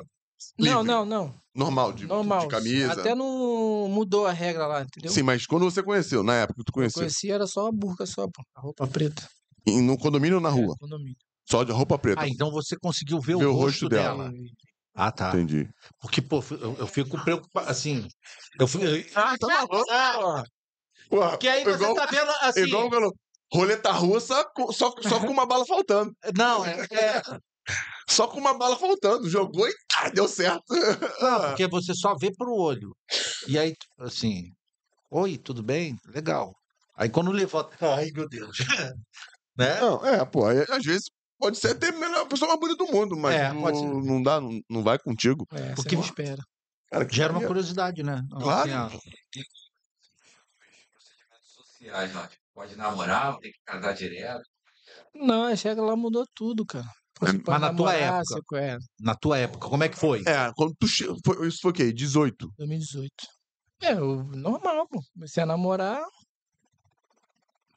[0.58, 1.34] Não, livre, não, não.
[1.54, 2.40] normal, de, Normal.
[2.42, 2.92] de camisa.
[2.92, 5.12] Até não mudou a regra lá, entendeu?
[5.12, 7.72] Sim, mas quando você conheceu, na época que tu Eu conheceu, conheci era só a
[7.72, 9.26] burca, só, pô, a roupa preta.
[9.66, 10.74] em- no condomínio ou na É, rua?
[10.78, 11.16] condomínio.
[11.48, 12.22] Só de roupa preta.
[12.22, 14.30] Ah, então você conseguiu ver, Ver o o rosto rosto dela.
[14.30, 14.32] dela.
[14.94, 15.28] Ah, tá.
[15.30, 15.68] Entendi.
[16.00, 18.06] Porque, pô, eu, eu fico preocupado, assim.
[18.58, 19.84] Eu fico, Ah, tá maluco?
[21.08, 22.62] Pô, porque aí você igual, tá vendo assim.
[22.62, 23.14] igual quando
[23.52, 24.34] roleta russa,
[24.72, 26.12] só, só com uma bala faltando.
[26.36, 27.22] Não, é, é-
[28.08, 29.28] Só com uma bala faltando.
[29.28, 30.64] Jogou e ah, deu certo.
[31.20, 32.94] não, porque você só vê pro olho.
[33.46, 34.50] E aí, assim,
[35.10, 35.96] oi, tudo bem?
[36.08, 36.52] Legal.
[36.96, 38.56] Aí quando levanta, ai meu Deus.
[39.56, 39.80] né?
[39.80, 41.04] Não, é, pô, aí, às vezes
[41.38, 43.78] pode ser até a melhor- a pessoa mais bonita do mundo, mas É, não, pode
[43.78, 43.84] ser.
[43.86, 45.46] não dá, não, não vai contigo.
[45.52, 46.42] É, Porque- você não espera.
[46.90, 48.20] Cara, que Gera uma curiosidade, né?
[48.30, 48.70] Claro.
[48.72, 48.88] Assim, ó,
[50.92, 52.28] Procedimentos sociais lá.
[52.60, 54.42] Pode namorar, tem que casar direto.
[55.14, 56.84] Não, a regra lá mudou tudo, cara.
[57.18, 58.40] Você pode Mas na tua namorar, época?
[58.46, 58.86] conhece.
[59.00, 60.20] na tua época, como é que foi?
[60.26, 61.06] É, quando tu che...
[61.24, 61.90] foi, isso foi o quê?
[61.90, 62.52] 18.
[62.58, 63.10] 2018.
[63.80, 65.00] É, o normal, pô.
[65.14, 66.02] Comecei a namorar.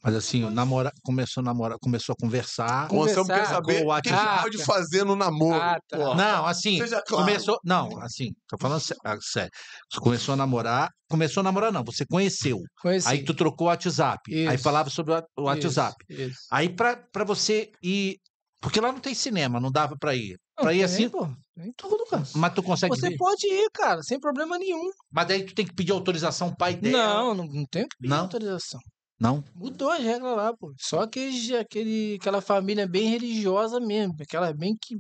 [0.04, 0.92] Mas assim, o namora...
[1.04, 2.88] começou a namorar, começou a conversar.
[2.90, 4.42] Você não quer Conversar saber o que a gente WhatsApp.
[4.44, 5.62] pode fazer no namoro.
[5.62, 5.98] Ah, tá.
[5.98, 6.14] pô.
[6.16, 7.26] Não, assim, Seja claro.
[7.26, 7.58] começou.
[7.64, 9.50] Não, assim, tô falando ah, sério.
[9.90, 10.90] Você começou a namorar.
[11.10, 11.84] Começou a namorar, não.
[11.86, 12.60] Você conheceu.
[12.82, 13.08] Conheci.
[13.08, 14.22] Aí tu trocou o WhatsApp.
[14.34, 14.64] Aí Isso.
[14.64, 15.96] falava sobre o o Isso, WhatsApp.
[16.10, 16.38] Isso.
[16.52, 18.18] Aí pra, pra você ir.
[18.60, 20.38] Porque lá não tem cinema, não dava pra ir.
[20.58, 21.10] Não, Pra ir tem, assim.
[21.10, 21.28] pô.
[21.56, 22.24] Tem tudo, cara.
[22.36, 23.18] Mas tu consegue Você ver.
[23.18, 24.90] pode ir, cara, sem problema nenhum.
[25.12, 26.98] Mas daí tu tem que pedir autorização pai dela.
[26.98, 28.22] Não, não, não tem que pedir Não?
[28.22, 28.80] autorização.
[29.24, 29.42] Não.
[29.56, 30.74] Mudou as regras lá, pô.
[30.78, 34.16] Só aquele, aquele, aquela família bem religiosa mesmo.
[34.20, 34.98] Aquela bem que,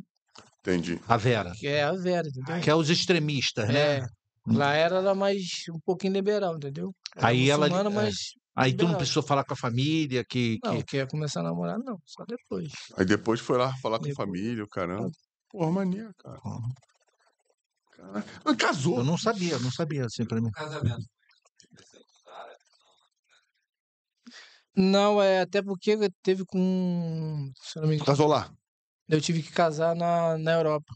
[0.61, 0.97] Entendi.
[1.09, 1.51] A Vera.
[1.51, 2.61] que é a Vera, entendeu?
[2.61, 3.97] Que é os extremistas, né?
[3.97, 4.05] É.
[4.47, 6.93] Lá era ela mais um pouquinho liberal, entendeu?
[7.17, 7.89] Era Aí ela- é.
[7.89, 8.15] mas
[8.55, 8.97] Aí tu não liberal.
[8.99, 10.57] precisou falar com a família que.
[10.59, 11.97] que- não, quer começar a namorar, não.
[12.05, 12.71] Só depois.
[12.95, 14.25] Aí depois foi lá falar com a Depois.
[14.27, 15.09] família, o caramba.
[15.49, 16.39] Porra, maneiro, cara.
[17.91, 18.27] Caraca.
[18.45, 18.97] Mas casou.
[18.99, 20.49] Eu não sabia, não sabia assim pra mim.
[20.51, 21.05] Casamento.
[24.75, 27.51] Não, é até porque teve com.
[27.61, 28.51] Se eu não me engano, Casou lá.
[29.07, 30.93] eu tive que casar na, na Europa.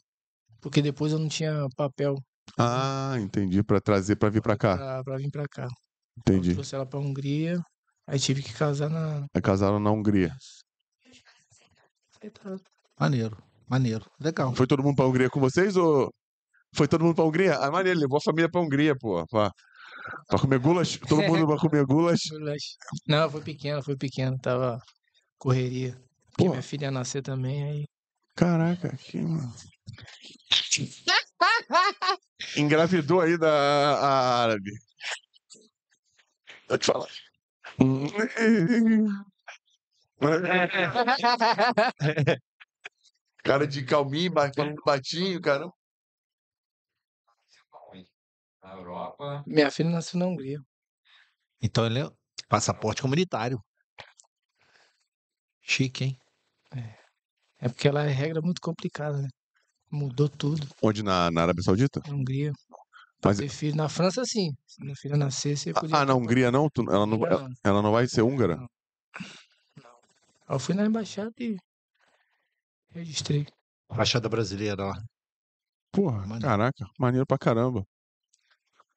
[0.61, 2.15] Porque depois eu não tinha papel
[2.57, 3.61] Ah, entendi.
[3.63, 4.75] Pra trazer, pra vir pra cá.
[4.77, 5.63] pra, pra vir pra cá.
[5.65, 5.69] Eu
[6.21, 6.53] Entendi.
[6.53, 7.61] trouxe ela pra Hungria.
[8.07, 9.27] Aí tive que casar na.
[9.35, 10.35] Aí casaram na Hungria.
[12.99, 14.05] Maneiro, maneiro.
[14.19, 14.53] Legal.
[14.55, 16.11] Foi todo mundo pra Hungria com vocês ou.
[16.75, 17.55] Foi todo mundo pra Hungria?
[17.57, 19.25] Ah, maneiro, levou a família pra Hungria, pô.
[19.27, 19.51] Pra,
[20.27, 20.97] pra comer gulas.
[20.97, 22.21] Todo mundo pra comer gulas.
[23.07, 24.37] Não, foi pequena, foi pequena.
[24.41, 24.81] Tava
[25.37, 25.97] correria.
[26.31, 26.51] Porque Pô.
[26.51, 27.85] minha filha ia nascer também, aí.
[28.35, 29.19] Caraca, que.
[29.19, 29.53] mano.
[32.55, 34.71] Engravidou aí da a árabe.
[36.67, 37.07] Vou te falar.
[43.43, 44.33] Cara de calminho,
[44.85, 45.69] batinho, cara.
[48.67, 49.43] Na Europa.
[49.47, 50.59] Minha filha nasceu na Hungria.
[51.61, 52.09] Então ele é
[52.49, 53.59] passaporte comunitário.
[55.61, 56.17] Chique, hein?
[57.59, 59.27] É porque lá é regra muito complicada, né?
[59.89, 61.01] Mudou tudo Onde?
[61.01, 62.01] Na, na Arábia Saudita?
[62.05, 62.51] na Hungria.
[63.23, 64.51] Mas Ter filho na França, sim.
[64.67, 65.97] Se minha filha nascesse, eu podia.
[65.97, 66.69] ah, na Hungria não?
[66.69, 67.55] Tu- ela, não ela, não.
[67.63, 68.57] ela não vai ser húngara?
[68.57, 68.67] Não.
[70.47, 71.57] Aí Eu fui na embaixada e
[72.89, 73.47] registrei.
[73.89, 75.01] Embaixada brasileira lá.
[75.91, 76.41] Porra, Maneiro.
[76.41, 77.83] caraca, maneiro pra caramba.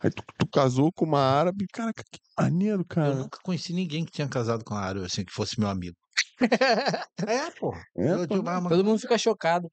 [0.03, 3.15] Aí tu, tu casou com uma árabe, caraca, que maneiro, Eu cara.
[3.15, 5.97] nunca conheci ninguém que tinha casado com a árabe, assim, que fosse meu amigo.
[7.27, 7.75] é, pô.
[7.97, 8.35] É, Eu pô.
[8.37, 9.71] digo, ah, mas- Todo mundo fica chocado.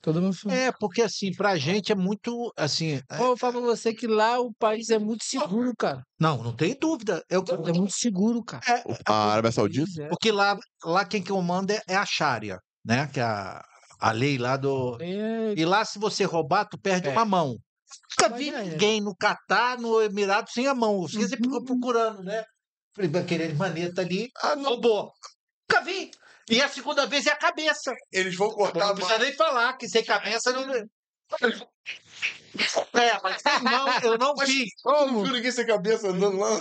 [0.00, 0.54] Todo mundo fica.
[0.54, 3.02] É, porque assim, pra gente é muito, assim...
[3.10, 6.02] é- Pô, eu falo pra você que lá o país é muito seguro, cara.
[6.20, 7.22] Não, não tem dúvida.
[7.28, 8.62] É, É muito seguro, cara.
[8.66, 10.02] é, A Arábia Saudita?
[10.04, 10.08] É.
[10.08, 13.08] porque lá, lá quem comanda é, é a Sharia, né?
[13.08, 13.60] Que é a,
[14.00, 14.96] a lei lá do...
[15.02, 17.12] É, E lá, se você roubar, tu perde É.
[17.12, 17.56] uma mão.
[18.20, 18.62] Nunca vi é.
[18.62, 21.02] ninguém no Catar, no Emirado, sem a mão.
[21.02, 21.64] Você sempre ficou Uhum.
[21.64, 22.44] procurando, né?
[22.94, 24.70] Falei, vai querer maneta ali, Ah, não.
[24.70, 25.12] roubou.
[25.70, 26.10] Nunca vi.
[26.50, 27.94] E a segunda vez é a cabeça.
[28.10, 30.62] Eles vão cortar Não precisa nem falar, que sem cabeça não.
[30.72, 30.84] É,
[33.22, 34.64] mas sem mão eu não Mas vi.
[34.86, 36.58] Eu não ninguém sem cabeça andando lá.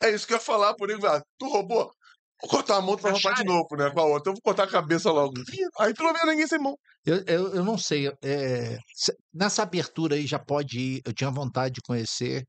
[0.00, 1.92] É isso que eu ia falar, por aí, ah, tu roubou?
[2.40, 3.90] Vou cortar a mão, vai roubar de novo, né?
[3.90, 4.30] Com a outra.
[4.30, 5.34] Eu vou cortar a cabeça logo.
[5.80, 6.76] Aí tu não vê ninguém sem mão.
[7.04, 8.08] Eu, eu, eu não sei.
[8.22, 11.02] é, se- nessa abertura aí já pode ir.
[11.04, 12.44] Eu tinha vontade de conhecer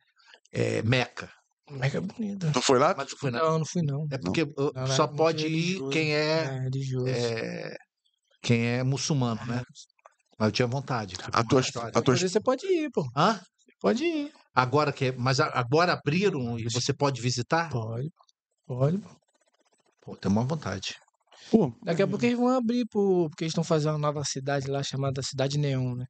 [0.51, 1.31] é, Meca.
[1.71, 2.51] Mega é bonito.
[2.51, 2.93] Tu foi lá?
[2.97, 4.07] Mas foi na- Não, não fui não.
[4.11, 7.07] é porque Não, só é muito pode ir quem é, É, religioso.
[7.07, 7.75] é,
[8.41, 9.63] quem é muçulmano, né?
[10.37, 11.15] Mas eu tinha vontade.
[11.33, 13.05] A tua, a tua, aí você pode ir, pô.
[13.15, 13.39] Hã?
[13.81, 14.31] Pode ir.
[14.55, 17.69] Agora que é- mas agora abriram e você pode visitar?
[17.69, 18.09] Pode.
[18.65, 19.01] Pode.
[20.09, 20.15] Pô.
[20.17, 20.95] Tem uma vontade.
[21.51, 24.67] pô, Daqui a pouco eles vão abrir, pô, porque eles estão fazendo uma nova cidade
[24.67, 26.05] lá chamada Cidade Neon, né?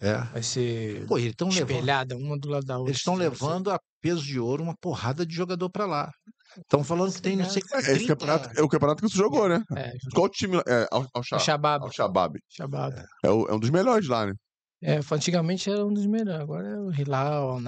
[0.00, 0.16] É.
[0.32, 1.70] Vai ser Pô, eles estão levando.
[1.70, 2.90] espelhada uma do lado da outra.
[2.92, 6.10] Eles estão assim, ser- levando a peso de ouro uma porrada de jogador pra lá.
[6.56, 7.88] Estão falando que tem não sei quantos.
[7.88, 9.60] é esse campeonato, é o campeonato que tu jogou, né?
[9.76, 10.62] É, Qual time lá?
[10.68, 11.84] É, Al, Al, o Shabab.
[11.84, 12.38] Al Shabab.
[12.48, 12.94] Shabab.
[13.24, 14.34] É, o- é um dos melhores lá, né?
[14.80, 16.40] É, antigamente era um dos melhores.
[16.40, 17.58] Agora é o Hilal,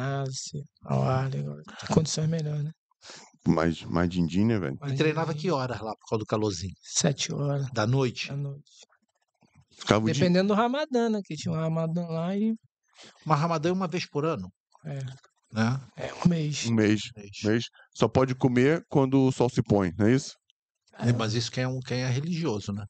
[0.85, 2.71] Al Ahly, agora tem condições melhores, né?
[3.47, 4.79] Mais, mais din-din, né, velho?
[4.87, 6.75] E treinava que horas lá por causa do calorzinho?
[6.83, 8.29] Sete horas Da noite?
[8.29, 8.71] da noite.
[9.79, 10.15] Ficava o dia...
[10.15, 11.21] Dependendo do Ramadã, né?
[11.25, 12.55] Que tinha um Ramadã lá e
[13.25, 14.53] Uma ramadã é uma vez por ano,
[14.85, 14.99] é,
[15.53, 15.81] né?
[15.97, 16.67] é um mês.
[16.67, 17.01] Um mês.
[17.43, 17.65] mês.
[17.95, 20.35] Só pode comer quando o sol se põe, não é isso?
[21.03, 21.13] É.
[21.13, 22.85] Mas isso quem é, um, quem é religioso, né?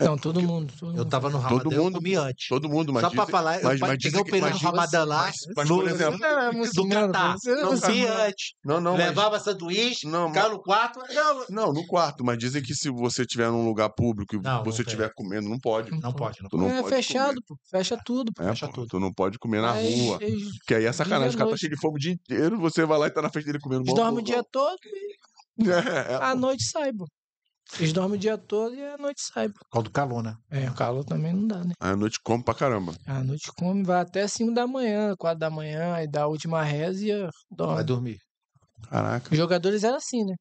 [0.00, 0.72] Não, todo mundo.
[0.78, 2.48] Todo Eu tava no Todo ramadã, eu mundo- comi antes.
[2.48, 4.50] Todo mundo, mas Só pra falar, eu mas- pa- mas peguei dizem o que- período
[4.50, 7.36] mas do ramadã lá, mas- mas, no- por exemplo- Não, é do Catar.
[7.46, 8.52] Eu não comi antes.
[8.64, 9.06] Não, não, mas...
[9.06, 11.00] Levava sanduíche, Não, ficava no quarto.
[11.14, 14.64] Não, Não, no quarto, mas dizem que se você estiver num lugar público e Não,
[14.64, 15.90] você estiver comendo, não pode.
[15.92, 17.56] não pode, não Tu não é pode fechado, pô.
[17.70, 18.42] Fecha tudo, pô.
[18.42, 18.88] É, fecha pô, tudo.
[18.88, 20.18] Tu não pode comer na rua.
[20.66, 21.36] Que aí é sacanagem.
[21.36, 23.30] O cara tá cheio de fome o dia inteiro, você vai lá e tá na
[23.30, 25.14] frente dele comendo dormem o dia todo e
[25.62, 25.64] É,
[26.12, 26.36] é, à pô.
[26.40, 27.06] noite sai, pô.
[27.78, 29.48] Eles dormem o dia todo e à noite sai.
[29.48, 30.36] Por causa do calor, né?
[30.50, 31.72] É, o calor também não dá, né?
[31.80, 32.94] À noite come pra caramba.
[33.06, 36.62] À noite come, vai até 5 da manhã, 4 da manhã, aí dá a última
[36.62, 37.84] reza e Vai dorme.
[37.84, 38.18] dormir.
[38.88, 39.30] Caraca.
[39.32, 40.34] Os jogadores eram assim, né?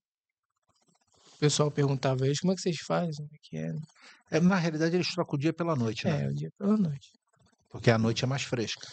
[1.36, 3.14] O pessoal perguntava a eles, como é que vocês fazem?
[3.16, 4.38] Como é que é?
[4.38, 6.24] É, na realidade, eles trocam o dia pela noite, né?
[6.24, 7.10] É, o dia pela noite.
[7.70, 8.88] Porque a noite é mais fresca.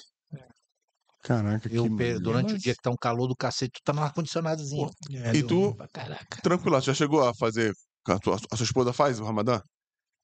[1.22, 2.20] Caraca, que Eu, pe- maneiro.
[2.20, 4.88] durante o dia que tá um calor do cacete, tu tá no ar-condicionadozinho.
[5.12, 6.40] É, E tu- Caraca.
[6.42, 7.74] Tranquilo, já chegou a fazer.
[8.08, 9.60] A, tua- a sua esposa faz o Ramadã?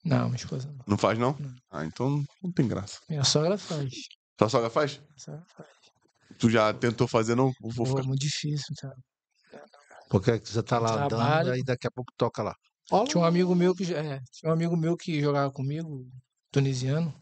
[0.04, 0.84] Não, minha esposa não.
[0.86, 1.36] Não faz, não?
[1.38, 1.54] Não.
[1.70, 3.00] Ah, então não tem graça.
[3.08, 3.92] Minha sogra faz.
[4.38, 4.98] Sua sogra faz?
[4.98, 5.68] Minha sogra faz.
[6.38, 7.52] Tu já tentou fazer, não?
[7.60, 8.02] Vou Pô, ficar...
[8.04, 8.94] muito difícil, sabe?
[10.08, 11.52] Porque você tá lá andando, Trabalho.
[11.52, 12.54] aí daqui a pouco toca lá.
[13.08, 16.06] Tinha um amigo meu que é, tinha um amigo meu que jogava comigo,
[16.52, 17.12] tunisiano.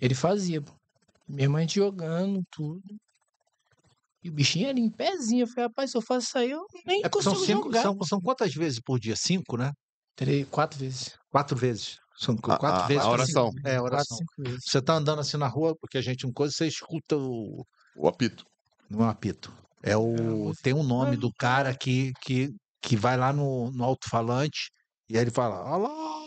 [0.00, 0.62] Ele fazia.
[1.26, 2.82] Minha irmã a gente jogando, tudo.
[4.22, 5.42] E o bichinho ali em pezinho.
[5.44, 7.64] Eu falei, rapaz, se eu faço isso aí, eu nem É porque são, consigo cinco,
[7.68, 7.82] jogar.
[7.82, 9.16] são, são quantas vezes por dia?
[9.16, 9.72] Cinco, né?
[10.16, 11.16] Três, quatro vezes.
[11.30, 11.98] Quatro vezes.
[12.18, 13.02] São quatro a- vezes.
[13.02, 13.50] a oração.
[13.50, 13.66] cinco.
[13.68, 14.18] É, a Quatro, oração.
[14.38, 14.60] vezes.
[14.66, 17.64] Você tá andando assim na rua, porque a gente não coisa, você escuta o.
[17.96, 18.44] O apito.
[18.90, 19.52] Não é um apito.
[19.82, 20.52] É o.
[20.62, 22.50] Tem um nome do cara que, que,
[22.82, 24.70] que vai lá no, no alto-falante
[25.08, 26.19] e aí ele fala, Alá!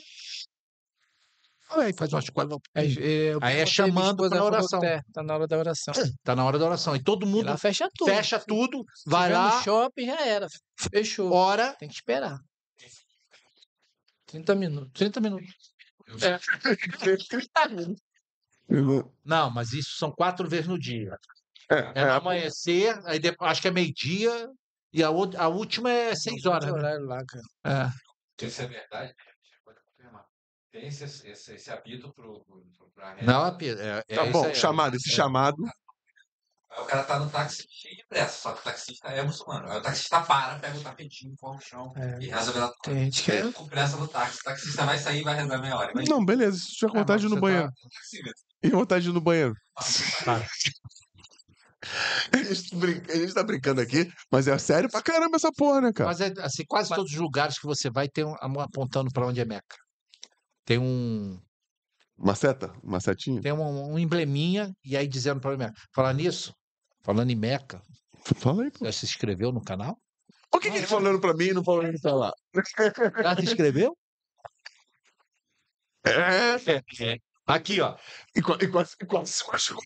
[1.82, 2.58] Aí faz uma escola.
[2.76, 4.80] É, é, eu Aí é chamando falou que oração.
[4.80, 5.94] tá- Tá na hora da oração.
[6.24, 6.96] Tá na hora da oração.
[6.96, 8.10] E todo E mundo lá fecha tudo.
[8.10, 10.48] fecha tudo, Se vai lá, no shopping, já era.
[10.92, 11.32] Fechou.
[11.32, 11.74] ora.
[11.74, 12.38] Tem que esperar.
[14.28, 14.92] 30 minutos.
[14.94, 15.54] 30 minutos.
[16.22, 16.38] É.
[17.30, 18.02] 30 minutos.
[19.24, 21.18] Não, mas isso são quatro vezes no dia.
[21.70, 24.50] É, É é, no amanhecer, aí depois, acho que é meio-dia,
[24.92, 26.66] e a, outra- a última é seis horas.
[26.66, 26.72] Né?
[26.72, 27.92] horário lá, cara.
[28.40, 28.46] É.
[28.46, 29.14] Isso é verdade?
[30.74, 32.12] Tem esse, esse, esse apito
[32.96, 33.26] pra reza?
[33.32, 34.96] Não, é, é, é Tá bom, aí, chamado.
[34.96, 35.16] Esse é.
[35.16, 35.56] chamado.
[36.72, 39.70] Aí o cara tá no táxi cheio de pressa, só que o taxista é muçulmano.
[39.70, 42.18] Aí o taxista para, pega o tapetinho, põe no chão É.
[42.20, 43.52] e reza pela Tem gente que é.
[43.52, 44.40] com pressa no táxi.
[44.40, 45.92] O taxista vai sair e vai rezar meia hora.
[45.92, 46.58] Imagina, Não, beleza.
[46.58, 47.70] Se tiver Ah, vontade de ir no você banheiro.
[47.94, 48.42] taxímetro.
[48.64, 49.54] E vontade de ir no banheiro.
[50.26, 50.44] Para.
[52.32, 55.82] A gente, brin- a gente tá brincando aqui, mas é sério pra caramba essa porra,
[55.82, 56.10] né, cara?
[56.10, 59.12] Mas é assim, quase todos os lugares que você vai tem um a mão apontando
[59.12, 59.76] para onde é Meca.
[60.66, 61.40] Tem um,
[62.18, 62.74] Uma seta?
[62.84, 63.42] Uma setinha?
[63.42, 65.74] tem um, um embleminha e aí dizendo para Meca.
[65.94, 66.54] Falar nisso,
[67.04, 67.82] falando em Meca,
[68.38, 68.86] Fala aí, pô.
[68.86, 69.98] já se inscreveu no canal?
[70.50, 72.34] Por que, que ele falando pra mim e não falando pra lá?
[73.24, 73.98] Já se inscreveu?
[76.06, 77.18] É.
[77.46, 77.98] Aqui, ó.
[78.36, 79.84] E qua- e quase, e quase se machucou.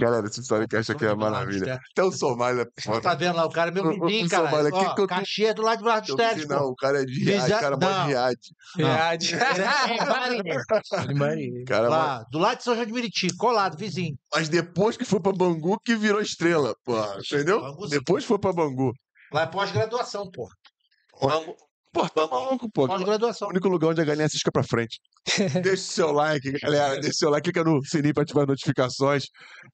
[0.00, 1.80] Galera, esse Storycast aqui é maravilha.
[1.90, 2.68] Até o Somália.
[3.02, 4.48] Tá vendo lá, o cara é meu O- o- vizinho, o cara.
[4.48, 6.42] Somália Ó, que eu tô- Caxias do lado do dos Eu técnicos.
[6.42, 8.06] vi, não, o cara é de Riad, Visa- o cara mora não.
[8.06, 8.38] de Riad.
[11.66, 14.16] Cara mora- Lá, do lado de São João de Meriti, colado, vizinho.
[14.32, 16.94] Mas depois que foi pra Bangu que virou estrela, pô.
[17.18, 17.60] Entendeu?
[17.60, 18.92] Bangu- Depois foi pra Bangu.
[19.32, 20.48] Lá é pós-graduação, pô.
[21.92, 22.86] Pô, tá maluco, pô.
[22.86, 23.48] Pós-graduação.
[23.48, 24.98] O único lugar onde a galinha cisca pra frente.
[25.62, 26.94] Deixa o seu like, galera.
[26.94, 29.24] Deixa o seu like, clica no sininho pra ativar as notificações.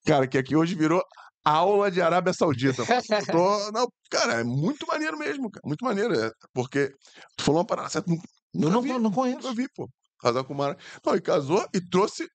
[0.07, 1.03] Cara, que aqui hoje virou
[1.45, 2.83] aula de Arábia Saudita.
[2.83, 5.63] Eu tô- Não, cara, é muito maneiro mesmo, cara.
[5.67, 6.15] Muito maneiro.
[6.19, 6.91] é, Porque
[7.37, 8.11] tu falou uma parada certa.
[8.55, 9.39] Nunca não, vi, não conheço.
[9.43, 9.89] nunca vi, pô.
[10.21, 10.77] Casar com o Mara.
[11.05, 12.27] Não, e casou e trouxe,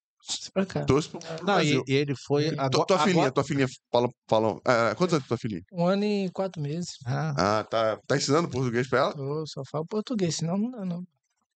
[0.53, 0.85] pra cá.
[0.85, 1.83] trouxe pro, pro Não, Brasil.
[1.87, 2.51] e, e ele foi.
[2.55, 4.09] Tua- Agora, tua filhinha, agora- tua filhinha fala.
[4.29, 5.61] fala é, quantos anos tua filhinha?
[5.71, 6.89] Um ano e quatro meses.
[7.05, 7.97] Ah, Ah, tá.
[8.07, 9.13] Tá ensinando português pra ela?
[9.17, 11.03] Eu só falo português, senão não dá, não.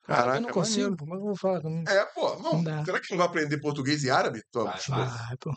[0.05, 0.97] Caraca, eu não consigo, maneiro.
[0.97, 1.89] pô, como é que eu vou falar comigo?
[1.89, 2.35] É, pô.
[2.39, 2.83] Não, Não dá.
[2.83, 4.41] será que não vai aprender português e árabe?
[4.51, 5.05] Tua- Vai, vai.
[5.07, 5.53] Vai, pô.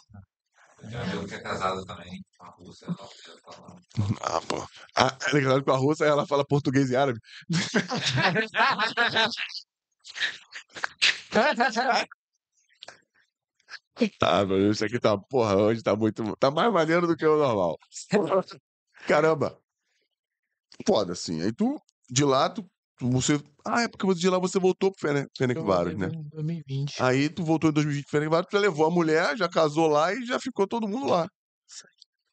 [0.84, 2.86] Um amigo que é casado também, com a Rússia.
[2.86, 3.76] não, eu falo.
[4.22, 4.64] Ah, pô.
[4.96, 7.18] Ah, é legal com a russa, ela fala português e árabe.
[14.18, 16.36] Tá, meu, isso aqui tá, porra, hoje tá muito.
[16.36, 17.76] Tá mais maneiro do que o normal.
[19.06, 19.58] Caramba.
[20.86, 21.42] Foda, assim.
[21.42, 22.62] Aí tu, de lá, tu,
[22.98, 23.40] tu- você.
[23.64, 26.06] Ah, é porque de lá você voltou pro Fene- Fenec Varos, né?
[26.08, 27.02] em 2020.
[27.02, 29.86] Aí tu voltou em 2020 pro Fenec Varos, tu já levou a mulher, já casou
[29.88, 31.26] lá e já ficou todo mundo lá.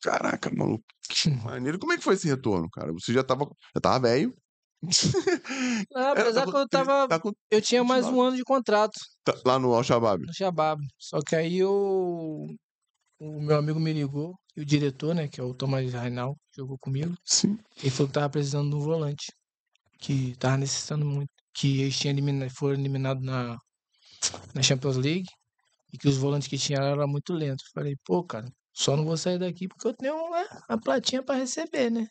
[0.02, 0.84] Caraca, maluco.
[1.08, 1.80] Que maneiro.
[1.80, 2.92] Como é que foi esse retorno, cara?
[2.92, 4.36] Você já tava, já tava velho.
[4.84, 4.90] Não,
[6.08, 7.08] É, apesar tá que eu tava.
[7.08, 10.26] tá com- Eu tinha mais um ano de contrato tá lá no Al-Shabaab.
[10.26, 10.82] no Shabab.
[11.00, 12.46] Só que aí eu.
[13.20, 16.78] O meu amigo me ligou, e o diretor, né, que é o Tomás Rainal, jogou
[16.78, 17.16] comigo.
[17.24, 17.58] Sim.
[17.78, 19.32] Ele falou que tava precisando de um volante.
[20.00, 21.30] Que tava necessitando muito.
[21.54, 23.58] Que eles tinham eliminado, foram eliminados na,
[24.54, 25.28] na Champions League.
[25.94, 27.64] E que os volantes que tinham eram muito lentos.
[27.74, 31.36] Falei, pô, cara, só não vou sair daqui porque eu tenho né, a platinha pra
[31.36, 32.08] receber, né?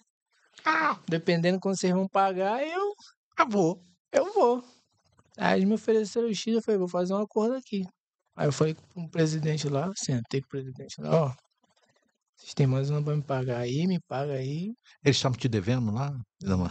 [1.08, 2.92] Dependendo quando vocês vão pagar, eu,
[3.38, 3.82] eu vou.
[4.12, 4.62] Eu vou.
[5.36, 7.82] Aí eles me ofereceram o X, eu falei, vou fazer um acordo aqui.
[8.36, 11.34] Aí eu falei com o presidente lá, sentei com o presidente lá, ó.
[12.36, 14.72] Vocês têm mais uma pra me pagar aí, me paga aí.
[15.04, 16.10] eles estavam te devendo lá?
[16.42, 16.70] Não,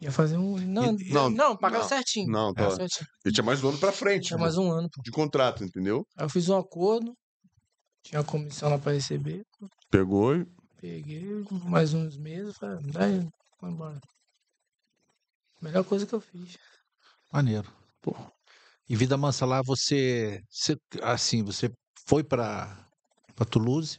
[0.00, 0.56] Ia fazer um.
[0.58, 2.28] Não, E- não, não, pagava não, certinho.
[2.28, 2.70] não, tá.
[2.72, 3.06] certinho.
[3.24, 4.26] Ele tinha mais um ano pra frente.
[4.28, 5.00] Tinha né, mais um ano, pô.
[5.02, 6.04] De contrato, entendeu?
[6.16, 7.14] Aí eu fiz um acordo,
[8.02, 9.42] tinha a comissão lá pra receber,
[9.88, 10.44] Pegou e.
[10.82, 11.24] peguei
[11.64, 13.20] mais uns meses, falei, "Me dá aí,
[13.60, 14.00] vou embora.
[15.60, 16.58] Melhor coisa que eu fiz.
[17.32, 17.72] Maneiro.
[18.00, 18.14] Pô.
[18.88, 21.70] E Vida Mansa lá, você, você assim, você
[22.06, 22.84] foi para
[23.34, 23.98] para Toulouse,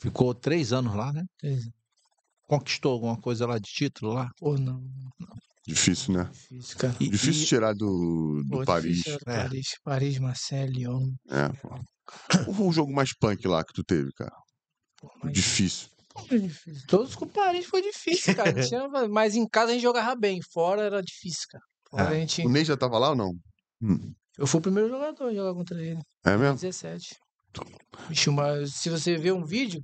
[0.00, 1.24] ficou três anos lá, né?
[1.38, 1.68] Três
[2.48, 4.30] Conquistou alguma coisa lá de título lá?
[4.38, 4.82] Pô, não,
[5.66, 6.24] Difícil, né?
[6.32, 6.96] difícil, cara.
[7.00, 9.06] E- Difícil e- tirar do, do Pô, Paris.
[9.06, 9.18] É.
[9.24, 11.14] Paris, Paris, Marseille, Lyon.
[11.28, 11.68] É, pô.
[12.44, 14.34] Qual foi o jogo mais punk lá que tu teve, cara?
[15.02, 15.88] Pô, mas Difícil.
[16.30, 16.86] difícil.
[16.86, 18.52] Todos com Paris foi difícil, cara.
[18.66, 21.64] Tinha- Mas em casa a gente jogava bem, fora era difícil, cara.
[22.08, 22.46] A gente...
[22.46, 23.34] O Ney já tava lá ou não?
[23.82, 24.14] Hum.
[24.38, 26.00] Eu fui o primeiro jogador a jogar contra ele.
[26.24, 26.54] É mesmo?
[26.54, 27.16] 17.
[28.08, 29.82] Bicho, mas se você ver um vídeo,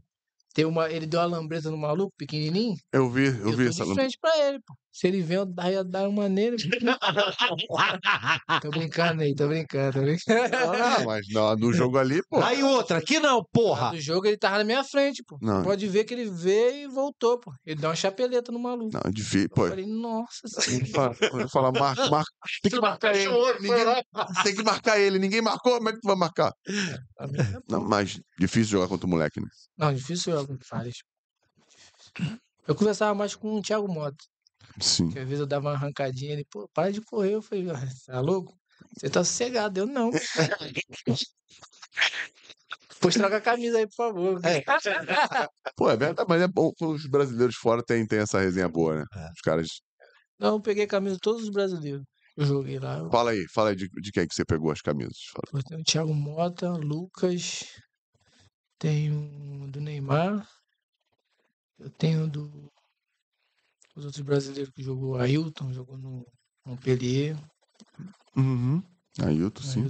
[0.59, 2.75] tem uma, ele deu uma lambreta no maluco, pequenininho.
[2.93, 4.75] Eu vi, eu, Eu, vi essa de frente pra ele, pô.
[4.93, 6.57] Se ele vem, eu dar, ia dar uma nele.
[8.61, 10.57] tô brincando aí, tô brincando, tô brincando.
[10.57, 12.41] Ah, mas não, no jogo ali, pô.
[12.43, 13.91] Aí outra, aqui não, porra!
[13.93, 15.39] Do jogo ele tava na minha frente, pô.
[15.41, 15.63] Não.
[15.63, 17.53] Pode ver que ele veio e voltou, pô.
[17.65, 18.91] Ele deu uma chapeleta no maluco.
[18.93, 19.43] Não, difícil.
[19.43, 20.41] Eu Pô, falei, nossa
[20.73, 22.33] eu falo- eu falo, marca, marca.
[22.65, 23.33] Tem que marcar ele.
[23.61, 23.85] Ninguém,
[24.43, 25.19] tem que marcar ele.
[25.21, 26.53] Ninguém marcou, como é que tu vai marcar?
[26.67, 27.63] senhora.
[27.69, 29.49] Não, mas difícil jogar contra o moleque, né?
[29.77, 30.99] Não, difícil jogar com Fares.
[32.67, 34.17] Eu conversava mais com o Thiago Mota.
[34.81, 35.11] Sim.
[35.11, 37.35] Que às vezes eu dava uma arrancadinha, ele, pô, para de correr.
[37.35, 38.55] Eu falei, "Ah, tá louco?
[38.97, 40.11] Você tá sossegado, eu não.
[42.91, 44.41] Depois troca a camisa aí, por favor.
[45.77, 46.73] Pô, é verdade, mas é bom.
[46.81, 49.05] Os brasileiros fora têm, têm essa resenha boa, né?
[49.15, 49.31] É.
[49.33, 49.69] Os caras.
[50.39, 52.03] Não, eu peguei a camisa de todos os brasileiros.
[52.37, 52.99] Eu joguei lá.
[52.99, 55.17] Eu Fala aí, fala aí de, de quem que você pegou as camisas.
[55.33, 55.61] Fala.
[55.61, 57.65] eu tenho o Thiago Mota, Lucas,
[58.79, 60.49] tenho do Neymar,
[61.79, 62.71] eu tenho do
[63.97, 66.25] os outros brasileiros que jogou, Ailton, jogou no
[66.65, 67.37] Montpellier.
[68.37, 68.81] Uhum.
[69.21, 69.89] Ailton, sim.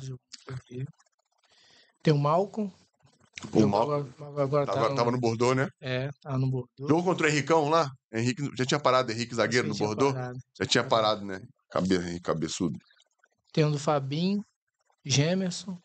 [2.03, 2.73] Tem o Malcolm.
[3.53, 5.69] O jogou Mal agora, agora tá tava, no, tava no Bordeaux, né?
[5.81, 6.89] É, tá no Bordeaux.
[6.89, 7.91] Jogou contra o Henricão lá?
[8.13, 10.13] Henrique, já tinha parado Henrique zagueiro no Bordeaux?
[10.13, 10.39] parado.
[10.59, 11.41] Já tinha parado, né?
[11.71, 12.79] Cabe, cabeçudo.
[13.53, 14.43] Tem um do Fabinho,
[15.05, 15.79] Gemerson,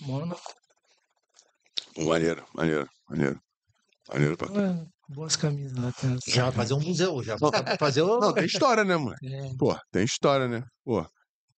[0.00, 0.59] Mônaco.
[2.04, 3.40] Maneiro, maneiro, maneiro.
[4.12, 5.88] Maneiro pra Ué, boas camisas lá.
[5.88, 8.18] As- Já vai fazer um museu, já vai fazer o...
[8.18, 9.26] Não, tem história, né, moleque?
[9.26, 10.64] É, Pô, tem história, né?
[10.84, 11.06] Pô,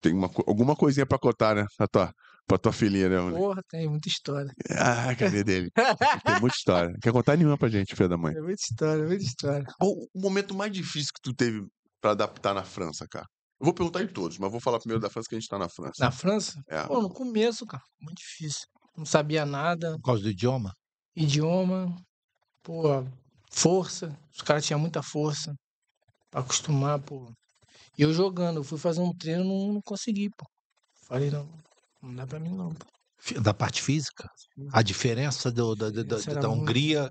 [0.00, 1.64] tem uma, alguma coisinha pra contar, né?
[1.78, 2.12] Pra tua,
[2.46, 3.38] pra tua filhinha, né, moleque?
[3.38, 4.50] porra, tem muita história.
[4.70, 5.70] Ah, cadê dele?
[6.26, 6.90] Tem muita história.
[6.90, 8.34] Não Quer contar nenhuma pra gente, filho da mãe?
[8.36, 9.64] É muita história, muita história.
[9.78, 11.64] Qual o momento mais difícil que tu teve
[12.00, 13.26] pra adaptar na França, cara?
[13.60, 15.56] Eu vou perguntar em todos, mas vou falar primeiro da França que a gente tá
[15.56, 15.92] na França.
[16.00, 16.60] Na França?
[16.68, 16.82] É.
[16.82, 18.66] Pô, no começo, cara, muito difícil.
[18.96, 20.72] Não sabia nada, Por causa do idioma.
[21.16, 21.94] idioma,
[22.62, 23.04] pô,
[23.50, 24.16] força.
[24.34, 25.54] Os caras tinham muita força
[26.30, 27.32] pra acostumar, pô.
[27.98, 30.46] E eu jogando, eu fui fazer um treino, não, não consegui, pô.
[31.06, 31.48] Falei, não,
[32.02, 32.86] não dá pra mim não, pô.
[33.40, 34.28] Da parte física.
[34.72, 37.08] A diferença do, da, da, da, da Hungria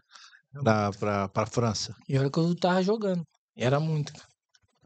[0.61, 1.95] da, pra, pra França.
[2.07, 3.23] E olha que eu tava jogando.
[3.55, 4.11] Era muito.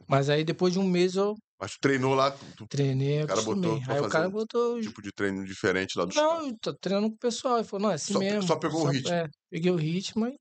[0.07, 3.41] Mas aí depois de um mês eu Mas tu treinou lá, tu, treinei, O cara
[3.41, 6.73] botou Aí o cara um botou tipo de treino diferente lá dos Não, eu tô
[6.73, 7.57] treinando com o pessoal.
[7.57, 8.43] Ele falou, não, é assim Só mesmo.
[8.43, 9.09] só pegou o ritmo.
[9.09, 10.37] É, peguei o ritmo e,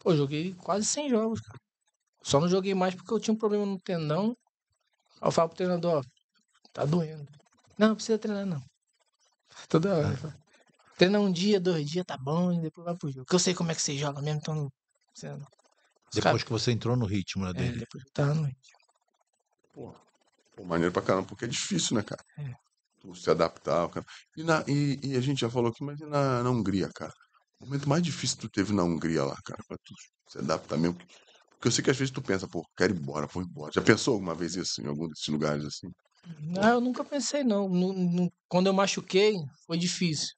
[0.00, 1.58] pô, joguei quase 100 jogos, cara.
[2.22, 4.36] Só não joguei mais porque eu tinha um problema no tendão.
[5.20, 6.02] Aí eu falo pro treinador, ó,
[6.72, 7.26] tá doendo.
[7.78, 8.62] Não, não precisa treinar, não.
[9.68, 10.16] Toda hora.
[10.16, 10.36] fala,
[10.98, 13.24] Treina um dia, dois dias, tá bom, e depois vai pro jogo.
[13.24, 14.70] Porque eu sei como é que você joga mesmo, então não
[15.12, 15.46] precisa não.
[16.12, 17.78] Depois caras- que você entrou no ritmo né, É, dele.
[17.78, 18.78] depois que eu tava no ritmo.
[19.72, 19.94] Pô,
[20.62, 22.22] pô, maneiro pra caramba, porque é difícil, né, cara?
[22.38, 22.54] É.
[23.00, 23.88] Tu se adaptar.
[23.88, 24.06] Cara.
[24.36, 27.12] E, na, e, e a gente já falou aqui, mas e na, na Hungria, cara?
[27.60, 29.94] O momento mais difícil que tu teve na Hungria lá, cara, pra tu
[30.30, 30.96] se adaptar mesmo.
[31.50, 33.72] Porque eu sei que às vezes tu pensa, pô, quero ir embora, vou embora.
[33.72, 35.88] Já pensou alguma vez isso em algum desses lugares assim?
[36.40, 37.68] Não, eu nunca pensei, não.
[37.68, 39.34] Nu- nu- Quando eu machuquei,
[39.66, 40.28] foi difícil.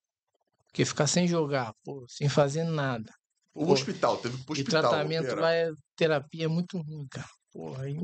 [0.67, 3.11] Porque ficar sem jogar, pô, sem fazer nada.
[3.55, 4.83] O Pô, hospital, teve pro E hospital.
[4.83, 5.41] tratamento operar.
[5.41, 7.29] lá, é, terapia é muito ruim, cara.
[7.53, 7.97] Porra, aí.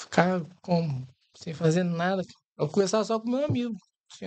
[0.00, 1.06] Ficar como?
[1.36, 2.22] Sem fazer nada.
[2.58, 3.74] Eu conversava só com meu amigo.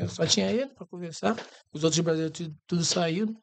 [0.08, 1.36] Só tinha ele pra conversar.
[1.74, 3.36] Os outros brasileiros tudo, tudo saíram.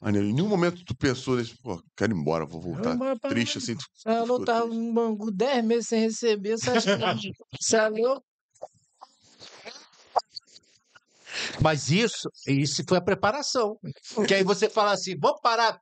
[0.00, 0.28] Maneiro.
[0.28, 2.94] Em nenhum momento tu pensou nesse, pô, quero ir embora, vou Eu voltar.
[2.94, 3.76] embora Triste assim.
[3.76, 6.56] Tu, Salô, ficou tava no Bangu 10 meses sem receber.
[6.56, 7.32] Você acha que.
[7.60, 8.22] Salô?
[11.60, 13.76] Mas isso, isso foi a preparação.
[14.26, 15.80] Que aí você fala assim, vamos parar.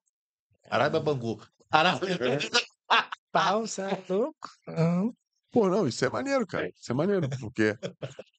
[0.70, 1.40] Arábia Bangu.
[1.70, 2.16] Arábia...
[3.30, 4.48] Pau, você é louco?
[4.66, 5.12] Não.
[5.58, 6.68] Pô, não, isso é maneiro, cara.
[6.68, 7.74] Isso é maneiro, porque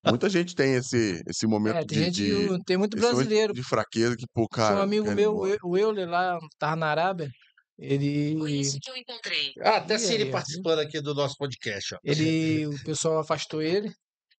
[0.05, 3.15] muita gente tem esse, esse momento É, tem de, gente, de, tem muito esse momento
[3.17, 3.53] brasileiro.
[3.53, 4.79] de fraqueza que, pô, Tinha cara.
[4.79, 7.27] um amigo meu, o Eu- o Euler, lá, tava na Arábia.
[7.79, 8.35] Ele.
[8.81, 9.51] que eu encontrei.
[9.61, 10.31] Ah, até E Siri aí, ó.
[10.31, 11.95] participando aqui do nosso podcast.
[11.95, 11.97] Ó.
[12.03, 13.91] Ele, o pessoal afastou ele.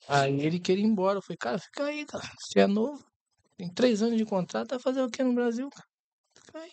[0.09, 1.18] Aí ele queria ir embora.
[1.18, 2.28] Eu falei, cara, fica aí, cara.
[2.40, 3.02] Você é novo.
[3.56, 5.86] Tem três anos de contrato, vai fazer o que no Brasil, cara?
[6.46, 6.70] Fica aí.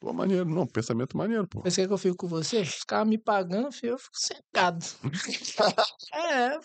[0.00, 0.48] Pô, maneiro.
[0.48, 1.60] Não, pensamento maneiro, pô.
[1.62, 2.60] Você quer que eu fique com você?
[2.60, 4.84] Os caras me pagando, filho, eu fico secado.
[6.14, 6.58] é.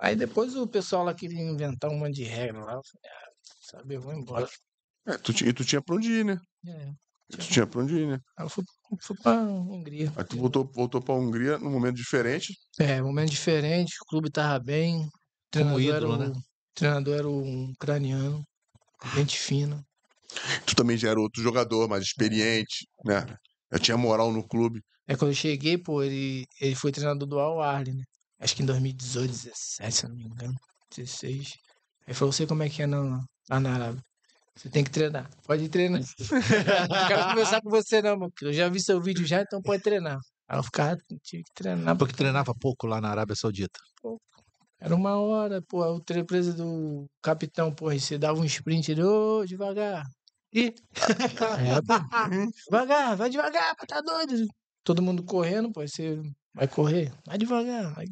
[0.00, 2.72] Aí depois o pessoal lá queria inventar um monte de regra lá.
[2.74, 3.30] Eu falei, ah,
[3.60, 4.48] sabe, eu vou embora.
[5.06, 6.38] É, tu, e tu tinha pra onde ir, né?
[6.66, 6.92] É.
[7.30, 8.18] Tu tinha pra onde ir, né?
[8.38, 8.64] Aí eu fui,
[9.02, 10.12] fui pra Hungria.
[10.16, 12.54] Aí tu voltou, voltou pra Hungria num momento diferente.
[12.78, 15.00] É, momento diferente, o clube tava bem.
[15.00, 15.10] O Como
[15.50, 16.32] treinador, ídolo, era, né?
[16.34, 16.42] o,
[16.74, 18.42] treinador era um ucraniano,
[19.14, 19.84] gente fina.
[20.66, 23.26] Tu também já era outro jogador, mais experiente, né?
[23.72, 24.80] Já tinha moral no clube.
[25.06, 28.04] É quando eu cheguei, pô, ele, ele foi treinador do Al Ahly, né?
[28.40, 30.54] Acho que em 2018, 17, se eu não me engano.
[30.94, 31.54] 16.
[32.06, 34.02] Aí falou, sei como é que é na, lá na Arábia.
[34.54, 35.28] Você tem que treinar.
[35.46, 36.00] Pode treinar.
[36.90, 38.50] não quero conversar com você não, meu filho.
[38.50, 40.18] Eu já vi seu vídeo já, então pode treinar.
[40.48, 41.96] Aí eu ficava, tinha que treinar.
[41.96, 43.78] Porque treinava pouco lá na Arábia Saudita.
[44.80, 45.84] Era uma hora, pô.
[45.84, 50.04] O tre- preso do capitão, pô, você dava um sprint, ele, ô, devagar.
[50.52, 50.74] Ih.
[51.58, 51.80] É.
[52.64, 54.46] Devagar, vai devagar, pô, tá doido.
[54.82, 56.20] Todo mundo correndo, pô, você
[56.54, 57.12] vai correr.
[57.26, 57.94] Vai devagar.
[57.94, 58.06] Vai...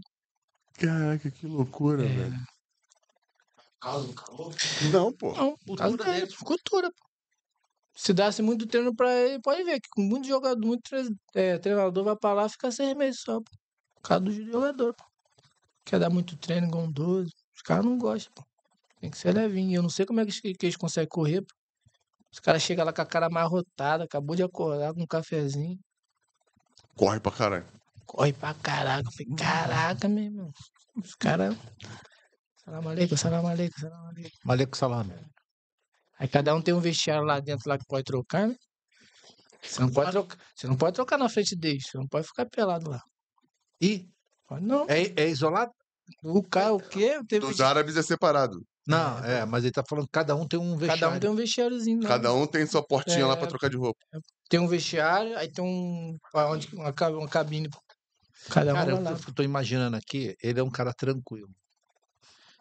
[0.74, 2.08] Caraca, que loucura, É.
[2.08, 2.46] velho.
[3.80, 4.54] Causa do calor.
[4.92, 5.32] Não, pô.
[5.32, 7.06] Não, Cultura caso dele, cultura, pô.
[7.94, 11.56] Se desse muito treino pra ele, pode ver que com muito jogador, muito tre- é,
[11.58, 13.50] treinador vai pra lá fica seis meses só, pô.
[13.94, 15.04] Por causa do jogador, pô.
[15.84, 17.30] Quer dar muito treino igual um 12.
[17.54, 18.44] Os caras não gostam, pô.
[19.00, 19.70] Tem que ser levinho.
[19.70, 21.54] E Eu não sei como é que, eles- que eles conseguem correr, pô.
[22.36, 25.78] Os caras chegam lá com a cara amarrotada, acabou de acordar com um cafezinho.
[26.94, 27.66] Corre pra caralho.
[28.04, 29.10] Corre pra caraca.
[29.10, 30.50] Falei, caraca, meu irmão.
[31.02, 31.56] Os caras.
[32.62, 34.36] Salam aleikum, salam aleikum, salam aleikum.
[34.44, 35.14] Maleco salame.
[36.18, 38.56] Aí cada um tem um vestiário lá dentro lá que pode trocar, né?
[39.62, 42.44] Você não pode trocar, você não pode trocar na frente deles, você não pode ficar
[42.44, 43.00] pelado lá.
[43.80, 44.06] E
[44.46, 44.84] Pode não.
[44.90, 45.72] é, é isolado?
[46.22, 47.18] O cara, o quê?
[47.26, 48.62] Teve Dos árabes é separado.
[48.86, 51.00] Não, é, mas ele tá falando que cada um tem um vestiário.
[51.00, 52.08] Cada um tem um vestiáriozinho lá.
[52.08, 53.36] Cada um tem sua portinha lá É.
[53.36, 53.98] pra trocar de roupa.
[54.48, 56.16] Tem um vestiário, aí tem um.
[56.34, 57.68] Onde, uma, ca- uma cabine.
[58.48, 59.14] Cada um Cara, vai eu lá.
[59.16, 61.48] tô, tô imaginando aqui, ele é um cara tranquilo.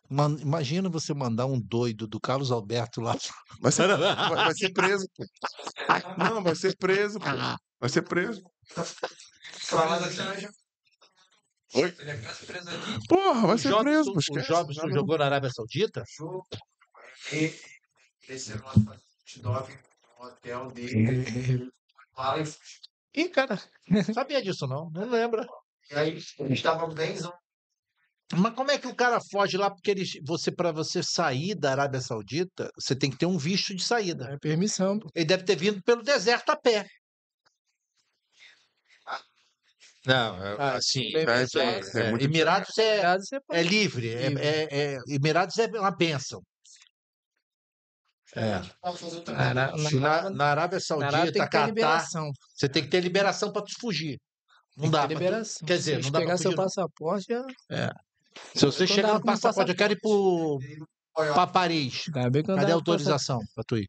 [0.09, 3.15] Man- imagina você mandar um doido do Carlos Alberto lá.
[3.61, 5.25] Vai ser, vai, vai ser preso, pô.
[6.17, 7.25] Não, vai ser preso, pô.
[7.79, 8.41] Vai ser preso.
[11.75, 11.93] Oi?
[11.99, 12.17] Ele é.
[13.07, 14.47] Porra, vai O ser Jobson, preso, o esquece.
[14.47, 16.03] Jobson Não, jogou na Arábia Saudita?
[17.31, 17.51] E
[19.41, 21.69] no hotel dele.
[23.13, 23.57] Ih, cara,
[24.13, 25.45] sabia disso não, não lembra.
[25.91, 27.33] E aí, eles estavam benzão.
[28.33, 29.69] Mas como é que o cara foge lá?
[29.69, 33.75] Porque eles, você, para você sair da Arábia Saudita, você tem que ter um visto
[33.75, 34.25] de saída.
[34.33, 34.97] É permissão.
[35.13, 36.87] Ele deve ter vindo pelo deserto a pé.
[40.05, 41.59] Não, Ah, assim, é, pensado.
[41.97, 44.43] é, é muito Emirados é, pode- é livre, é, Livre.
[44.45, 46.41] é- é- Emirados é uma bênção.
[48.35, 48.61] É.
[49.31, 52.31] Na, na, na, Na, na Arábia na Saudita, ter Catar, liberação.
[52.53, 54.19] você tem que ter liberação para tu fugir.
[54.75, 55.65] Não dá liberação.
[55.65, 57.93] quer dizer, Se não dá pra pegar seu fugir, passaporte, já.
[58.53, 60.59] Se você chegar no com passaporte, eu quero ir pro,
[61.13, 62.07] pra Paris.
[62.07, 62.71] Eu Cadê a passaporte.
[62.73, 63.87] autorização pra tu ir?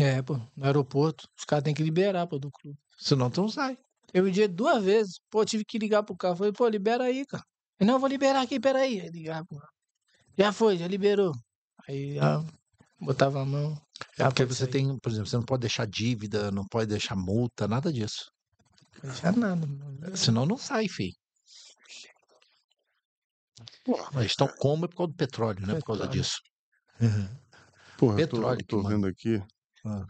[0.00, 1.26] É, pô, no aeroporto.
[1.36, 2.78] Os caras têm que liberar, pô, do clube.
[2.96, 3.76] Senão tu não sai.
[4.12, 5.20] Eu pedi duas vezes.
[5.30, 6.36] Pô, tive que ligar pro cara.
[6.36, 7.44] Falei, pô, libera aí, cara.
[7.78, 9.00] Ele, não, eu vou liberar aqui, peraí.
[9.00, 9.70] Aí ligava pro cara.
[10.38, 11.32] Já foi, já liberou.
[11.88, 12.44] Aí já
[13.00, 13.80] botava a mão.
[14.18, 17.68] É porque você tem, por exemplo, você não pode deixar dívida, não pode deixar multa,
[17.68, 18.30] nada disso.
[19.02, 19.66] Já nada.
[19.66, 20.16] mano.
[20.16, 21.14] Senão não sai, filho.
[24.14, 26.22] Eles estão como é por causa do petróleo, não é por causa Petróleo.
[26.22, 26.40] disso.
[27.96, 29.42] Porra, eu tô, Petróleo que tô vendo aqui.
[29.84, 30.06] Ah.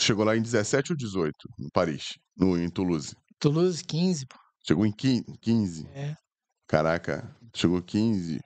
[0.00, 3.14] Chegou lá em 17 ou 18, em Paris, no, em Toulouse.
[3.38, 4.36] Toulouse 15, pô.
[4.66, 5.24] Chegou em 15.
[5.40, 5.86] 15.
[5.94, 6.14] É.
[6.66, 8.40] Caraca, chegou 15.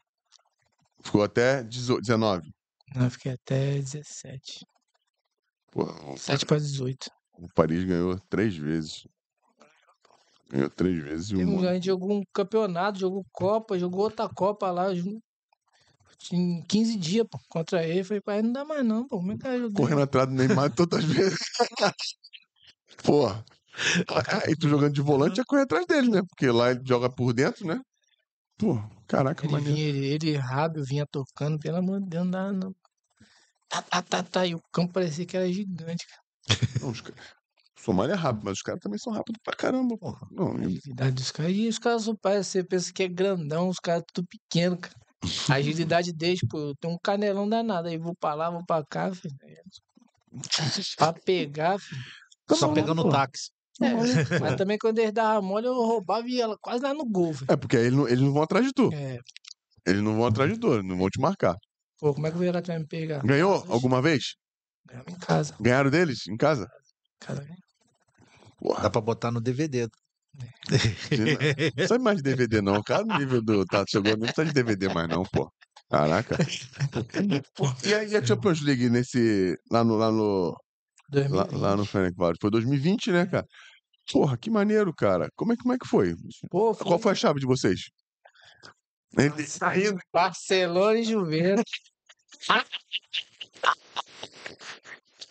[1.05, 2.51] Ficou até 18, 19.
[2.95, 4.65] Não, eu fiquei até 17.
[5.71, 7.09] Porra, o, 7 pra 18.
[7.39, 9.07] o Paris ganhou três vezes.
[10.51, 14.29] Ganhou três vezes e Teve um a gente jogou um campeonato, jogou Copa, jogou outra
[14.29, 14.95] Copa lá.
[14.95, 15.21] jun-
[16.33, 18.05] Em 15 dias, pô, contra ele.
[18.05, 19.19] Falei, pai, não dá mais não, pô.
[19.19, 21.39] Como é que correndo atrás do Neymar todas as vezes.
[23.03, 23.45] Porra.
[24.47, 26.23] Aí tu jogando de volante ia correr atrás dele, né?
[26.29, 27.81] Porque lá ele joga por dentro, né?
[28.57, 29.75] Pô, caraca, Ele maneiro.
[29.77, 32.75] vinha, ele, ele vinha tocando, pelo amor de Deus, não dá não.
[33.69, 34.47] Tá, tá, tá, tá.
[34.47, 36.23] E o campo parecia que era gigante, cara.
[36.81, 37.03] Não, os
[37.77, 40.27] Somália é rápido, mas os caras também são rápidos pra caramba, porra.
[40.31, 41.53] Não, A e- agilidade dos caras.
[41.53, 44.95] E os caras só parecem, você pensa que é grandão, os caras tudo pequeno, cara.
[45.51, 47.89] A agilidade deles, pô, eu tenho um canelão danado.
[47.89, 49.35] Aí vou pra lá, vou pra cá, filho.
[50.97, 52.03] Pra pegar, filho.
[52.53, 53.51] Só pegando o táxi.
[53.81, 53.93] É,
[54.41, 57.47] mas também quando eles davam mole, eu roubava e ela quase lá no gol, velho.
[57.51, 58.93] É, porque aí eles não, eles não vão atrás de tu.
[58.93, 59.19] É,
[59.87, 61.57] Eles não vão atrás de tu, eles não vão te marcar.
[61.99, 63.23] pô, como é que o Verratti vai me pegar?
[63.25, 64.35] Ganhou alguma vez?
[64.87, 65.57] Ganhamos em casa.
[65.61, 66.69] Ganharam deles em casa?
[67.21, 67.45] casa.
[68.59, 69.89] Porra, Dá pra botar no DVD.
[70.41, 72.83] Não precisa mais de DVD, não.
[72.83, 75.51] Cara no nível do Tato chegou, não precisa de DVD mais, não, pô.
[75.91, 76.37] Caraca.
[77.85, 79.57] E aí a Champions League nesse.
[79.71, 79.97] Lá no.
[79.97, 80.51] Lá no,
[81.13, 81.61] lá, 2020.
[81.61, 82.39] lá no Fenerbahçe?
[82.41, 83.47] Foi 2020, né, cara?
[84.11, 85.29] Porra, que maneiro, cara.
[85.37, 86.15] Como é, como é que foi?
[86.51, 87.91] Pô, Qual foi a chave de vocês?
[89.17, 89.99] Ele saindo.
[90.13, 91.65] Barcelona e Juventus.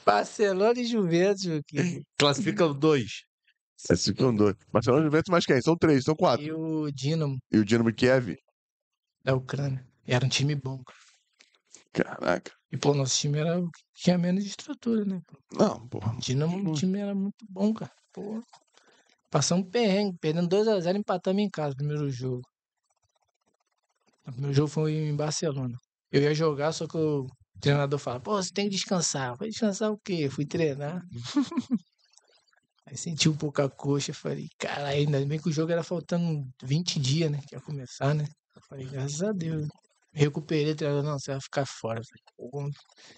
[0.05, 2.05] Barcelona e Juventus, meu querido.
[2.17, 3.23] Classificam dois.
[3.89, 4.55] Esses ficam dois.
[4.71, 5.61] Barcelona Juventus mais quem?
[5.61, 6.45] São três, são quatro.
[6.45, 8.35] E o Dinamo E o Dinamo Kiev?
[9.23, 9.85] da Ucrânia.
[10.07, 10.99] E era um time bom, cara.
[11.93, 12.51] Caraca.
[12.71, 13.61] E, pô, nosso time era
[13.93, 15.21] tinha menos estrutura, né?
[15.27, 15.37] pô?
[15.57, 16.13] Não, porra.
[16.13, 16.71] O Dinamo, Hum.
[16.71, 17.91] o time era muito bom, cara.
[18.11, 18.41] Pô.
[19.29, 22.41] Passamos perrengue, perdendo 2x0, empatamos em casa, primeiro jogo.
[24.27, 25.75] O primeiro jogo foi em Barcelona.
[26.11, 27.27] Eu ia jogar, só que o
[27.59, 29.35] treinador fala, pô, você tem que descansar.
[29.37, 30.29] Falei, descansar o quê?
[30.29, 31.01] Fui treinar.
[32.85, 36.45] Aí senti um pouco a coxa, falei, cara, ainda bem que o jogo era faltando
[36.61, 37.39] 20 dias, né?
[37.47, 38.25] Que ia começar, né?
[38.55, 39.67] Eu falei, graças a Deus.
[40.13, 41.99] Me recuperei, o treinador, não, você vai ficar fora.
[41.99, 42.73] Eu falei, pô,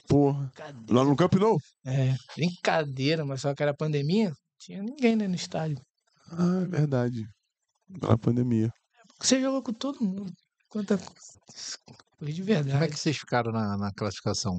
[0.07, 0.45] Porra.
[0.45, 0.93] brincadeira.
[0.93, 1.57] Lá no Camp Nou?
[1.85, 5.77] É, brincadeira, mas só que era pandemia, não tinha ninguém né, no estádio.
[6.31, 7.23] Ah, é verdade.
[7.99, 8.71] Pela pandemia.
[9.19, 10.31] Você jogou com todo mundo.
[10.69, 11.39] Quanta coisa
[12.21, 12.93] de Como é verdade.
[12.93, 14.57] que vocês ficaram na, na classificação?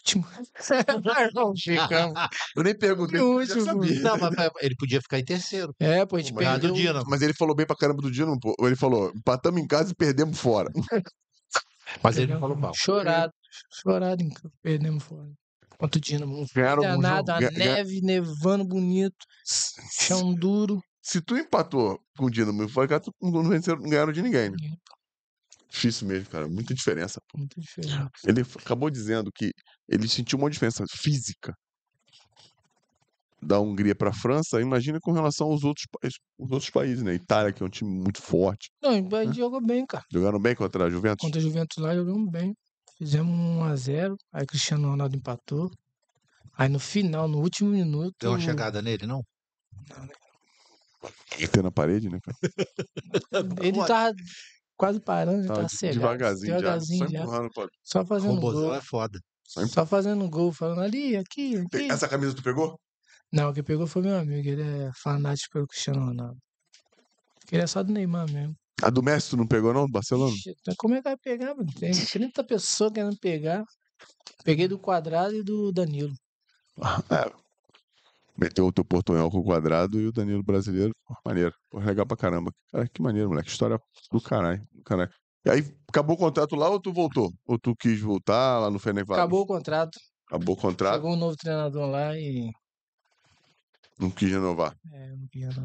[0.00, 0.26] Último.
[1.34, 2.20] não ficamos.
[2.56, 3.64] Eu nem perguntei, já último.
[3.64, 4.00] sabia.
[4.00, 5.74] Não, mas mas ele podia ficar em terceiro.
[5.78, 6.70] É, pô, a gente Mas Ah, perdeu.
[6.70, 7.02] do Dino.
[7.06, 8.54] Mas ele falou bem pra caramba do Dino, pô.
[8.60, 10.70] Ele falou, empatamos em casa e perdemos fora.
[12.02, 12.72] Mas ele não falou mal.
[12.74, 13.32] Chorado.
[13.72, 15.28] Chorado, em campo, perdemos fora.
[15.78, 16.46] Contra o Dinamo.
[16.54, 17.54] Ganharam um Danado, a jogo.
[17.54, 19.16] ganha- neve nevando bonito,
[19.92, 20.80] chão duro.
[21.02, 23.42] Se tu empatou com o Dinamo e foi cá, tu não
[23.88, 24.56] ganharam de ninguém, né?
[25.70, 26.48] Difícil mesmo, cara.
[26.48, 27.20] Muita diferença.
[27.28, 27.38] pô.
[27.38, 28.10] Muito diferente.
[28.26, 29.52] Ele f- acabou dizendo que
[29.88, 31.54] ele sentiu uma diferença física
[33.42, 34.60] da Hungria pra França.
[34.60, 37.14] Imagina com relação aos outros, países, os outros países, né?
[37.14, 38.68] Itália, que é um time muito forte.
[38.82, 40.04] Não, a gente jogou bem, cara.
[40.12, 41.24] Jogaram bem contra a Juventus?
[41.24, 42.54] Contra a Juventus lá, jogamos bem.
[42.98, 44.14] Fizemos 1x0.
[44.32, 45.70] Aí Cristiano Ronaldo empatou.
[46.58, 48.14] Aí no final, no último minuto.
[48.20, 49.22] Deu uma chegada nele, não?
[51.40, 52.36] Bater na parede, né, cara?
[53.64, 54.12] Ele tava
[54.80, 55.98] quase parando, tava de- cegado.
[55.98, 57.06] devagarzinho, devagarzinho já.
[57.06, 57.22] Só já.
[57.24, 57.50] empurrando.
[57.84, 58.74] Só fazendo Robozão gol.
[58.74, 59.20] é foda.
[59.46, 61.90] Só Só fazendo gol, falando ali, aqui, aqui.
[61.90, 62.80] Essa camisa tu pegou?
[63.30, 66.38] Não, quem pegou foi meu amigo, ele é fanático pelo Cristiano Ronaldo.
[67.52, 68.54] Ele é só do Neymar mesmo.
[68.82, 69.84] A do Messi tu não pegou, não?
[69.84, 70.32] Do Barcelona?
[70.34, 71.70] Ixi, então como é que vai pegar, mano?
[71.78, 73.62] Tem 30 pessoas querendo pegar.
[74.44, 76.14] Peguei do Quadrado e do Danilo.
[77.10, 77.30] É.
[78.40, 80.92] Meteu o teu portunhol com o quadrado e o Danilo brasileiro.
[81.06, 81.52] Pô, maneiro.
[81.68, 82.50] Pô, legal pra caramba.
[82.72, 83.50] Cara, que maneiro, moleque.
[83.50, 83.78] História
[84.10, 84.66] do caralho.
[84.72, 85.10] Do caralho.
[85.44, 87.30] E aí, acabou o contrato lá ou tu voltou?
[87.46, 89.20] Ou tu quis voltar lá no Fenerbahçe?
[89.20, 89.98] Acabou o contrato.
[90.26, 92.50] Acabou o contrato, Chegou um novo treinador lá e.
[93.98, 94.74] não quis renovar.
[94.92, 95.64] É, eu não queria não.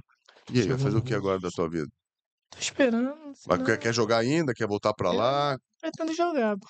[0.52, 1.88] E aí, vai Chegou fazer o no que agora da tua vida?
[2.49, 3.14] Tô esperando.
[3.15, 4.53] Vai- senão quer, quer jogar ainda?
[4.53, 5.14] Quer voltar pra É.
[5.15, 5.57] lá?
[5.80, 6.68] Pretendo jogar, pô.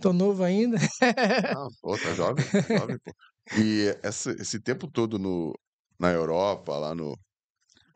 [0.00, 0.76] Tô novo ainda.
[1.02, 3.12] Ah, pô, tá jovem, jovem, pô.
[3.54, 5.54] E essa- esse tempo todo no,
[5.98, 7.16] na Europa, lá no,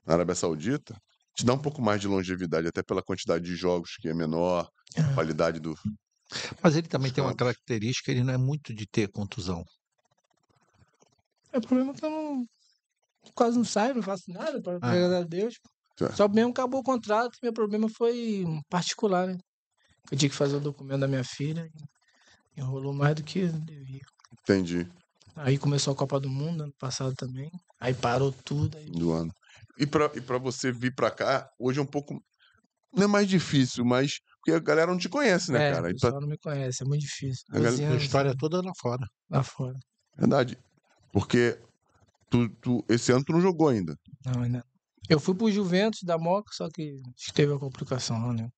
[0.07, 0.97] na Arábia Saudita,
[1.35, 4.69] te dá um pouco mais de longevidade, até pela quantidade de jogos que é menor,
[4.97, 5.75] a qualidade do.
[6.63, 9.65] Mas ele também tem uma característica, ele não é muito de ter contusão.
[11.53, 12.47] É o problema que eu não.
[13.35, 14.79] Quase não saio, não faço nada, pra Ah.
[14.79, 15.55] graças a Deus.
[15.97, 16.13] Tá.
[16.15, 19.37] Só mesmo acabou o contrato, meu problema foi particular, né?
[20.11, 21.69] Eu tinha que fazer o documento da minha filha.
[22.57, 24.01] e Enrolou mais do que devia.
[24.43, 24.89] Entendi,
[25.37, 27.51] Aí começou a Copa do Mundo ano passado também.
[27.81, 28.77] Aí parou tudo.
[28.77, 28.87] Aí...
[28.91, 29.33] do ano.
[29.79, 32.21] E pra, e pra você vir pra cá, hoje é um pouco.
[32.93, 34.19] Não é mais difícil, mas.
[34.39, 35.87] Porque a galera não te conhece, né, é, cara?
[35.87, 37.45] o E pra- pessoal não me conhece, é muito difícil.
[37.51, 39.07] A galera- 12 A anos história toda lá fora.
[39.31, 39.79] lá fora.
[40.17, 40.59] Verdade.
[41.13, 41.59] Porque
[42.31, 43.95] tu, tu- esse ano tu não jogou ainda.
[44.25, 44.65] Não, ainda.
[45.11, 46.97] Eu fui pro Juventus da Moca, só que
[47.35, 48.49] teve a complicação lá, né?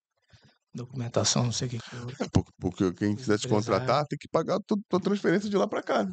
[0.75, 2.15] Documentação, não sei o que que houve.
[2.21, 5.67] É, por- Porque quem quiser te contratar tem que pagar tu- tua transferência de lá
[5.67, 6.07] pra cá.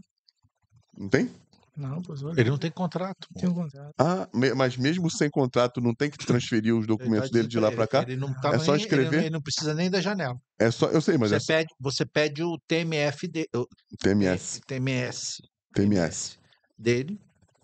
[0.97, 1.29] Não tem?
[1.77, 2.01] Não,
[2.35, 3.27] Ele não tem contrato.
[3.35, 3.93] tem um contrato.
[3.97, 7.71] Ah, mas mesmo sem contrato, não tem que transferir os tá documentos dele de lá
[7.71, 8.01] pra cá?
[8.01, 9.19] Ele não tá É só nem- escrever?
[9.21, 10.35] Ele não precisa nem da janela.
[10.59, 13.65] É só, eu sei, mas Você, é só pede, você pede o TMF de, o
[13.97, 15.41] TMS, TMS
[15.73, 16.37] TMS,
[16.77, 17.17] dele.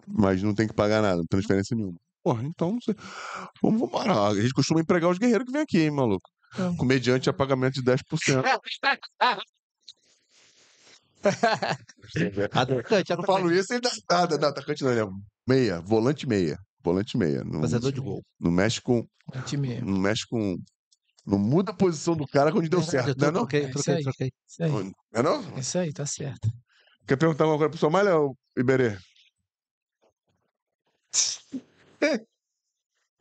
[0.07, 1.97] mas não tem que pagar nada, transferência nenhuma.
[2.23, 2.95] Porra, então não sei.
[3.61, 4.27] Vamos, vamos parar.
[4.29, 6.27] A gente costuma empregar os guerreiros que vem aqui, hein, maluco?
[6.53, 6.73] Então.
[6.77, 8.01] Comediante a pagamento de 10%.
[12.51, 14.37] Atacante, Eu não falo isso e dá nada.
[14.37, 15.07] Não, atacante não, ele é
[15.47, 16.57] meia, volante meia.
[16.83, 17.43] Volante meia.
[17.43, 18.23] Não, Fazedor de gol.
[18.39, 19.07] não mexe com.
[19.33, 19.89] É time mesmo.
[19.91, 20.57] Não mexe com.
[21.25, 23.39] Não muda a posição do cara quando deu Verdade, certo, eu não é não?
[23.41, 24.31] troquei, É troquei, troquei.
[24.47, 24.69] Isso aí.
[24.71, 25.57] Não é não?
[25.57, 26.47] Isso aí, tá certo.
[27.07, 28.95] Quer perguntar alguma coisa pro Somália, ô Iberê?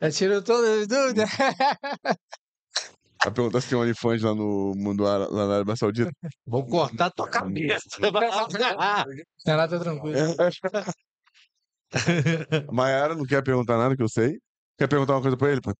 [0.01, 1.29] Já tirou todas as dúvidas?
[3.25, 6.11] Vai perguntar se tem um OnlyFans lá no mundo lá na Arábia Saudita.
[6.45, 7.81] Vou cortar tua cabeça.
[7.99, 8.11] Lá
[9.67, 10.15] tá tranquilo.
[12.71, 14.37] Maiara não quer perguntar nada, que eu sei.
[14.77, 15.59] Quer perguntar uma coisa pra ele?
[15.59, 15.73] pô?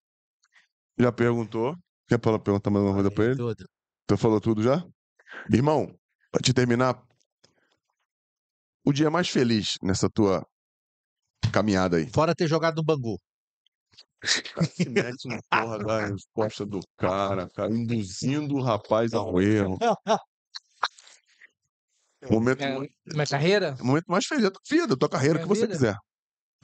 [0.98, 1.76] Já perguntou.
[2.08, 3.36] Quer perguntar mais uma coisa pra ele?
[3.36, 3.66] Tudo.
[4.08, 4.84] Tu falou tudo já?
[5.52, 5.94] Irmão,
[6.32, 7.00] pra te terminar,
[8.84, 10.44] o dia mais feliz nessa tua
[11.54, 12.10] caminhada aí.
[12.10, 13.20] Fora ter jogado no Bangu.
[14.22, 19.78] Cara se mete no porra da resposta do cara, cara, induzindo o rapaz ao erro.
[22.30, 25.42] Momento, É, mu- minha carreira, momento mais feliz da tua vida, da tua carreira, o
[25.42, 25.74] que Minha você vida?
[25.74, 25.96] quiser.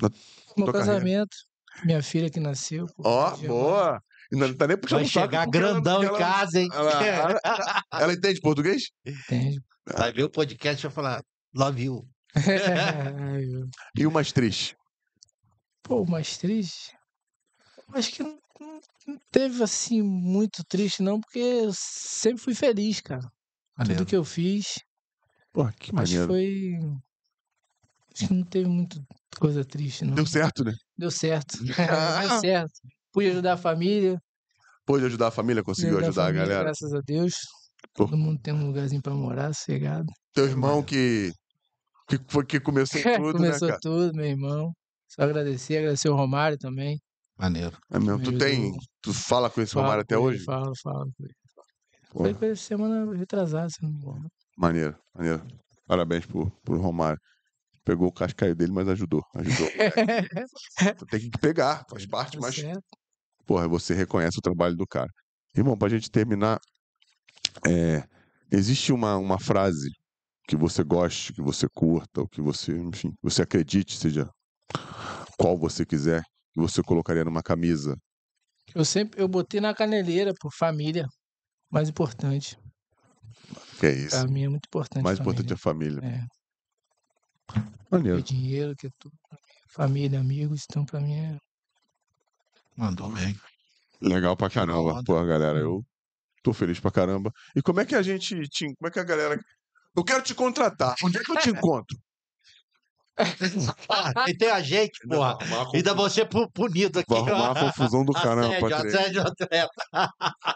[0.02, 0.10] meu
[0.66, 0.94] tua carreira.
[0.96, 1.38] casamento,
[1.86, 2.88] minha filha que nasceu.
[2.98, 4.02] Ó, dia boa!
[4.34, 6.70] Ainda não tá nem puxando Vai o chegar ela- grandão porque em ela- casa, hein?
[6.74, 6.92] Ela,
[7.44, 8.84] ela- ela entende português?
[9.06, 9.62] Entende?
[9.86, 11.22] Vai ver o podcast e vai falar,
[11.54, 12.08] love you.
[13.96, 14.76] E o mais triste?
[15.84, 16.94] Pô, mais triste?
[17.94, 18.40] Acho que não,
[19.08, 23.28] não- teve assim muito triste, não, porque eu sempre fui feliz, cara.
[23.86, 24.80] Tudo que eu fiz,
[25.52, 26.28] Porra, que acho que maneiro.
[26.28, 26.74] foi.
[28.14, 28.98] Acho que não teve muita
[29.40, 30.16] coisa triste, não.
[30.16, 30.74] Deu certo, né?
[30.98, 31.58] Deu certo.
[31.64, 31.66] Deu
[32.42, 32.74] certo.
[33.12, 34.20] Pude ajudar a família.
[34.86, 36.64] Pôde ajudar a família, conseguiu ajudar a família, galera.
[36.66, 37.34] Graças a Deus.
[37.94, 40.08] Todo mundo tem um lugarzinho pra morar, sossegado.
[40.34, 41.32] Teu irmão que,
[42.08, 43.80] que foi que começou tudo, Começou né, cara?
[43.82, 44.72] tudo, meu irmão.
[45.08, 47.00] Só agradecer, agradecer o Romário também.
[47.42, 47.78] Maneiro.
[47.90, 48.18] É mesmo.
[48.20, 48.62] Me Tu tem.
[48.66, 48.80] ajudou.
[49.02, 50.44] Tu fala com esse Falo Romário até hoje?
[50.44, 51.12] Falo, falo.
[51.18, 51.34] com ele.
[52.12, 54.30] Pô, Foi semana retrasada, se não me engano.
[54.58, 55.46] maneiro, maneiro.
[55.88, 57.20] Parabéns pro, pro Romário.
[57.84, 59.24] Pegou o cascaio dele, mas ajudou.
[59.36, 59.68] Ajudou.
[61.00, 62.84] Tu tem que pegar, faz parte, Tá mas, certo.
[63.46, 65.10] porra, você reconhece o trabalho do cara.
[65.56, 66.60] Irmão, pra gente terminar,
[67.68, 68.04] é,
[68.52, 69.90] existe uma, uma frase
[70.48, 74.30] que você goste, que você curta, ou que você, enfim, você acredite, seja
[75.38, 76.22] qual você quiser,
[76.54, 77.98] que você colocaria numa camisa.
[78.74, 81.08] Eu sempre eu botei na caneleira por família.
[81.70, 82.58] Mais importante.
[83.80, 84.18] Que é isso.
[84.18, 85.04] Pra mim é muito importante.
[85.04, 86.00] Mais importante é família.
[86.00, 86.28] a família.
[86.28, 86.42] É.
[87.90, 88.20] Maneiro.
[88.20, 89.16] É dinheiro, que é tudo.
[89.74, 91.38] Família, amigos, então pra mim é.
[92.76, 93.36] Mandou bem.
[94.02, 95.02] Legal pra caramba.
[95.04, 95.84] Pô, galera, eu
[96.44, 97.32] tô feliz pra caramba.
[97.56, 98.66] E como é que a gente te.
[98.76, 99.40] Como é que a galera.
[99.96, 100.96] Eu quero te contratar.
[101.04, 101.98] Onde é que eu te encontro?
[103.90, 105.38] Ah, e tem a gente, porra.
[105.40, 107.10] Arrumar, Ainda você pu- punido aqui.
[107.10, 108.96] vai arrumar uma confusão do caramba Assédio, três.
[108.96, 109.70] assédio, atleta.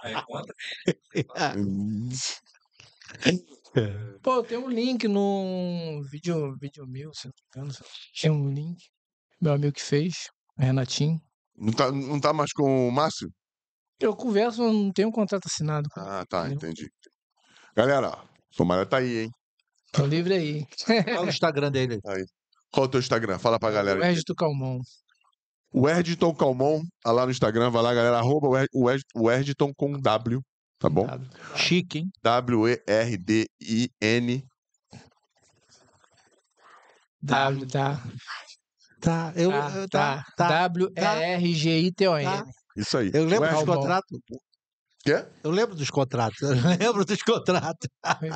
[0.04, 0.54] Aí conta.
[1.58, 2.10] Hum,
[4.24, 7.80] Pô, tem um link no vídeo, vídeo meu, se não me engano.
[8.22, 8.78] Tem um link.
[9.42, 11.20] Meu amigo que fez, o Renatinho.
[11.58, 13.30] Não tá, não tá mais com o Márcio?
[14.00, 15.90] Eu converso, não tenho um contrato assinado.
[15.98, 16.70] Ah, tá, Entendeu?
[16.72, 16.90] entendi.
[17.76, 18.18] Galera,
[18.52, 19.30] Somália tá aí, hein?
[19.92, 20.66] Tô livre aí.
[21.08, 22.00] É o Instagram dele?
[22.76, 23.40] Qual é o teu Instagram?
[23.40, 23.98] Fala pra galera.
[23.98, 24.82] O do Calmon.
[25.72, 28.18] O Erdton Calmon, tá lá no Instagram, vai lá, galera.
[28.18, 29.32] Arroba o
[29.74, 30.42] com W,
[30.78, 31.08] tá bom?
[31.56, 32.10] Chique, hein?
[32.22, 33.56] W-E-R-D-I-N.
[37.22, 38.04] W, tá.
[39.02, 39.52] Tá, eu,
[39.90, 40.68] Tá, tá.
[40.68, 42.26] W-E-R-G-I-T-O-N.
[42.26, 42.46] Tá.
[42.76, 43.10] Isso aí.
[43.14, 43.82] Eu lembro O dos Erd- Calmon.
[43.82, 44.20] contratos.
[45.06, 45.24] Quê?
[45.44, 46.42] Eu lembro dos contratos.
[46.42, 46.50] Eu
[46.80, 47.88] lembro dos contratos.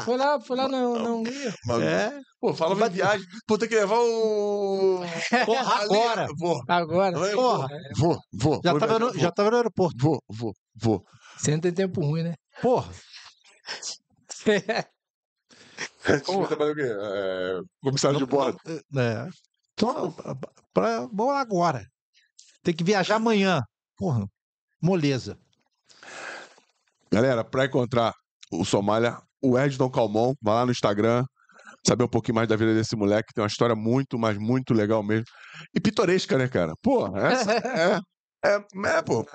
[0.05, 1.51] Foi lá, foi lá na, na Hungria.
[1.81, 2.19] É.
[2.39, 3.25] Pô, fala em viagem.
[3.47, 4.99] Pô, tem que levar o.
[5.47, 6.27] Porra, agora.
[6.37, 6.61] Vou.
[6.67, 7.17] Agora.
[7.17, 7.67] Eu Porra.
[7.97, 8.61] Vou, vou.
[8.63, 9.19] Já vou tava, no, vou.
[9.19, 9.95] já tava no aeroporto.
[9.99, 11.03] Vou, vou, vou.
[11.39, 12.35] Você não tem tempo ruim, né?
[12.61, 12.93] Porra.
[16.01, 16.83] Você trabalha o quê?
[16.83, 18.59] É, comissário de bordo.
[18.67, 19.27] É.
[19.73, 20.13] Então,
[20.71, 21.83] pra, lá agora.
[22.61, 23.63] Tem que viajar amanhã.
[23.97, 24.25] Porra.
[24.81, 25.37] Moleza.
[27.11, 28.13] Galera, pra encontrar
[28.51, 31.25] o Somália, o Edson Calmon, vai lá no Instagram,
[31.85, 35.01] saber um pouquinho mais da vida desse moleque, tem uma história muito, mas muito legal
[35.03, 35.25] mesmo.
[35.73, 36.73] E pitoresca, né, cara?
[36.81, 37.99] Pô, essa é.
[38.45, 39.25] É, é, pô.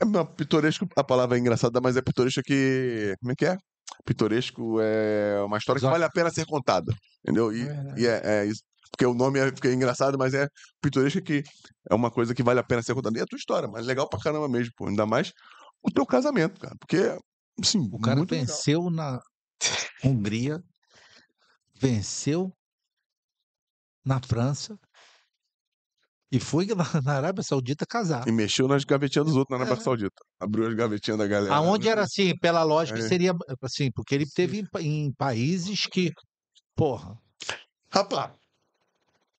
[0.00, 3.14] É, não, pitoresco, a palavra é engraçada, mas é pitoresco que.
[3.20, 3.56] Como é que é?
[4.04, 5.92] Pitoresco é uma história que Exato.
[5.92, 6.92] vale a pena ser contada.
[7.22, 7.52] Entendeu?
[7.52, 8.00] E, Verdade.
[8.00, 8.62] e é, é isso.
[8.90, 10.46] Porque o nome é, fica engraçado, mas é
[10.82, 11.42] pitoresco que
[11.90, 13.16] é uma coisa que vale a pena ser contada.
[13.16, 14.86] E é a tua história, mas legal pra caramba mesmo, pô.
[14.86, 15.32] Ainda mais
[15.82, 16.74] o teu casamento, cara.
[16.78, 17.18] Porque,
[17.60, 18.46] assim, O cara muito legal.
[18.46, 19.20] venceu na
[20.04, 20.62] Hungria,
[21.74, 22.52] venceu
[24.04, 24.76] na França
[26.30, 26.74] e foi na,
[27.18, 28.26] Arábia Saudita casar.
[28.26, 29.84] E mexeu nas gavetinhas dos outros na Arábia É.
[29.84, 30.16] Saudita.
[30.40, 31.54] Abriu as gavetinhas da galera.
[31.54, 33.02] Aonde era assim, pela lógica, É.
[33.08, 33.32] seria
[33.62, 36.10] assim, porque ele teve em, em países que,
[36.74, 37.16] porra,
[37.94, 38.32] Rapaz,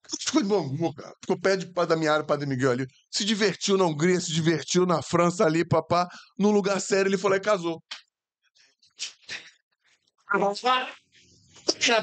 [0.08, 1.14] ficou de Bangu, cara.
[1.20, 2.86] Ficou perto de Padre Damiara e Padre Miguel ali.
[3.10, 6.08] Se divertiu na Hungria, se divertiu na França ali, papá.
[6.38, 7.82] Num lugar sério, ele foi lá e casou.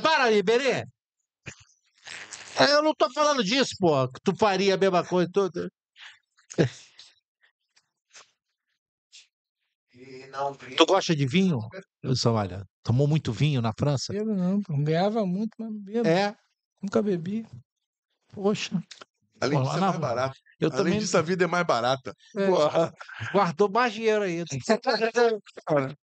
[0.01, 0.83] Para aí, Berê.
[2.57, 4.07] É, Eu não tô falando disso, pô.
[4.07, 5.69] Que tu faria a mesma coisa toda.
[10.31, 11.59] Não Tu gosta de vinho?
[12.01, 14.13] Eu só, olha, tomou muito vinho na França?
[14.13, 14.73] Bebo não, pô.
[14.77, 16.07] Ganhava muito, mas não bebo.
[16.07, 16.35] É,
[16.81, 17.45] Nunca bebi.
[18.33, 18.81] Poxa,
[19.39, 20.37] Além Pô, disso, é mais na- barato.
[20.59, 22.13] eu Além também disso, a vida é mais barata.
[22.37, 22.45] É.
[22.47, 22.93] Porra.
[23.33, 24.43] guardou mais dinheiro aí.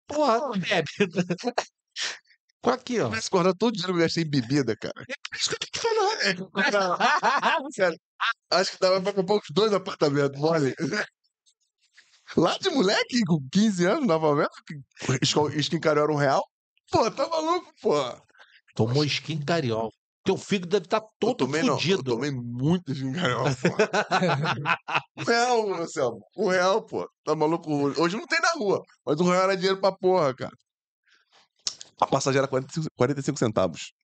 [0.07, 0.89] Porra, bebe.
[2.65, 3.11] Aqui, ó.
[3.13, 4.93] A acordar todo dia que eu gastei em bebida, cara.
[5.09, 6.13] É isso que eu tenho que falar.
[6.25, 6.35] É.
[7.73, 7.99] Sério.
[8.51, 10.75] Acho que dava pra comprar uns dois apartamentos, mole.
[12.37, 14.51] Lá de moleque, com 15 anos, novamente,
[15.57, 16.45] skin carioca era um real.
[16.91, 17.95] Pô, tá maluco, pô.
[18.75, 19.91] Tomou skin cariol.
[20.29, 23.69] Teu fígado deve estar Eu todo tomei, não, eu tomei muito carioca, pô.
[25.17, 26.21] Um real, Marcelo.
[26.37, 27.09] Um real, pô.
[27.25, 27.73] Tá maluco?
[27.99, 30.53] Hoje não tem na rua, mas um real era dinheiro pra porra, cara.
[31.99, 33.95] A passagem era 45, 45 centavos.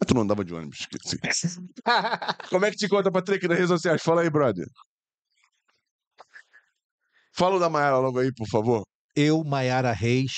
[0.00, 0.78] Mas tu não andava de ônibus.
[0.80, 1.48] esqueci.
[2.50, 4.02] Como é que te conta, Patrick, nas redes sociais?
[4.02, 4.66] Fala aí, brother.
[7.36, 8.82] Fala o da Mayara logo aí, por favor.
[9.14, 10.32] Eu, Maiara Reis,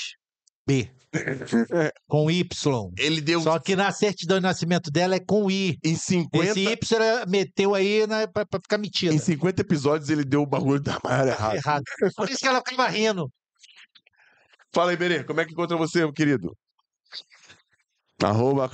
[0.67, 0.87] B.
[2.07, 2.91] Com Y.
[2.97, 5.77] Ele deu Só que na certidão de nascimento dela é com I.
[5.83, 9.13] em 50, Esse Y meteu aí né, pra, pra ficar metida.
[9.13, 11.55] em 50 episódios, ele deu o bagulho da Mayara errado.
[11.55, 11.83] Errado.
[12.15, 13.29] Por isso que ela ficava rindo.
[14.73, 16.55] Fala aí, Berê, como é que encontra você, meu querido?
[18.21, 18.69] Arroba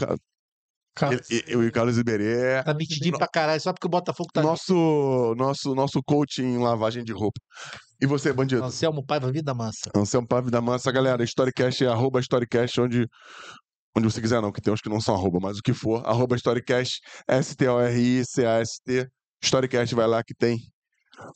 [0.95, 1.29] Carlos.
[1.29, 2.61] ele- e- o Carlos Iberê.
[2.63, 4.41] Tá mentidinho pra caralho, só porque o Botafogo tá.
[4.41, 7.39] Nosso, nosso, nosso coach em lavagem de roupa.
[8.01, 8.63] E você, bandido?
[8.63, 9.89] Anselmo Paiva, vida mansa.
[9.95, 11.23] Anselmo Pave da Mansa, galera.
[11.23, 13.07] Storycast é arroba Storycast, onde,
[13.95, 16.01] onde você quiser, não, que tem uns que não são arroba, mas o que for.
[16.05, 19.07] Arroba Storycast, S-T-O-R-I-C-A-S-T.
[19.43, 20.57] Storycast vai lá que tem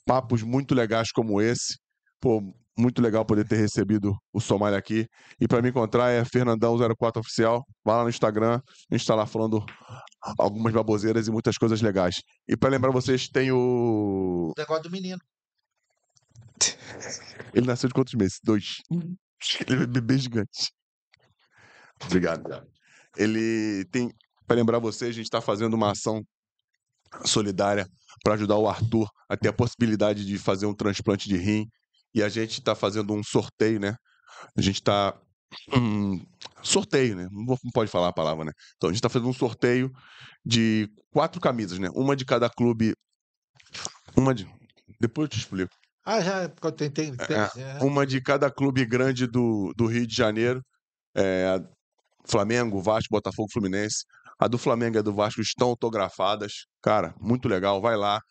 [0.05, 1.77] papos muito legais como esse.
[2.19, 2.41] Pô,
[2.77, 5.07] muito legal poder ter recebido o Somália aqui.
[5.39, 7.65] E para me encontrar é Fernandão04 Oficial.
[7.83, 8.59] Vai lá no Instagram,
[8.91, 9.63] a gente tá lá falando
[10.37, 12.21] algumas baboseiras e muitas coisas legais.
[12.47, 14.53] E para lembrar vocês, tem o.
[14.55, 15.19] O negócio do menino.
[17.53, 18.39] Ele nasceu de quantos meses?
[18.43, 18.81] Dois.
[19.67, 20.71] Ele é bebê gigante.
[22.03, 22.65] Obrigado.
[23.17, 24.11] Ele tem.
[24.47, 26.21] Para lembrar vocês, a gente está fazendo uma ação
[27.23, 27.87] solidária
[28.23, 31.67] para ajudar o Arthur a ter a possibilidade de fazer um transplante de rim.
[32.15, 33.97] E a gente está fazendo um sorteio, né?
[34.57, 35.13] A gente está.
[35.73, 36.25] Um
[36.63, 37.27] sorteio, né?
[37.29, 38.51] Não pode falar a palavra, né?
[38.77, 39.91] Então a gente está fazendo um sorteio
[40.45, 41.89] de quatro camisas, né?
[41.93, 42.93] Uma de cada clube.
[44.15, 44.47] Uma de.
[44.99, 45.75] Depois eu te explico.
[46.05, 46.47] Ah, já.
[46.47, 47.09] porque eu tentei.
[47.09, 50.63] É, uma de cada clube grande do, do Rio de Janeiro.
[51.13, 51.59] É,
[52.25, 54.05] Flamengo, Vasco, Botafogo, Fluminense.
[54.39, 56.65] A do Flamengo e a do Vasco estão autografadas.
[56.81, 57.81] Cara, muito legal.
[57.81, 58.21] Vai lá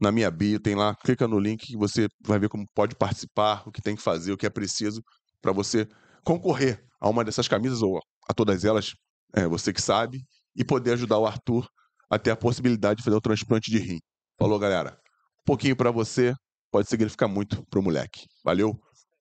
[0.00, 3.62] na minha bio, tem lá, clica no link que você vai ver como pode participar,
[3.66, 5.02] o que tem que fazer, o que é preciso
[5.40, 5.88] para você
[6.24, 8.92] concorrer a uma dessas camisas ou a todas elas,
[9.34, 11.68] é, você que sabe, e poder ajudar o Arthur
[12.10, 13.98] a ter a possibilidade de fazer o transplante de rim.
[14.38, 14.98] Falou, galera?
[15.40, 16.34] Um pouquinho para você
[16.70, 18.26] pode significar muito pro moleque.
[18.44, 18.78] Valeu?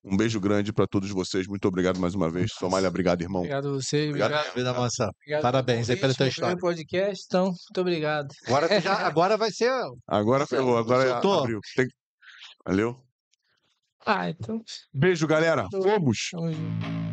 [0.09, 1.47] Um beijo grande para todos vocês.
[1.47, 2.51] Muito obrigado mais uma vez.
[2.53, 3.41] Somália, obrigado, irmão.
[3.41, 4.07] Obrigado a você.
[4.07, 4.31] Obrigado.
[4.31, 4.55] Obrigado.
[4.55, 5.09] Vida mansa.
[5.21, 7.23] obrigado Parabéns aí pelo pela tua primeiro podcast.
[7.27, 8.27] Então, muito obrigado.
[8.47, 9.71] Agora, já, agora vai ser.
[10.07, 11.59] Agora ferrou, agora abriu.
[11.75, 11.87] Tem-
[12.65, 12.97] Valeu?
[14.05, 14.61] Ah, então.
[14.93, 15.67] Beijo, galera.
[15.69, 16.17] Tô- Fomos.
[16.31, 17.06] Junto.